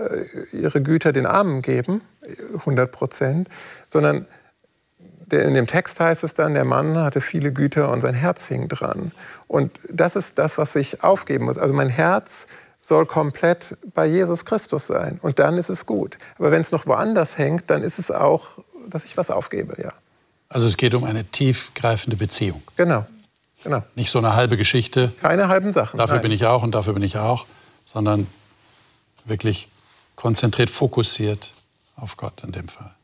äh, 0.51 0.58
ihre 0.58 0.82
Güter 0.82 1.13
den 1.13 1.25
Armen 1.25 1.62
geben, 1.62 2.01
100 2.60 2.91
Prozent, 2.91 3.49
sondern 3.88 4.25
in 5.31 5.53
dem 5.53 5.67
Text 5.67 5.99
heißt 5.99 6.23
es 6.23 6.33
dann, 6.33 6.53
der 6.53 6.65
Mann 6.65 6.97
hatte 6.97 7.21
viele 7.21 7.51
Güter 7.51 7.91
und 7.91 8.01
sein 8.01 8.13
Herz 8.13 8.47
hing 8.47 8.67
dran. 8.67 9.11
Und 9.47 9.71
das 9.91 10.15
ist 10.15 10.38
das, 10.39 10.57
was 10.57 10.75
ich 10.75 11.03
aufgeben 11.03 11.45
muss. 11.45 11.57
Also 11.57 11.73
mein 11.73 11.89
Herz 11.89 12.47
soll 12.81 13.05
komplett 13.05 13.77
bei 13.93 14.05
Jesus 14.05 14.45
Christus 14.45 14.88
sein. 14.88 15.19
Und 15.21 15.39
dann 15.39 15.57
ist 15.57 15.69
es 15.69 15.85
gut. 15.85 16.17
Aber 16.38 16.51
wenn 16.51 16.61
es 16.61 16.71
noch 16.71 16.85
woanders 16.85 17.38
hängt, 17.38 17.69
dann 17.69 17.81
ist 17.81 17.97
es 17.97 18.11
auch, 18.11 18.59
dass 18.88 19.05
ich 19.05 19.17
was 19.17 19.31
aufgebe, 19.31 19.81
ja. 19.81 19.91
Also 20.49 20.67
es 20.67 20.77
geht 20.77 20.93
um 20.93 21.03
eine 21.03 21.25
tiefgreifende 21.25 22.15
Beziehung. 22.15 22.61
Genau. 22.77 23.05
genau. 23.63 23.83
Nicht 23.95 24.11
so 24.11 24.19
eine 24.19 24.35
halbe 24.35 24.57
Geschichte. 24.57 25.11
Keine 25.21 25.47
halben 25.47 25.73
Sachen. 25.73 25.97
Dafür 25.97 26.15
nein. 26.15 26.23
bin 26.23 26.31
ich 26.31 26.45
auch 26.45 26.61
und 26.61 26.73
dafür 26.75 26.93
bin 26.93 27.03
ich 27.03 27.17
auch, 27.17 27.47
sondern 27.83 28.27
wirklich 29.25 29.69
konzentriert, 30.15 30.69
fokussiert 30.69 31.51
auf 31.97 32.15
Gott 32.17 32.43
in 32.43 32.51
dem 32.51 32.67
Fall. 32.67 32.94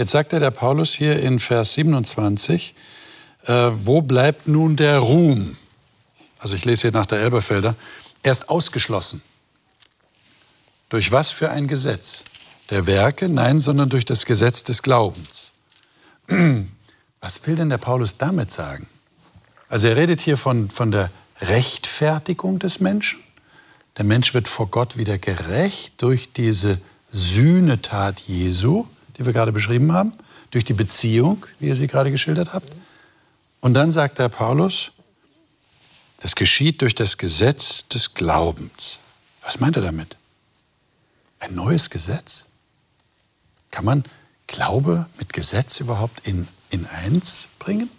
Jetzt 0.00 0.12
sagt 0.12 0.32
er 0.32 0.40
der 0.40 0.50
Paulus 0.50 0.94
hier 0.94 1.20
in 1.20 1.38
Vers 1.38 1.74
27, 1.74 2.74
äh, 3.44 3.52
wo 3.74 4.00
bleibt 4.00 4.48
nun 4.48 4.74
der 4.76 4.98
Ruhm? 4.98 5.58
Also 6.38 6.56
ich 6.56 6.64
lese 6.64 6.88
hier 6.88 6.92
nach 6.92 7.04
der 7.04 7.20
Elberfelder. 7.20 7.74
Er 8.22 8.32
ist 8.32 8.48
ausgeschlossen. 8.48 9.20
Durch 10.88 11.12
was 11.12 11.32
für 11.32 11.50
ein 11.50 11.68
Gesetz? 11.68 12.24
Der 12.70 12.86
Werke? 12.86 13.28
Nein, 13.28 13.60
sondern 13.60 13.90
durch 13.90 14.06
das 14.06 14.24
Gesetz 14.24 14.64
des 14.64 14.80
Glaubens. 14.80 15.52
Was 17.20 17.46
will 17.46 17.56
denn 17.56 17.68
der 17.68 17.76
Paulus 17.76 18.16
damit 18.16 18.50
sagen? 18.50 18.88
Also 19.68 19.88
er 19.88 19.96
redet 19.96 20.22
hier 20.22 20.38
von, 20.38 20.70
von 20.70 20.90
der 20.90 21.10
Rechtfertigung 21.42 22.58
des 22.58 22.80
Menschen. 22.80 23.20
Der 23.98 24.06
Mensch 24.06 24.32
wird 24.32 24.48
vor 24.48 24.68
Gott 24.68 24.96
wieder 24.96 25.18
gerecht 25.18 26.00
durch 26.00 26.32
diese 26.32 26.80
Sühnetat 27.10 28.18
Jesu, 28.20 28.86
die 29.20 29.26
wir 29.26 29.34
gerade 29.34 29.52
beschrieben 29.52 29.92
haben, 29.92 30.14
durch 30.50 30.64
die 30.64 30.72
Beziehung, 30.72 31.44
wie 31.58 31.68
ihr 31.68 31.76
sie 31.76 31.86
gerade 31.86 32.10
geschildert 32.10 32.54
habt. 32.54 32.74
Und 33.60 33.74
dann 33.74 33.90
sagt 33.90 34.18
der 34.18 34.30
Paulus, 34.30 34.92
das 36.20 36.34
geschieht 36.34 36.80
durch 36.80 36.94
das 36.94 37.18
Gesetz 37.18 37.86
des 37.86 38.14
Glaubens. 38.14 38.98
Was 39.42 39.60
meint 39.60 39.76
er 39.76 39.82
damit? 39.82 40.16
Ein 41.38 41.54
neues 41.54 41.90
Gesetz? 41.90 42.46
Kann 43.70 43.84
man 43.84 44.04
Glaube 44.46 45.06
mit 45.18 45.32
Gesetz 45.32 45.80
überhaupt 45.80 46.26
in, 46.26 46.48
in 46.70 46.86
eins 46.86 47.48
bringen? 47.58 47.90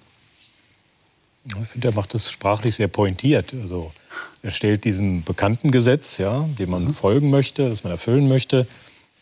Ich 1.45 1.67
finde, 1.67 1.89
er 1.89 1.93
macht 1.93 2.13
das 2.13 2.31
sprachlich 2.31 2.75
sehr 2.75 2.87
pointiert. 2.87 3.53
Also 3.53 3.93
er 4.41 4.51
stellt 4.51 4.85
diesem 4.85 5.23
bekannten 5.23 5.71
Gesetz, 5.71 6.17
ja, 6.17 6.47
dem 6.59 6.71
man 6.71 6.93
folgen 6.93 7.29
möchte, 7.29 7.69
das 7.69 7.83
man 7.83 7.91
erfüllen 7.91 8.27
möchte, 8.27 8.67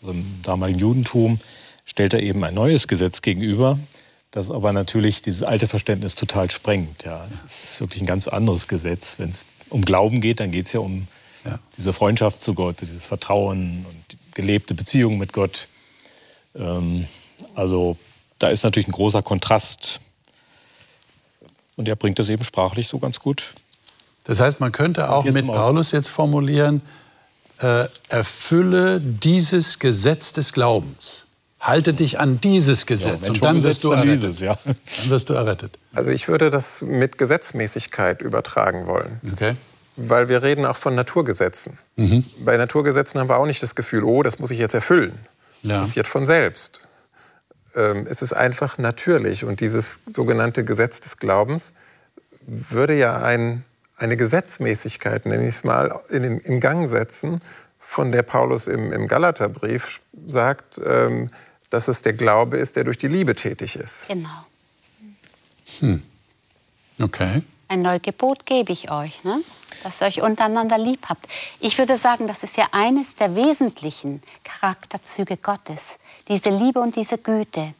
also 0.02 0.14
im 0.14 0.42
damaligen 0.44 0.80
Judentum, 0.80 1.40
stellt 1.89 2.13
er 2.13 2.21
eben 2.21 2.43
ein 2.43 2.54
neues 2.54 2.88
Gesetz 2.88 3.21
gegenüber, 3.21 3.80
das 4.32 4.52
aber 4.52 4.71
natürlich 4.73 5.23
dieses 5.23 5.41
alte 5.41 5.67
Verständnis 5.67 6.13
total 6.13 6.52
sprengt. 6.52 7.04
Ja. 7.04 7.25
Es 7.30 7.41
ist 7.71 7.82
wirklich 7.82 8.02
ein 8.02 8.06
ganz 8.06 8.28
anderes 8.28 8.67
Gesetz. 8.67 9.17
Wenn 9.17 9.30
es 9.30 9.45
um 9.69 9.84
Glauben 9.84 10.21
geht, 10.21 10.39
dann 10.39 10.52
geht 10.52 10.67
es 10.67 10.73
ja 10.73 10.82
um 10.82 11.08
ja. 11.45 11.60
diese 11.78 11.91
Freundschaft 11.91 12.41
zu 12.41 12.54
Gott, 12.54 12.82
dieses 12.82 13.06
Vertrauen 13.06 13.86
und 13.89 14.12
die 14.12 14.17
gelebte 14.36 14.75
Beziehung 14.75 15.17
mit 15.17 15.34
Gott. 15.34 15.67
Ähm, 16.56 17.08
also 17.56 17.97
da 18.38 18.49
ist 18.49 18.63
natürlich 18.63 18.88
ein 18.88 18.93
großer 18.93 19.23
Kontrast. 19.23 19.99
Und 21.75 21.88
er 21.88 21.95
bringt 21.95 22.19
das 22.19 22.30
eben 22.30 22.43
sprachlich 22.43 22.88
so 22.88 22.99
ganz 22.99 23.19
gut. 23.19 23.54
Das 24.25 24.39
heißt, 24.39 24.60
man 24.60 24.71
könnte 24.71 25.10
auch 25.10 25.23
mit 25.23 25.47
Paulus 25.47 25.91
jetzt 25.91 26.10
formulieren, 26.10 26.84
äh, 27.62 27.88
erfülle 28.10 29.02
dieses 29.02 29.80
Gesetz 29.80 30.34
des 30.34 30.54
Glaubens. 30.54 31.25
Halte 31.60 31.93
dich 31.93 32.19
an 32.19 32.39
dieses 32.39 32.86
Gesetz 32.86 33.28
Ja, 33.28 33.34
und 33.34 33.43
dann 33.43 33.63
wirst, 33.63 33.84
du 33.84 33.91
errettet. 33.91 34.13
dieses, 34.13 34.39
ja. 34.39 34.58
dann 34.65 34.76
wirst 35.10 35.30
du 35.30 35.34
errettet. 35.34 35.78
Also 35.93 36.10
ich 36.10 36.28
würde 36.28 36.50
das 36.50 36.82
mit 36.82 37.17
Gesetzmäßigkeit 37.17 38.22
übertragen 38.22 38.88
wollen. 38.88 39.19
Okay. 39.34 39.56
Weil 39.98 40.30
wir 40.30 40.41
reden 40.41 40.65
auch 40.65 40.78
von 40.78 40.95
Naturgesetzen. 40.95 41.78
Bei 42.39 42.56
Naturgesetzen 42.56 43.19
haben 43.19 43.28
wir 43.28 43.36
auch 43.36 43.45
nicht 43.45 43.62
das 43.62 43.76
Gefühl, 43.76 44.06
oh, 44.06 44.24
das 44.24 44.39
muss 44.39 44.52
ich 44.52 44.60
jetzt 44.60 44.74
erfüllen. 44.74 45.19
Ja. 45.62 45.80
Das 45.80 45.89
passiert 45.89 46.08
von 46.08 46.26
selbst. 46.26 46.82
Ähm, 47.76 48.08
es 48.10 48.22
ist 48.22 48.32
einfach 48.32 48.78
natürlich. 48.78 49.43
Und 49.43 49.60
dieses 49.60 50.00
sogenannte 50.10 50.63
Gesetz 50.63 51.02
des 51.02 51.17
Glaubens 51.17 51.74
würde 52.48 52.95
ja 52.95 53.22
ein, 53.22 53.65
eine 53.98 54.15
Gesetzmäßigkeit, 54.15 55.26
nenne 55.26 55.43
ich 55.43 55.56
es 55.56 55.63
mal, 55.65 55.93
in, 56.10 56.24
in 56.24 56.60
Gang 56.62 56.88
setzen, 56.88 57.41
von 57.78 58.12
der 58.12 58.24
Paulus 58.24 58.67
im, 58.67 58.91
im 58.93 59.08
Galaterbrief 59.08 60.00
sagt, 60.28 60.80
ähm, 60.86 61.30
dass 61.69 61.88
es 61.88 62.01
der 62.01 62.13
Glaube 62.13 62.58
ist, 62.58 62.75
der 62.75 62.84
durch 62.84 62.97
die 62.97 63.08
Liebe 63.08 63.36
tätig 63.36 63.75
ist. 63.75 64.08
Genau. 64.08 64.45
Okay. 66.99 67.43
Ein 67.67 67.82
Neugebot 67.82 68.45
gebe 68.45 68.71
ich 68.71 68.91
euch, 68.91 69.23
ne? 69.23 69.41
dass 69.84 70.01
ihr 70.01 70.08
euch 70.08 70.21
untereinander 70.21 70.77
lieb 70.77 71.05
habt. 71.08 71.27
Ich 71.60 71.77
würde 71.77 71.97
sagen, 71.97 72.27
das 72.27 72.43
ist 72.43 72.58
ja 72.58 72.67
eines 72.71 73.15
der 73.15 73.36
wesentlichen 73.36 74.21
Charakterzüge 74.43 75.38
Gottes, 75.38 75.99
diese 76.27 76.49
Liebe 76.49 76.79
und 76.79 76.95
diese 76.95 77.17
Güte. 77.17 77.73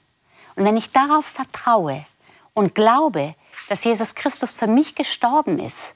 Und 0.56 0.66
wenn 0.66 0.78
ich 0.78 0.92
darauf 0.92 1.26
vertraue 1.26 2.06
und 2.54 2.76
glaube, 2.76 3.36
dass 3.68 3.84
Jesus 3.84 4.16
Christus 4.16 4.52
für 4.52 4.68
mich 4.68 4.96
gestorben 4.96 5.60
ist, 5.60 5.94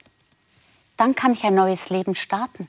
dann 0.98 1.16
kann 1.16 1.34
ich 1.34 1.44
ein 1.44 1.56
neues 1.56 1.90
Leben 1.90 2.16
starten. 2.16 2.68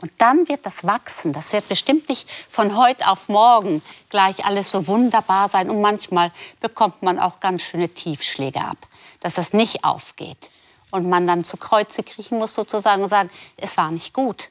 Und 0.00 0.12
dann 0.18 0.48
wird 0.48 0.64
das 0.64 0.84
wachsen. 0.84 1.32
Das 1.32 1.52
wird 1.52 1.68
bestimmt 1.68 2.08
nicht 2.08 2.28
von 2.48 2.76
heute 2.76 3.08
auf 3.08 3.28
morgen 3.28 3.82
gleich 4.10 4.44
alles 4.44 4.70
so 4.70 4.86
wunderbar 4.86 5.48
sein. 5.48 5.70
Und 5.70 5.80
manchmal 5.80 6.30
bekommt 6.60 7.02
man 7.02 7.18
auch 7.18 7.40
ganz 7.40 7.62
schöne 7.62 7.88
Tiefschläge 7.88 8.60
ab, 8.60 8.78
dass 9.20 9.34
das 9.34 9.52
nicht 9.52 9.84
aufgeht. 9.84 10.50
Und 10.90 11.08
man 11.08 11.26
dann 11.26 11.44
zu 11.44 11.56
Kreuze 11.56 12.02
kriechen 12.02 12.38
muss 12.38 12.54
sozusagen 12.54 13.02
und 13.02 13.08
sagen, 13.08 13.28
es 13.56 13.76
war 13.76 13.90
nicht 13.90 14.12
gut. 14.14 14.50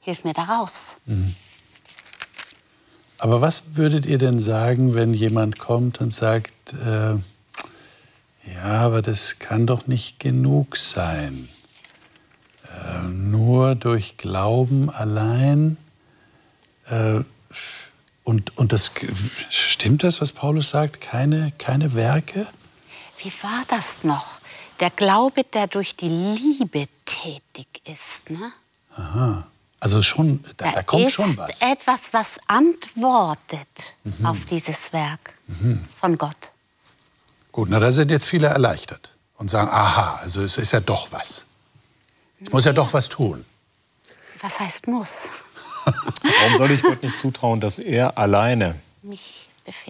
Hilf 0.00 0.24
mir 0.24 0.32
da 0.32 0.44
raus. 0.44 0.98
Aber 3.18 3.40
was 3.40 3.76
würdet 3.76 4.06
ihr 4.06 4.18
denn 4.18 4.38
sagen, 4.38 4.94
wenn 4.94 5.12
jemand 5.12 5.58
kommt 5.58 6.00
und 6.00 6.14
sagt, 6.14 6.72
äh, 6.72 7.16
ja, 8.54 8.64
aber 8.64 9.02
das 9.02 9.38
kann 9.38 9.66
doch 9.66 9.86
nicht 9.86 10.18
genug 10.18 10.76
sein. 10.76 11.48
Äh, 12.84 13.08
nur 13.08 13.74
durch 13.74 14.16
Glauben 14.16 14.90
allein. 14.90 15.76
Äh, 16.86 17.20
und, 18.24 18.56
und 18.58 18.72
das 18.72 18.92
stimmt 19.50 20.04
das, 20.04 20.20
was 20.20 20.32
Paulus 20.32 20.70
sagt? 20.70 21.00
Keine, 21.00 21.52
keine 21.58 21.94
Werke? 21.94 22.46
Wie 23.22 23.32
war 23.42 23.64
das 23.68 24.04
noch? 24.04 24.38
Der 24.80 24.90
Glaube, 24.90 25.44
der 25.44 25.66
durch 25.66 25.96
die 25.96 26.08
Liebe 26.08 26.88
tätig 27.04 27.82
ist. 27.84 28.30
Ne? 28.30 28.52
Aha. 28.96 29.46
Also 29.80 30.02
schon, 30.02 30.44
da, 30.56 30.72
da 30.72 30.82
kommt 30.82 31.06
ist 31.06 31.14
schon 31.14 31.36
was. 31.36 31.62
etwas, 31.62 32.12
was 32.12 32.38
antwortet 32.48 33.94
auf 34.24 34.44
dieses 34.46 34.92
Werk 34.92 35.34
von 36.00 36.18
Gott. 36.18 36.50
Gut, 37.52 37.68
na 37.70 37.78
da 37.78 37.90
sind 37.92 38.10
jetzt 38.10 38.26
viele 38.26 38.48
erleichtert 38.48 39.14
und 39.36 39.48
sagen, 39.50 39.70
aha, 39.70 40.16
also 40.16 40.42
es 40.42 40.58
ist 40.58 40.72
ja 40.72 40.80
doch 40.80 41.12
was. 41.12 41.46
Ich 42.40 42.52
muss 42.52 42.64
ja 42.64 42.72
doch 42.72 42.92
was 42.92 43.08
tun. 43.08 43.44
Was 44.40 44.60
heißt 44.60 44.86
muss? 44.86 45.28
Warum 45.84 46.58
soll 46.58 46.70
ich 46.70 46.82
Gott 46.82 47.02
nicht 47.02 47.18
zutrauen, 47.18 47.60
dass 47.60 47.78
er 47.78 48.16
alleine 48.18 48.76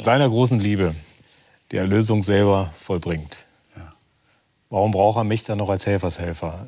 seiner 0.00 0.28
großen 0.28 0.58
Liebe 0.58 0.94
die 1.70 1.76
Erlösung 1.76 2.22
selber 2.22 2.72
vollbringt? 2.76 3.44
Warum 4.70 4.92
braucht 4.92 5.18
er 5.18 5.24
mich 5.24 5.44
dann 5.44 5.58
noch 5.58 5.70
als 5.70 5.86
Helfershelfer? 5.86 6.66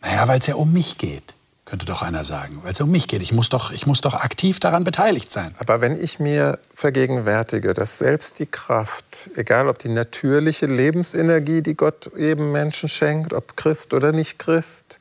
Naja, 0.00 0.26
weil 0.28 0.38
es 0.38 0.46
ja 0.46 0.54
um 0.54 0.72
mich 0.72 0.96
geht, 0.96 1.34
könnte 1.66 1.84
doch 1.84 2.00
einer 2.02 2.24
sagen. 2.24 2.60
Weil 2.62 2.72
es 2.72 2.78
ja 2.78 2.84
um 2.84 2.90
mich 2.90 3.08
geht. 3.08 3.22
Ich 3.22 3.32
muss, 3.32 3.50
doch, 3.50 3.72
ich 3.72 3.86
muss 3.86 4.00
doch 4.00 4.14
aktiv 4.14 4.58
daran 4.58 4.84
beteiligt 4.84 5.30
sein. 5.30 5.54
Aber 5.58 5.80
wenn 5.80 6.02
ich 6.02 6.18
mir 6.18 6.58
vergegenwärtige, 6.74 7.74
dass 7.74 7.98
selbst 7.98 8.38
die 8.38 8.46
Kraft, 8.46 9.30
egal 9.36 9.68
ob 9.68 9.78
die 9.78 9.90
natürliche 9.90 10.66
Lebensenergie, 10.66 11.62
die 11.62 11.74
Gott 11.74 12.06
eben 12.16 12.52
Menschen 12.52 12.88
schenkt, 12.88 13.34
ob 13.34 13.56
Christ 13.56 13.92
oder 13.92 14.12
nicht 14.12 14.38
Christ, 14.38 14.98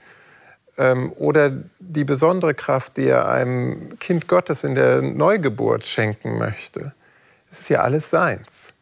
oder 0.77 1.51
die 1.79 2.03
besondere 2.03 2.53
Kraft, 2.53 2.97
die 2.97 3.07
er 3.07 3.29
einem 3.29 3.97
Kind 3.99 4.27
Gottes 4.27 4.63
in 4.65 4.75
der 4.75 5.01
Neugeburt 5.01 5.85
schenken 5.85 6.37
möchte, 6.37 6.93
es 7.49 7.61
ist 7.61 7.69
ja 7.69 7.81
alles 7.81 8.09
seins. 8.09 8.73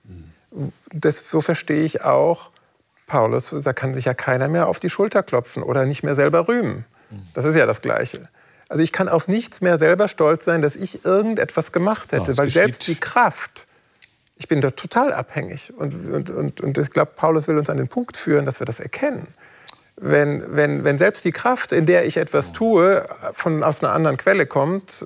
Das, 0.92 1.30
so 1.30 1.42
verstehe 1.42 1.84
ich 1.84 2.04
auch 2.04 2.50
Paulus, 3.06 3.54
da 3.64 3.74
kann 3.74 3.94
sich 3.94 4.06
ja 4.06 4.14
keiner 4.14 4.48
mehr 4.48 4.68
auf 4.68 4.80
die 4.80 4.90
Schulter 4.90 5.22
klopfen 5.22 5.62
oder 5.62 5.86
nicht 5.86 6.04
mehr 6.04 6.16
selber 6.16 6.48
rühmen. 6.48 6.86
Das 7.36 7.46
ist 7.46 7.56
ja 7.56 7.68
das 7.68 7.82
Gleiche. 7.82 8.28
Also 8.70 8.82
ich 8.84 8.92
kann 8.92 9.08
auf 9.08 9.28
nichts 9.28 9.62
mehr 9.62 9.78
selber 9.78 10.08
stolz 10.08 10.46
sein, 10.46 10.64
dass 10.64 10.76
ich 10.76 11.06
irgendetwas 11.06 11.72
gemacht 11.72 12.12
hätte, 12.12 12.32
Ja, 12.32 12.38
weil 12.38 12.46
geschieht. 12.48 12.62
selbst 12.62 12.88
die 12.88 12.96
Kraft, 12.96 13.68
ich 14.38 14.48
bin 14.48 14.62
da 14.62 14.72
total 14.72 15.14
abhängig. 15.14 15.72
Und, 15.78 15.94
und, 16.10 16.32
und, 16.32 16.62
und 16.62 16.78
ich 16.80 16.90
glaube, 16.90 17.12
Paulus 17.16 17.48
will 17.48 17.58
uns 17.58 17.70
an 17.70 17.78
den 17.78 17.88
Punkt 17.88 18.18
führen, 18.18 18.46
dass 18.46 18.60
wir 18.60 18.66
das 18.66 18.80
erkennen. 18.80 19.28
Wenn, 19.96 20.44
wenn, 20.56 20.84
wenn 20.84 20.98
selbst 20.98 21.24
die 21.24 21.32
Kraft, 21.32 21.72
in 21.72 21.86
der 21.86 22.06
ich 22.06 22.18
etwas 22.18 22.52
tue, 22.52 23.06
von, 23.34 23.64
aus 23.64 23.84
einer 23.84 23.94
anderen 23.94 24.18
Quelle 24.18 24.46
kommt, 24.46 25.06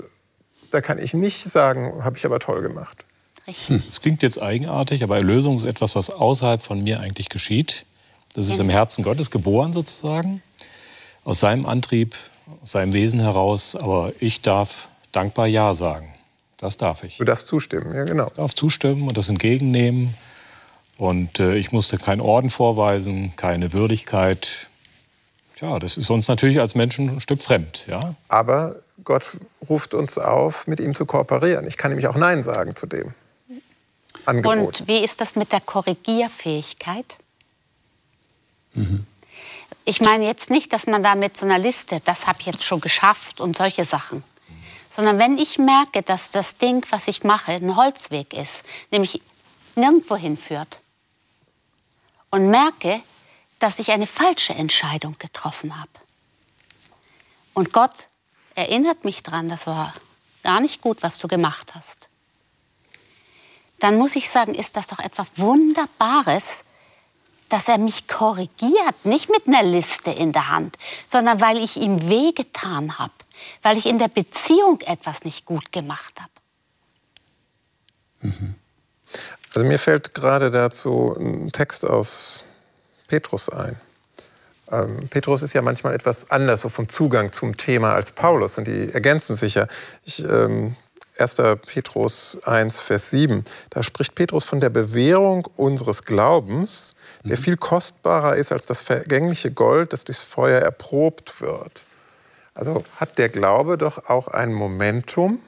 da 0.71 0.81
kann 0.81 0.97
ich 0.97 1.13
nicht 1.13 1.43
sagen, 1.49 2.03
habe 2.03 2.17
ich 2.17 2.25
aber 2.25 2.39
toll 2.39 2.61
gemacht. 2.61 3.05
Es 3.45 4.01
klingt 4.01 4.23
jetzt 4.23 4.41
eigenartig, 4.41 5.03
aber 5.03 5.17
Erlösung 5.17 5.55
ist 5.57 5.65
etwas, 5.65 5.95
was 5.95 6.09
außerhalb 6.09 6.61
von 6.61 6.83
mir 6.83 6.99
eigentlich 6.99 7.29
geschieht. 7.29 7.85
Das 8.33 8.49
ist 8.49 8.59
im 8.59 8.69
Herzen 8.69 9.03
Gottes 9.03 9.31
geboren 9.31 9.73
sozusagen, 9.73 10.43
aus 11.23 11.39
seinem 11.39 11.65
Antrieb, 11.65 12.15
aus 12.61 12.71
seinem 12.71 12.93
Wesen 12.93 13.19
heraus. 13.19 13.75
Aber 13.75 14.11
ich 14.19 14.41
darf 14.41 14.89
dankbar 15.11 15.47
Ja 15.47 15.73
sagen. 15.73 16.13
Das 16.57 16.77
darf 16.77 17.03
ich. 17.03 17.17
Du 17.17 17.23
darfst 17.23 17.47
zustimmen, 17.47 17.93
ja 17.95 18.03
genau. 18.03 18.27
Ich 18.27 18.33
darf 18.33 18.53
zustimmen 18.53 19.07
und 19.07 19.15
das 19.17 19.29
entgegennehmen. 19.29 20.13
Und 20.97 21.39
äh, 21.39 21.55
ich 21.55 21.71
musste 21.71 21.97
keinen 21.97 22.21
Orden 22.21 22.49
vorweisen, 22.49 23.35
keine 23.35 23.73
Würdigkeit. 23.73 24.67
Ja, 25.59 25.79
das 25.79 25.97
ist 25.97 26.09
uns 26.09 26.27
natürlich 26.27 26.59
als 26.59 26.75
Menschen 26.75 27.09
ein 27.09 27.21
Stück 27.21 27.41
fremd. 27.41 27.85
Ja? 27.87 28.15
Aber 28.27 28.75
Gott 29.03 29.39
ruft 29.67 29.93
uns 29.93 30.17
auf, 30.17 30.67
mit 30.67 30.79
ihm 30.79 30.93
zu 30.93 31.05
kooperieren. 31.05 31.65
Ich 31.67 31.77
kann 31.77 31.91
nämlich 31.91 32.07
auch 32.07 32.15
Nein 32.15 32.43
sagen 32.43 32.75
zu 32.75 32.85
dem 32.85 33.13
Angebot. 34.25 34.81
Und 34.81 34.87
wie 34.87 35.03
ist 35.03 35.21
das 35.21 35.35
mit 35.35 35.51
der 35.51 35.61
Korrigierfähigkeit? 35.61 37.17
Ich 39.85 40.01
meine 40.01 40.25
jetzt 40.25 40.49
nicht, 40.49 40.73
dass 40.73 40.85
man 40.85 41.01
da 41.01 41.15
mit 41.15 41.37
so 41.37 41.45
einer 41.45 41.57
Liste, 41.57 41.99
das 42.05 42.27
habe 42.27 42.39
ich 42.41 42.45
jetzt 42.45 42.63
schon 42.63 42.81
geschafft 42.81 43.41
und 43.41 43.57
solche 43.57 43.85
Sachen. 43.85 44.23
Sondern 44.89 45.17
wenn 45.17 45.37
ich 45.37 45.57
merke, 45.57 46.01
dass 46.03 46.29
das 46.29 46.57
Ding, 46.57 46.85
was 46.89 47.07
ich 47.07 47.23
mache, 47.23 47.53
ein 47.53 47.75
Holzweg 47.75 48.33
ist, 48.33 48.63
nämlich 48.91 49.21
nirgendwo 49.75 50.15
hinführt, 50.15 50.79
und 52.29 52.49
merke, 52.49 52.99
dass 53.59 53.79
ich 53.79 53.91
eine 53.91 54.07
falsche 54.07 54.53
Entscheidung 54.53 55.15
getroffen 55.19 55.79
habe. 55.79 55.89
Und 57.53 57.73
Gott 57.73 58.09
erinnert 58.55 59.03
mich 59.03 59.23
dran, 59.23 59.49
das 59.49 59.67
war 59.67 59.93
gar 60.43 60.59
nicht 60.59 60.81
gut, 60.81 61.01
was 61.01 61.17
du 61.17 61.27
gemacht 61.27 61.73
hast 61.75 62.09
dann 63.79 63.97
muss 63.97 64.15
ich 64.15 64.29
sagen, 64.29 64.55
ist 64.55 64.75
das 64.75 64.87
doch 64.87 64.99
etwas 64.99 65.33
Wunderbares, 65.37 66.63
dass 67.49 67.69
er 67.69 67.77
mich 67.77 68.07
korrigiert, 68.07 69.05
nicht 69.05 69.29
mit 69.29 69.47
einer 69.47 69.63
Liste 69.63 70.11
in 70.11 70.33
der 70.33 70.49
Hand, 70.49 70.77
sondern 71.05 71.39
weil 71.39 71.57
ich 71.57 71.77
ihm 71.77 72.09
wehgetan 72.09 72.97
habe, 72.97 73.13
weil 73.61 73.77
ich 73.77 73.85
in 73.85 73.99
der 73.99 74.09
Beziehung 74.09 74.81
etwas 74.81 75.23
nicht 75.23 75.45
gut 75.45 75.71
gemacht 75.71 76.15
habe. 76.19 76.31
Also 79.53 79.65
mir 79.65 79.79
fällt 79.79 80.13
gerade 80.13 80.51
dazu 80.51 81.15
ein 81.17 81.51
Text 81.51 81.85
aus 81.85 82.43
Petrus 83.07 83.49
ein. 83.49 83.75
Ähm, 84.71 85.07
Petrus 85.09 85.43
ist 85.43 85.53
ja 85.53 85.61
manchmal 85.61 85.93
etwas 85.93 86.29
anders 86.29 86.61
so 86.61 86.69
vom 86.69 86.89
Zugang 86.89 87.31
zum 87.31 87.55
Thema 87.57 87.93
als 87.93 88.11
Paulus 88.11 88.57
und 88.57 88.67
die 88.67 88.93
ergänzen 88.93 89.35
sich 89.35 89.55
ja. 89.55 89.67
Ich, 90.03 90.23
ähm, 90.23 90.75
1. 91.19 91.35
Petrus 91.65 92.37
1, 92.43 92.79
Vers 92.79 93.09
7, 93.09 93.43
da 93.71 93.81
spricht 93.81 94.15
Petrus 94.15 94.45
von 94.45 94.59
der 94.59 94.69
Bewährung 94.69 95.47
unseres 95.55 96.03
Glaubens, 96.03 96.93
der 97.23 97.37
viel 97.37 97.57
kostbarer 97.57 98.35
ist 98.35 98.51
als 98.51 98.65
das 98.65 98.81
vergängliche 98.81 99.51
Gold, 99.51 99.93
das 99.93 100.03
durchs 100.03 100.21
Feuer 100.21 100.61
erprobt 100.61 101.41
wird. 101.41 101.85
Also 102.53 102.83
hat 102.97 103.17
der 103.17 103.29
Glaube 103.29 103.77
doch 103.77 104.09
auch 104.09 104.27
ein 104.27 104.53
Momentum, 104.53 105.39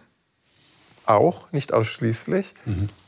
auch, 1.06 1.52
nicht 1.52 1.74
ausschließlich, 1.74 2.54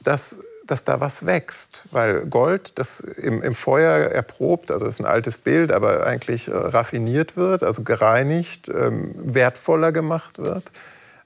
dass, 0.03 0.39
dass 0.67 0.83
da 0.83 0.99
was 0.99 1.25
wächst. 1.25 1.83
Weil 1.91 2.25
Gold, 2.27 2.77
das 2.79 2.99
im, 2.99 3.41
im 3.41 3.55
Feuer 3.55 4.09
erprobt, 4.09 4.71
also 4.71 4.85
das 4.85 4.95
ist 4.95 4.99
ein 5.01 5.05
altes 5.05 5.37
Bild, 5.37 5.71
aber 5.71 6.05
eigentlich 6.05 6.47
äh, 6.47 6.51
raffiniert 6.53 7.37
wird, 7.37 7.63
also 7.63 7.83
gereinigt, 7.83 8.69
ähm, 8.69 9.13
wertvoller 9.15 9.91
gemacht 9.91 10.39
wird. 10.39 10.71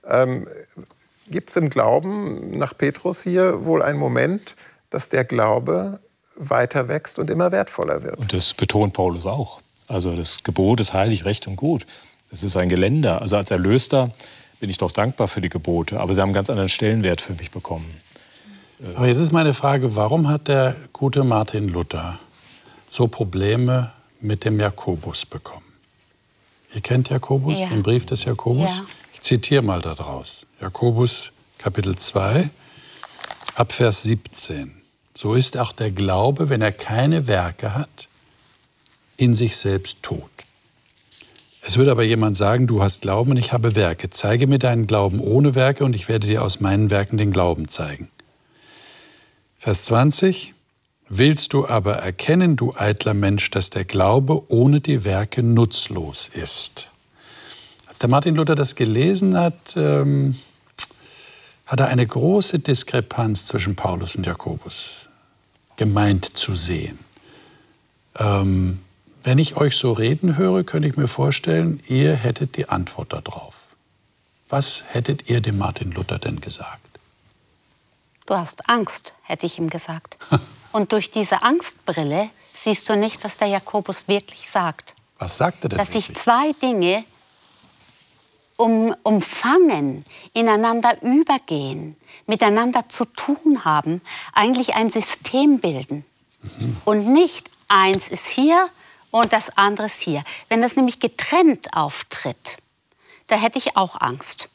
Ähm, 0.05 0.47
Gibt 1.29 1.49
es 1.49 1.55
im 1.57 1.69
Glauben 1.69 2.57
nach 2.57 2.77
Petrus 2.77 3.23
hier 3.23 3.65
wohl 3.65 3.81
einen 3.81 3.97
Moment, 3.97 4.55
dass 4.89 5.09
der 5.09 5.25
Glaube 5.25 5.99
weiter 6.35 6.87
wächst 6.87 7.17
und 7.17 7.29
immer 7.29 7.51
wertvoller 7.51 8.03
wird? 8.03 8.17
Und 8.17 8.33
das 8.33 8.53
betont 8.53 8.93
Paulus 8.93 9.25
auch. 9.25 9.61
Also 9.87 10.15
das 10.15 10.43
Gebot 10.43 10.79
ist 10.79 10.93
heilig, 10.93 11.25
recht 11.25 11.47
und 11.47 11.55
gut. 11.55 11.85
Das 12.29 12.43
ist 12.43 12.57
ein 12.57 12.69
Geländer. 12.69 13.21
Also 13.21 13.37
als 13.37 13.51
Erlöster 13.51 14.11
bin 14.59 14.69
ich 14.69 14.77
doch 14.77 14.91
dankbar 14.91 15.27
für 15.27 15.41
die 15.41 15.49
Gebote, 15.49 15.99
aber 15.99 16.13
sie 16.13 16.21
haben 16.21 16.29
einen 16.29 16.35
ganz 16.35 16.49
anderen 16.49 16.69
Stellenwert 16.69 17.21
für 17.21 17.33
mich 17.33 17.51
bekommen. 17.51 17.85
Aber 18.95 19.07
jetzt 19.07 19.17
ist 19.19 19.31
meine 19.31 19.53
Frage, 19.53 19.95
warum 19.95 20.27
hat 20.27 20.47
der 20.47 20.75
gute 20.91 21.23
Martin 21.23 21.69
Luther 21.69 22.19
so 22.87 23.07
Probleme 23.07 23.91
mit 24.19 24.43
dem 24.43 24.59
Jakobus 24.59 25.25
bekommen? 25.25 25.61
Ihr 26.73 26.81
kennt 26.81 27.09
Jakobus, 27.09 27.59
Ja. 27.59 27.67
den 27.69 27.83
Brief 27.83 28.05
des 28.05 28.25
Jakobus? 28.25 28.79
Ja. 28.79 28.85
Ich 29.13 29.21
zitiere 29.21 29.61
mal 29.61 29.81
daraus. 29.81 30.45
Jakobus 30.59 31.31
Kapitel 31.57 31.95
2, 31.95 32.49
Abvers 33.55 34.01
17. 34.03 34.81
So 35.13 35.33
ist 35.35 35.57
auch 35.57 35.71
der 35.71 35.91
Glaube, 35.91 36.49
wenn 36.49 36.61
er 36.61 36.73
keine 36.73 37.27
Werke 37.27 37.73
hat, 37.73 38.09
in 39.15 39.33
sich 39.33 39.55
selbst 39.55 40.03
tot. 40.03 40.29
Es 41.61 41.77
wird 41.77 41.87
aber 41.87 42.03
jemand 42.03 42.35
sagen, 42.35 42.67
du 42.67 42.83
hast 42.83 43.01
Glauben 43.03 43.31
und 43.31 43.37
ich 43.37 43.53
habe 43.53 43.75
Werke. 43.75 44.09
Zeige 44.09 44.45
mir 44.45 44.59
deinen 44.59 44.85
Glauben 44.85 45.19
ohne 45.21 45.55
Werke 45.55 45.85
und 45.85 45.95
ich 45.95 46.09
werde 46.09 46.27
dir 46.27 46.43
aus 46.43 46.59
meinen 46.59 46.89
Werken 46.89 47.17
den 47.17 47.31
Glauben 47.31 47.69
zeigen. 47.69 48.09
Vers 49.65 49.85
20. 49.85 50.53
Willst 51.09 51.53
du 51.53 51.67
aber 51.67 51.95
erkennen, 51.95 52.55
du 52.55 52.75
eitler 52.75 53.15
Mensch, 53.15 53.49
dass 53.49 53.71
der 53.71 53.83
Glaube 53.83 54.43
ohne 54.51 54.79
die 54.79 55.03
Werke 55.03 55.41
nutzlos 55.41 56.27
ist? 56.27 56.91
Als 57.87 57.97
der 57.97 58.07
Martin 58.07 58.35
Luther 58.35 58.53
das 58.53 58.75
gelesen 58.75 59.35
hat, 59.35 59.73
ähm, 59.75 60.37
hat 61.65 61.79
er 61.79 61.87
eine 61.87 62.05
große 62.05 62.59
Diskrepanz 62.59 63.47
zwischen 63.47 63.75
Paulus 63.75 64.15
und 64.15 64.27
Jakobus 64.27 65.09
gemeint 65.77 66.37
zu 66.37 66.53
sehen. 66.53 66.99
Ähm, 68.19 68.81
wenn 69.23 69.39
ich 69.39 69.57
euch 69.57 69.77
so 69.77 69.93
reden 69.93 70.37
höre, 70.37 70.63
könnte 70.63 70.87
ich 70.87 70.95
mir 70.95 71.07
vorstellen, 71.07 71.81
ihr 71.87 72.13
hättet 72.13 72.55
die 72.55 72.69
Antwort 72.69 73.13
darauf. 73.13 73.75
Was 74.47 74.83
hättet 74.89 75.27
ihr 75.27 75.41
dem 75.41 75.57
Martin 75.57 75.89
Luther 75.89 76.19
denn 76.19 76.39
gesagt? 76.39 76.84
Du 78.25 78.35
hast 78.35 78.69
Angst, 78.69 79.13
hätte 79.23 79.45
ich 79.45 79.59
ihm 79.59 79.69
gesagt. 79.69 80.17
Und 80.71 80.91
durch 80.91 81.11
diese 81.11 81.43
Angstbrille 81.43 82.29
siehst 82.53 82.89
du 82.89 82.95
nicht, 82.95 83.23
was 83.23 83.37
der 83.37 83.47
Jakobus 83.47 84.07
wirklich 84.07 84.49
sagt. 84.49 84.95
Was 85.19 85.37
sagt 85.37 85.63
er 85.63 85.69
denn? 85.69 85.77
Dass 85.77 85.91
sich 85.91 86.13
zwei 86.15 86.53
Dinge 86.53 87.05
um, 88.57 88.95
umfangen, 89.03 90.05
ineinander 90.33 91.01
übergehen, 91.01 91.95
miteinander 92.25 92.89
zu 92.89 93.05
tun 93.05 93.65
haben, 93.65 94.01
eigentlich 94.33 94.75
ein 94.75 94.89
System 94.89 95.59
bilden. 95.59 96.05
Und 96.85 97.07
nicht 97.07 97.49
eins 97.67 98.09
ist 98.09 98.29
hier 98.29 98.69
und 99.11 99.33
das 99.33 99.57
andere 99.57 99.87
ist 99.87 100.01
hier. 100.01 100.23
Wenn 100.49 100.61
das 100.61 100.75
nämlich 100.75 100.99
getrennt 100.99 101.73
auftritt, 101.73 102.57
da 103.27 103.35
hätte 103.35 103.57
ich 103.57 103.75
auch 103.75 103.99
Angst. 103.99 104.49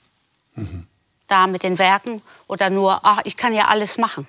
Da 1.31 1.47
mit 1.47 1.63
den 1.63 1.79
Werken 1.79 2.23
oder 2.49 2.71
nur, 2.71 3.01
ach, 3.05 3.21
ich 3.25 3.37
kann 3.37 3.55
ja 3.55 3.69
alles 3.69 3.99
machen. 3.99 4.27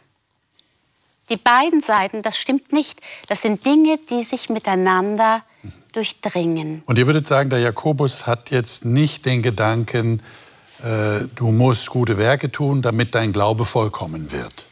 Die 1.29 1.37
beiden 1.37 1.81
Seiten, 1.81 2.21
das 2.21 2.37
stimmt 2.37 2.73
nicht. 2.73 2.99
Das 3.27 3.41
sind 3.41 3.65
Dinge, 3.65 3.97
die 4.09 4.23
sich 4.23 4.49
miteinander 4.49 5.43
durchdringen. 5.93 6.83
Und 6.85 6.97
ihr 6.97 7.07
würdet 7.07 7.25
sagen, 7.25 7.49
der 7.49 7.59
Jakobus 7.59 8.27
hat 8.27 8.51
jetzt 8.51 8.85
nicht 8.85 9.25
den 9.25 9.41
Gedanken, 9.41 10.21
äh, 10.83 11.21
du 11.35 11.51
musst 11.51 11.89
gute 11.89 12.17
Werke 12.17 12.51
tun, 12.51 12.81
damit 12.81 13.15
dein 13.15 13.33
Glaube 13.33 13.65
vollkommen 13.65 14.31
wird. 14.31 14.65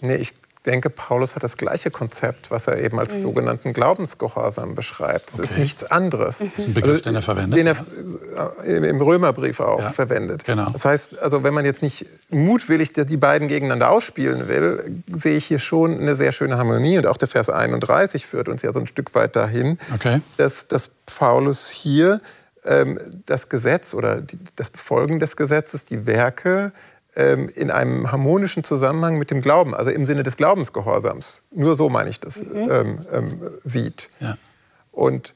Nee, 0.00 0.16
ich 0.16 0.32
denke, 0.66 0.90
Paulus 0.90 1.34
hat 1.34 1.42
das 1.42 1.56
gleiche 1.56 1.90
Konzept, 1.90 2.50
was 2.50 2.66
er 2.66 2.78
eben 2.82 2.98
als 2.98 3.22
sogenannten 3.22 3.72
Glaubensgehorsam 3.72 4.74
beschreibt. 4.74 5.30
Das 5.30 5.38
ist 5.38 5.52
Okay. 5.52 5.60
nichts 5.60 5.84
anderes. 5.84 6.38
Das 6.40 6.48
ist 6.58 6.66
ein 6.68 6.74
Begriff, 6.74 7.00
den 7.02 7.14
er 7.14 7.22
verwendet, 7.22 7.58
Den 7.58 7.66
er 7.68 7.76
äh, 8.66 8.88
im 8.88 9.00
Römerbrief 9.00 9.60
auch 9.60 9.80
Ja, 9.80 9.90
verwendet. 9.90 10.44
genau. 10.44 10.68
Das 10.70 10.84
heißt, 10.84 11.18
also 11.20 11.42
wenn 11.44 11.54
man 11.54 11.64
jetzt 11.64 11.82
nicht 11.82 12.04
mutwillig 12.30 12.92
die 12.92 13.06
die 13.06 13.16
beiden 13.16 13.48
gegeneinander 13.48 13.90
ausspielen 13.90 14.48
will, 14.48 15.02
sehe 15.14 15.36
ich 15.36 15.46
hier 15.46 15.58
schon 15.60 15.98
eine 15.98 16.16
sehr 16.16 16.32
schöne 16.32 16.58
Harmonie. 16.58 16.98
Und 16.98 17.06
auch 17.06 17.16
der 17.16 17.28
Vers 17.28 17.48
31 17.48 18.26
führt 18.26 18.48
uns 18.48 18.62
ja 18.62 18.72
so 18.72 18.80
ein 18.80 18.86
Stück 18.86 19.14
weit 19.14 19.36
dahin, 19.36 19.78
Okay. 19.94 20.20
dass, 20.36 20.66
dass 20.68 20.90
Paulus 21.06 21.70
hier 21.70 22.20
ähm, 22.64 22.98
das 23.26 23.48
Gesetz 23.48 23.94
oder 23.94 24.20
die, 24.20 24.38
das 24.56 24.70
Befolgen 24.70 25.20
des 25.20 25.36
Gesetzes, 25.36 25.84
die 25.84 26.06
Werke, 26.06 26.72
ähm, 27.16 27.48
in 27.48 27.70
einem 27.70 28.12
harmonischen 28.12 28.62
Zusammenhang 28.62 29.18
mit 29.18 29.30
dem 29.30 29.40
Glauben, 29.40 29.74
also 29.74 29.90
im 29.90 30.06
Sinne 30.06 30.22
des 30.22 30.36
Glaubensgehorsams, 30.36 31.42
nur 31.50 31.74
so 31.74 31.88
meine 31.88 32.10
ich 32.10 32.20
das, 32.20 32.40
ähm, 32.40 33.04
ähm, 33.12 33.40
sieht. 33.64 34.08
Ja. 34.20 34.36
Und 34.92 35.34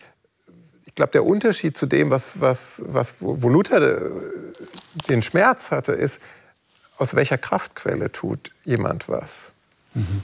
ich 0.85 0.95
glaube, 0.95 1.13
der 1.13 1.25
Unterschied 1.25 1.77
zu 1.77 1.87
dem, 1.87 2.11
was, 2.11 2.41
was, 2.41 2.83
was, 2.87 3.17
wo 3.21 3.49
Luther 3.49 3.81
äh, 3.81 4.11
den 5.09 5.23
Schmerz 5.23 5.71
hatte, 5.71 5.93
ist, 5.93 6.21
aus 6.99 7.15
welcher 7.15 7.39
Kraftquelle 7.39 8.13
tut 8.13 8.51
jemand 8.65 9.09
was. 9.09 9.53
Mhm. 9.95 10.23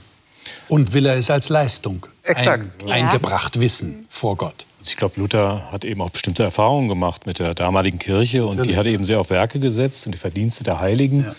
Und 0.69 0.93
will 0.93 1.05
er 1.05 1.17
es 1.17 1.29
als 1.29 1.49
Leistung 1.49 2.05
Exakt. 2.23 2.83
Ein, 2.83 2.91
eingebracht 2.91 3.59
wissen 3.59 4.05
vor 4.09 4.37
Gott. 4.37 4.65
Ich 4.81 4.95
glaube, 4.95 5.19
Luther 5.19 5.71
hat 5.71 5.83
eben 5.83 6.01
auch 6.01 6.11
bestimmte 6.11 6.43
Erfahrungen 6.43 6.87
gemacht 6.87 7.25
mit 7.25 7.39
der 7.39 7.53
damaligen 7.53 7.99
Kirche 7.99 8.43
und 8.43 8.51
Natürlich. 8.51 8.71
die 8.71 8.77
hat 8.77 8.85
eben 8.85 9.05
sehr 9.05 9.19
auf 9.19 9.29
Werke 9.29 9.59
gesetzt 9.59 10.05
und 10.05 10.11
die 10.11 10.19
Verdienste 10.19 10.63
der 10.63 10.79
Heiligen. 10.79 11.23
Ja. 11.23 11.35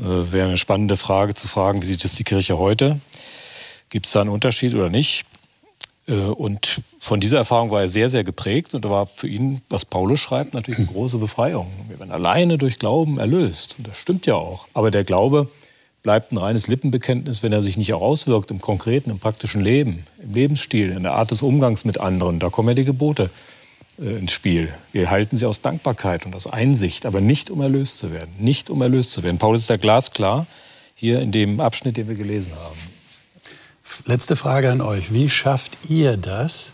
Äh, 0.00 0.32
Wäre 0.32 0.48
eine 0.48 0.58
spannende 0.58 0.96
Frage 0.96 1.34
zu 1.34 1.48
fragen, 1.48 1.82
wie 1.82 1.86
sieht 1.86 2.04
es 2.04 2.14
die 2.14 2.24
Kirche 2.24 2.58
heute? 2.58 3.00
Gibt 3.90 4.06
es 4.06 4.12
da 4.12 4.20
einen 4.20 4.30
Unterschied 4.30 4.74
oder 4.74 4.90
nicht? 4.90 5.24
Äh, 6.08 6.14
und 6.14 6.82
von 7.00 7.20
dieser 7.20 7.38
Erfahrung 7.38 7.70
war 7.70 7.80
er 7.80 7.88
sehr, 7.88 8.08
sehr 8.08 8.24
geprägt 8.24 8.74
und 8.74 8.84
da 8.84 8.90
war 8.90 9.08
für 9.16 9.28
ihn, 9.28 9.62
was 9.70 9.84
Paulus 9.84 10.20
schreibt, 10.20 10.54
natürlich 10.54 10.78
eine 10.78 10.88
große 10.88 11.18
Befreiung. 11.18 11.68
Wir 11.88 11.98
werden 11.98 12.10
alleine 12.10 12.58
durch 12.58 12.78
Glauben 12.78 13.18
erlöst. 13.18 13.76
Und 13.78 13.88
das 13.88 13.96
stimmt 13.96 14.26
ja 14.26 14.34
auch. 14.34 14.66
Aber 14.74 14.90
der 14.90 15.04
Glaube 15.04 15.48
bleibt 16.02 16.30
ein 16.30 16.36
reines 16.36 16.68
Lippenbekenntnis, 16.68 17.42
wenn 17.42 17.52
er 17.52 17.62
sich 17.62 17.76
nicht 17.76 17.92
auch 17.92 18.00
auswirkt 18.00 18.50
im 18.50 18.60
konkreten, 18.60 19.10
im 19.10 19.18
praktischen 19.18 19.60
Leben, 19.60 20.04
im 20.22 20.34
Lebensstil, 20.34 20.92
in 20.92 21.02
der 21.02 21.14
Art 21.14 21.30
des 21.30 21.42
Umgangs 21.42 21.84
mit 21.84 21.98
anderen. 21.98 22.38
Da 22.38 22.48
kommen 22.48 22.68
ja 22.68 22.74
die 22.74 22.84
Gebote 22.84 23.30
ins 23.98 24.32
Spiel. 24.32 24.72
Wir 24.92 25.10
halten 25.10 25.36
sie 25.36 25.46
aus 25.46 25.60
Dankbarkeit 25.60 26.26
und 26.26 26.34
aus 26.34 26.46
Einsicht, 26.46 27.06
aber 27.06 27.20
nicht 27.20 27.50
um 27.50 27.60
erlöst 27.60 27.98
zu 27.98 28.12
werden. 28.12 28.30
Nicht 28.38 28.68
um 28.70 28.82
erlöst 28.82 29.12
zu 29.12 29.22
werden. 29.22 29.38
Paulus 29.38 29.62
ist 29.62 29.70
da 29.70 29.76
glasklar 29.76 30.46
hier 30.94 31.20
in 31.20 31.32
dem 31.32 31.60
Abschnitt, 31.60 31.96
den 31.96 32.08
wir 32.08 32.14
gelesen 32.14 32.52
haben. 32.54 32.78
Letzte 34.04 34.36
Frage 34.36 34.70
an 34.70 34.80
euch. 34.80 35.12
Wie 35.12 35.30
schafft 35.30 35.78
ihr 35.88 36.16
das, 36.16 36.72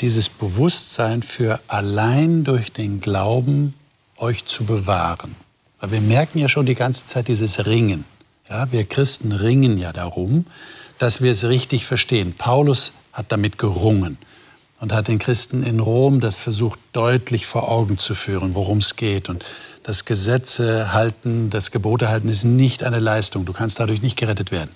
dieses 0.00 0.28
Bewusstsein 0.28 1.22
für 1.22 1.60
allein 1.68 2.44
durch 2.44 2.72
den 2.72 3.00
Glauben 3.00 3.74
euch 4.16 4.44
zu 4.44 4.64
bewahren? 4.64 5.34
Weil 5.80 5.92
wir 5.92 6.00
merken 6.00 6.38
ja 6.38 6.48
schon 6.48 6.66
die 6.66 6.74
ganze 6.74 7.06
Zeit 7.06 7.28
dieses 7.28 7.66
Ringen. 7.66 8.04
Ja, 8.48 8.70
wir 8.72 8.84
Christen 8.84 9.32
ringen 9.32 9.78
ja 9.78 9.92
darum, 9.92 10.44
dass 10.98 11.22
wir 11.22 11.30
es 11.30 11.44
richtig 11.44 11.86
verstehen. 11.86 12.34
Paulus 12.36 12.92
hat 13.12 13.32
damit 13.32 13.56
gerungen 13.56 14.18
und 14.80 14.92
hat 14.92 15.08
den 15.08 15.18
Christen 15.18 15.62
in 15.62 15.78
Rom 15.78 16.20
das 16.20 16.38
versucht 16.38 16.78
deutlich 16.92 17.46
vor 17.46 17.70
Augen 17.70 17.98
zu 17.98 18.14
führen, 18.14 18.54
worum 18.54 18.78
es 18.78 18.96
geht. 18.96 19.28
Und 19.28 19.44
das 19.82 20.04
Gesetze 20.04 20.92
halten, 20.92 21.50
das 21.50 21.70
Gebote 21.70 22.08
halten 22.08 22.28
ist 22.28 22.44
nicht 22.44 22.82
eine 22.82 22.98
Leistung. 22.98 23.44
Du 23.44 23.52
kannst 23.52 23.78
dadurch 23.78 24.02
nicht 24.02 24.18
gerettet 24.18 24.50
werden. 24.50 24.70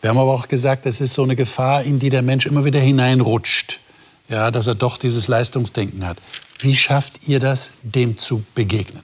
Wir 0.00 0.10
haben 0.10 0.18
aber 0.18 0.32
auch 0.32 0.48
gesagt, 0.48 0.86
es 0.86 1.00
ist 1.00 1.14
so 1.14 1.22
eine 1.22 1.36
Gefahr, 1.36 1.82
in 1.82 1.98
die 1.98 2.08
der 2.08 2.22
Mensch 2.22 2.46
immer 2.46 2.64
wieder 2.64 2.80
hineinrutscht. 2.80 3.80
Ja, 4.28 4.50
dass 4.50 4.66
er 4.66 4.74
doch 4.74 4.98
dieses 4.98 5.26
Leistungsdenken 5.28 6.06
hat. 6.06 6.18
Wie 6.58 6.76
schafft 6.76 7.28
ihr 7.28 7.40
das, 7.40 7.70
dem 7.82 8.18
zu 8.18 8.44
begegnen? 8.54 9.02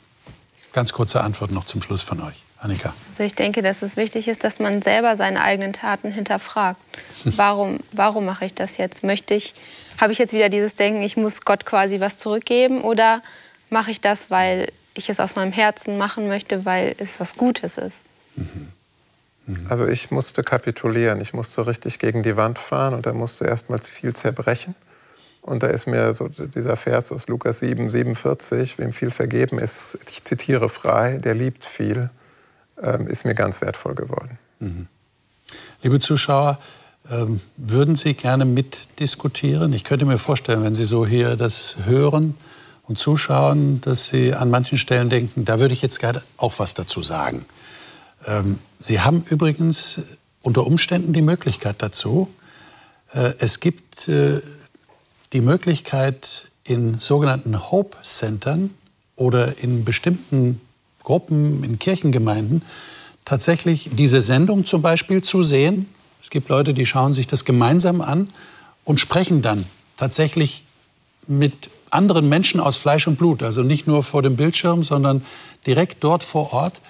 Ganz 0.72 0.92
kurze 0.92 1.22
Antwort 1.22 1.50
noch 1.50 1.64
zum 1.64 1.82
Schluss 1.82 2.02
von 2.02 2.20
euch. 2.20 2.43
Annika. 2.64 2.94
Also 3.08 3.22
ich 3.24 3.34
denke, 3.34 3.60
dass 3.60 3.82
es 3.82 3.98
wichtig 3.98 4.26
ist, 4.26 4.42
dass 4.42 4.58
man 4.58 4.80
selber 4.80 5.16
seine 5.16 5.42
eigenen 5.42 5.74
Taten 5.74 6.10
hinterfragt. 6.10 6.80
Warum, 7.24 7.80
warum 7.92 8.24
mache 8.24 8.46
ich 8.46 8.54
das 8.54 8.78
jetzt? 8.78 9.04
Möchte 9.04 9.34
ich, 9.34 9.54
habe 9.98 10.12
ich 10.12 10.18
jetzt 10.18 10.32
wieder 10.32 10.48
dieses 10.48 10.74
Denken, 10.74 11.02
ich 11.02 11.18
muss 11.18 11.42
Gott 11.42 11.66
quasi 11.66 12.00
was 12.00 12.16
zurückgeben 12.16 12.80
oder 12.80 13.20
mache 13.68 13.90
ich 13.90 14.00
das, 14.00 14.30
weil 14.30 14.72
ich 14.94 15.10
es 15.10 15.20
aus 15.20 15.36
meinem 15.36 15.52
Herzen 15.52 15.98
machen 15.98 16.26
möchte, 16.26 16.64
weil 16.64 16.94
es 16.98 17.20
was 17.20 17.36
Gutes 17.36 17.76
ist? 17.76 18.04
Mhm. 18.36 18.68
Mhm. 19.46 19.66
Also 19.68 19.86
ich 19.86 20.10
musste 20.10 20.42
kapitulieren, 20.42 21.20
ich 21.20 21.34
musste 21.34 21.66
richtig 21.66 21.98
gegen 21.98 22.22
die 22.22 22.36
Wand 22.38 22.58
fahren 22.58 22.94
und 22.94 23.04
da 23.04 23.12
musste 23.12 23.44
erstmals 23.44 23.88
viel 23.88 24.14
zerbrechen. 24.14 24.74
Und 25.42 25.62
da 25.62 25.66
ist 25.66 25.86
mir 25.86 26.14
so 26.14 26.28
dieser 26.28 26.76
Vers 26.76 27.12
aus 27.12 27.28
Lukas 27.28 27.58
7, 27.58 27.90
47, 27.90 28.78
wem 28.78 28.94
viel 28.94 29.10
vergeben 29.10 29.58
ist, 29.58 29.98
ich 30.08 30.24
zitiere 30.24 30.70
frei, 30.70 31.18
der 31.18 31.34
liebt 31.34 31.66
viel, 31.66 32.08
ähm, 32.80 33.06
ist 33.06 33.24
mir 33.24 33.34
ganz 33.34 33.60
wertvoll 33.60 33.94
geworden. 33.94 34.38
Mhm. 34.58 34.88
Liebe 35.82 36.00
Zuschauer, 36.00 36.58
ähm, 37.10 37.40
würden 37.56 37.96
Sie 37.96 38.14
gerne 38.14 38.44
mitdiskutieren? 38.44 39.72
Ich 39.72 39.84
könnte 39.84 40.06
mir 40.06 40.18
vorstellen, 40.18 40.62
wenn 40.62 40.74
Sie 40.74 40.84
so 40.84 41.06
hier 41.06 41.36
das 41.36 41.76
hören 41.84 42.36
und 42.84 42.98
zuschauen, 42.98 43.80
dass 43.82 44.06
Sie 44.06 44.32
an 44.32 44.50
manchen 44.50 44.78
Stellen 44.78 45.10
denken, 45.10 45.44
da 45.44 45.60
würde 45.60 45.74
ich 45.74 45.82
jetzt 45.82 46.00
gerne 46.00 46.22
auch 46.36 46.58
was 46.58 46.74
dazu 46.74 47.02
sagen. 47.02 47.44
Ähm, 48.26 48.58
Sie 48.78 49.00
haben 49.00 49.24
übrigens 49.28 50.00
unter 50.42 50.66
Umständen 50.66 51.12
die 51.12 51.22
Möglichkeit 51.22 51.76
dazu. 51.78 52.28
Äh, 53.12 53.34
es 53.38 53.60
gibt 53.60 54.08
äh, 54.08 54.40
die 55.32 55.40
Möglichkeit, 55.40 56.46
in 56.64 56.98
sogenannten 56.98 57.70
Hope 57.70 57.96
Centern 58.02 58.70
oder 59.16 59.58
in 59.58 59.84
bestimmten 59.84 60.60
Gruppen, 61.04 61.62
in 61.62 61.78
Kirchengemeinden, 61.78 62.62
tatsächlich 63.24 63.90
diese 63.92 64.20
Sendung 64.20 64.64
zum 64.64 64.82
Beispiel 64.82 65.22
zu 65.22 65.42
sehen. 65.42 65.88
Es 66.20 66.30
gibt 66.30 66.48
Leute, 66.48 66.74
die 66.74 66.86
schauen 66.86 67.12
sich 67.12 67.26
das 67.26 67.44
gemeinsam 67.44 68.00
an 68.00 68.28
und 68.82 68.98
sprechen 68.98 69.40
dann 69.40 69.64
tatsächlich 69.96 70.64
mit 71.26 71.70
anderen 71.90 72.28
Menschen 72.28 72.60
aus 72.60 72.76
Fleisch 72.76 73.06
und 73.06 73.16
Blut, 73.16 73.42
also 73.42 73.62
nicht 73.62 73.86
nur 73.86 74.02
vor 74.02 74.22
dem 74.22 74.36
Bildschirm, 74.36 74.82
sondern 74.82 75.24
direkt 75.66 76.02
dort 76.02 76.24
vor 76.24 76.52
Ort 76.52 76.80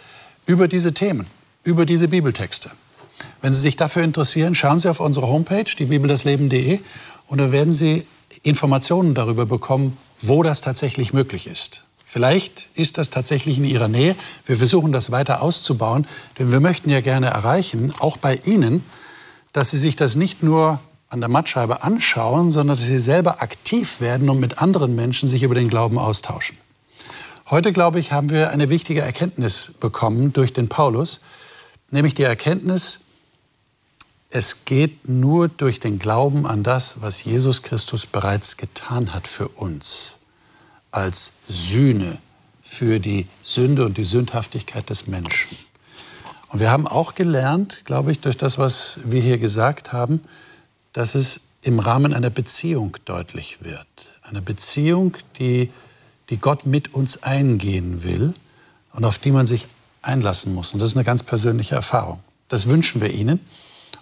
über 0.46 0.66
diese 0.66 0.94
Themen, 0.94 1.26
über 1.62 1.84
diese 1.84 2.08
Bibeltexte. 2.08 2.70
Wenn 3.42 3.52
Sie 3.52 3.60
sich 3.60 3.76
dafür 3.76 4.02
interessieren, 4.02 4.54
schauen 4.54 4.78
Sie 4.78 4.88
auf 4.88 5.00
unsere 5.00 5.28
Homepage, 5.28 5.64
die 5.78 5.84
bibeldasleben.de, 5.84 6.80
und 7.26 7.38
da 7.38 7.52
werden 7.52 7.72
Sie 7.74 8.06
Informationen 8.42 9.14
darüber 9.14 9.46
bekommen, 9.46 9.96
wo 10.20 10.42
das 10.42 10.60
tatsächlich 10.60 11.12
möglich 11.12 11.46
ist. 11.46 11.84
Vielleicht 12.14 12.68
ist 12.76 12.96
das 12.96 13.10
tatsächlich 13.10 13.58
in 13.58 13.64
Ihrer 13.64 13.88
Nähe. 13.88 14.14
Wir 14.46 14.54
versuchen 14.54 14.92
das 14.92 15.10
weiter 15.10 15.42
auszubauen, 15.42 16.06
denn 16.38 16.52
wir 16.52 16.60
möchten 16.60 16.88
ja 16.88 17.00
gerne 17.00 17.26
erreichen, 17.26 17.92
auch 17.98 18.18
bei 18.18 18.36
Ihnen, 18.44 18.84
dass 19.52 19.70
Sie 19.70 19.78
sich 19.78 19.96
das 19.96 20.14
nicht 20.14 20.40
nur 20.40 20.78
an 21.08 21.18
der 21.18 21.28
Mattscheibe 21.28 21.82
anschauen, 21.82 22.52
sondern 22.52 22.76
dass 22.76 22.86
Sie 22.86 23.00
selber 23.00 23.42
aktiv 23.42 24.00
werden 24.00 24.30
und 24.30 24.38
mit 24.38 24.58
anderen 24.62 24.94
Menschen 24.94 25.26
sich 25.26 25.42
über 25.42 25.56
den 25.56 25.66
Glauben 25.66 25.98
austauschen. 25.98 26.56
Heute, 27.50 27.72
glaube 27.72 27.98
ich, 27.98 28.12
haben 28.12 28.30
wir 28.30 28.50
eine 28.50 28.70
wichtige 28.70 29.00
Erkenntnis 29.00 29.72
bekommen 29.80 30.32
durch 30.32 30.52
den 30.52 30.68
Paulus, 30.68 31.20
nämlich 31.90 32.14
die 32.14 32.22
Erkenntnis, 32.22 33.00
es 34.30 34.64
geht 34.66 35.08
nur 35.08 35.48
durch 35.48 35.80
den 35.80 35.98
Glauben 35.98 36.46
an 36.46 36.62
das, 36.62 37.00
was 37.00 37.24
Jesus 37.24 37.64
Christus 37.64 38.06
bereits 38.06 38.56
getan 38.56 39.12
hat 39.12 39.26
für 39.26 39.48
uns, 39.48 40.14
als 40.94 41.34
Sühne 41.48 42.18
für 42.62 43.00
die 43.00 43.26
Sünde 43.42 43.84
und 43.84 43.98
die 43.98 44.04
Sündhaftigkeit 44.04 44.88
des 44.88 45.06
Menschen. 45.06 45.58
Und 46.50 46.60
wir 46.60 46.70
haben 46.70 46.86
auch 46.86 47.16
gelernt, 47.16 47.82
glaube 47.84 48.12
ich, 48.12 48.20
durch 48.20 48.36
das, 48.36 48.58
was 48.58 49.00
wir 49.04 49.20
hier 49.20 49.38
gesagt 49.38 49.92
haben, 49.92 50.20
dass 50.92 51.16
es 51.16 51.48
im 51.62 51.80
Rahmen 51.80 52.14
einer 52.14 52.30
Beziehung 52.30 52.96
deutlich 53.06 53.58
wird. 53.62 53.86
Eine 54.22 54.40
Beziehung, 54.40 55.16
die, 55.40 55.70
die 56.30 56.36
Gott 56.36 56.64
mit 56.64 56.94
uns 56.94 57.24
eingehen 57.24 58.04
will 58.04 58.32
und 58.92 59.04
auf 59.04 59.18
die 59.18 59.32
man 59.32 59.46
sich 59.46 59.66
einlassen 60.00 60.54
muss. 60.54 60.74
Und 60.74 60.80
das 60.80 60.90
ist 60.90 60.96
eine 60.96 61.04
ganz 61.04 61.24
persönliche 61.24 61.74
Erfahrung. 61.74 62.20
Das 62.48 62.68
wünschen 62.68 63.00
wir 63.00 63.12
Ihnen 63.12 63.40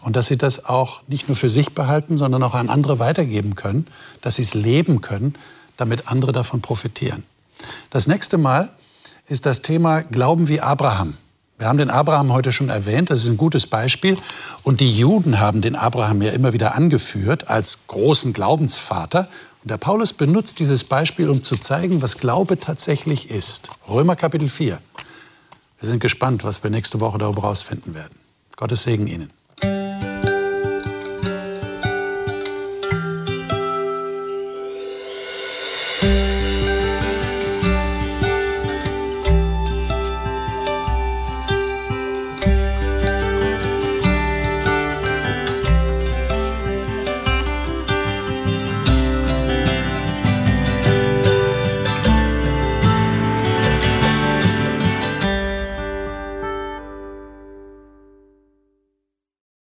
und 0.03 0.17
dass 0.17 0.27
sie 0.27 0.37
das 0.37 0.67
auch 0.67 1.03
nicht 1.07 1.29
nur 1.29 1.37
für 1.37 1.49
sich 1.49 1.73
behalten, 1.75 2.19
sondern 2.19 2.43
auch 2.43 2.55
an 2.55 2.69
andere 2.69 2.99
weitergeben 2.99 3.55
können, 3.55 3.87
dass 4.21 4.35
sie 4.35 4.43
es 4.43 4.55
leben 4.55 5.01
können, 5.01 5.35
damit 5.77 6.09
andere 6.09 6.33
davon 6.33 6.61
profitieren. 6.61 7.25
Das 7.91 8.07
nächste 8.07 8.39
Mal 8.39 8.71
ist 9.29 9.47
das 9.47 9.63
Thema 9.63 10.03
Glauben 10.03 10.49
wie 10.49 10.61
Abraham. 10.61 11.17
Wir 11.59 11.69
haben 11.69 11.79
den 11.79 11.91
Abraham 11.91 12.33
heute 12.33 12.51
schon 12.51 12.71
erwähnt, 12.71 13.11
das 13.11 13.23
ist 13.23 13.29
ein 13.29 13.37
gutes 13.37 13.67
Beispiel. 13.67 14.19
Und 14.65 14.81
die 14.81 14.99
Juden 14.99 15.39
haben 15.39 15.61
den 15.61 15.77
Abraham 15.77 16.21
ja 16.23 16.33
immer 16.33 16.53
wieder 16.53 16.75
angeführt 16.75 17.49
als 17.49 17.87
großen 17.87 18.33
Glaubensvater. 18.33 19.29
Und 19.63 19.71
der 19.71 19.77
Paulus 19.79 20.13
benutzt 20.13 20.59
dieses 20.59 20.83
Beispiel, 20.83 21.31
um 21.31 21.45
zu 21.45 21.57
zeigen, 21.57 22.03
was 22.03 22.19
Glaube 22.19 22.59
tatsächlich 22.59 23.31
ist. 23.31 23.71
Römer 23.89 24.17
Kapitel 24.17 24.49
4. 24.49 24.79
Wir 25.79 25.89
sind 25.89 26.01
gespannt, 26.01 26.43
was 26.43 26.65
wir 26.65 26.71
nächste 26.71 26.99
Woche 26.99 27.19
darüber 27.19 27.43
herausfinden 27.43 27.95
werden. 27.95 28.19
Gottes 28.57 28.83
Segen 28.83 29.07
Ihnen. 29.07 29.29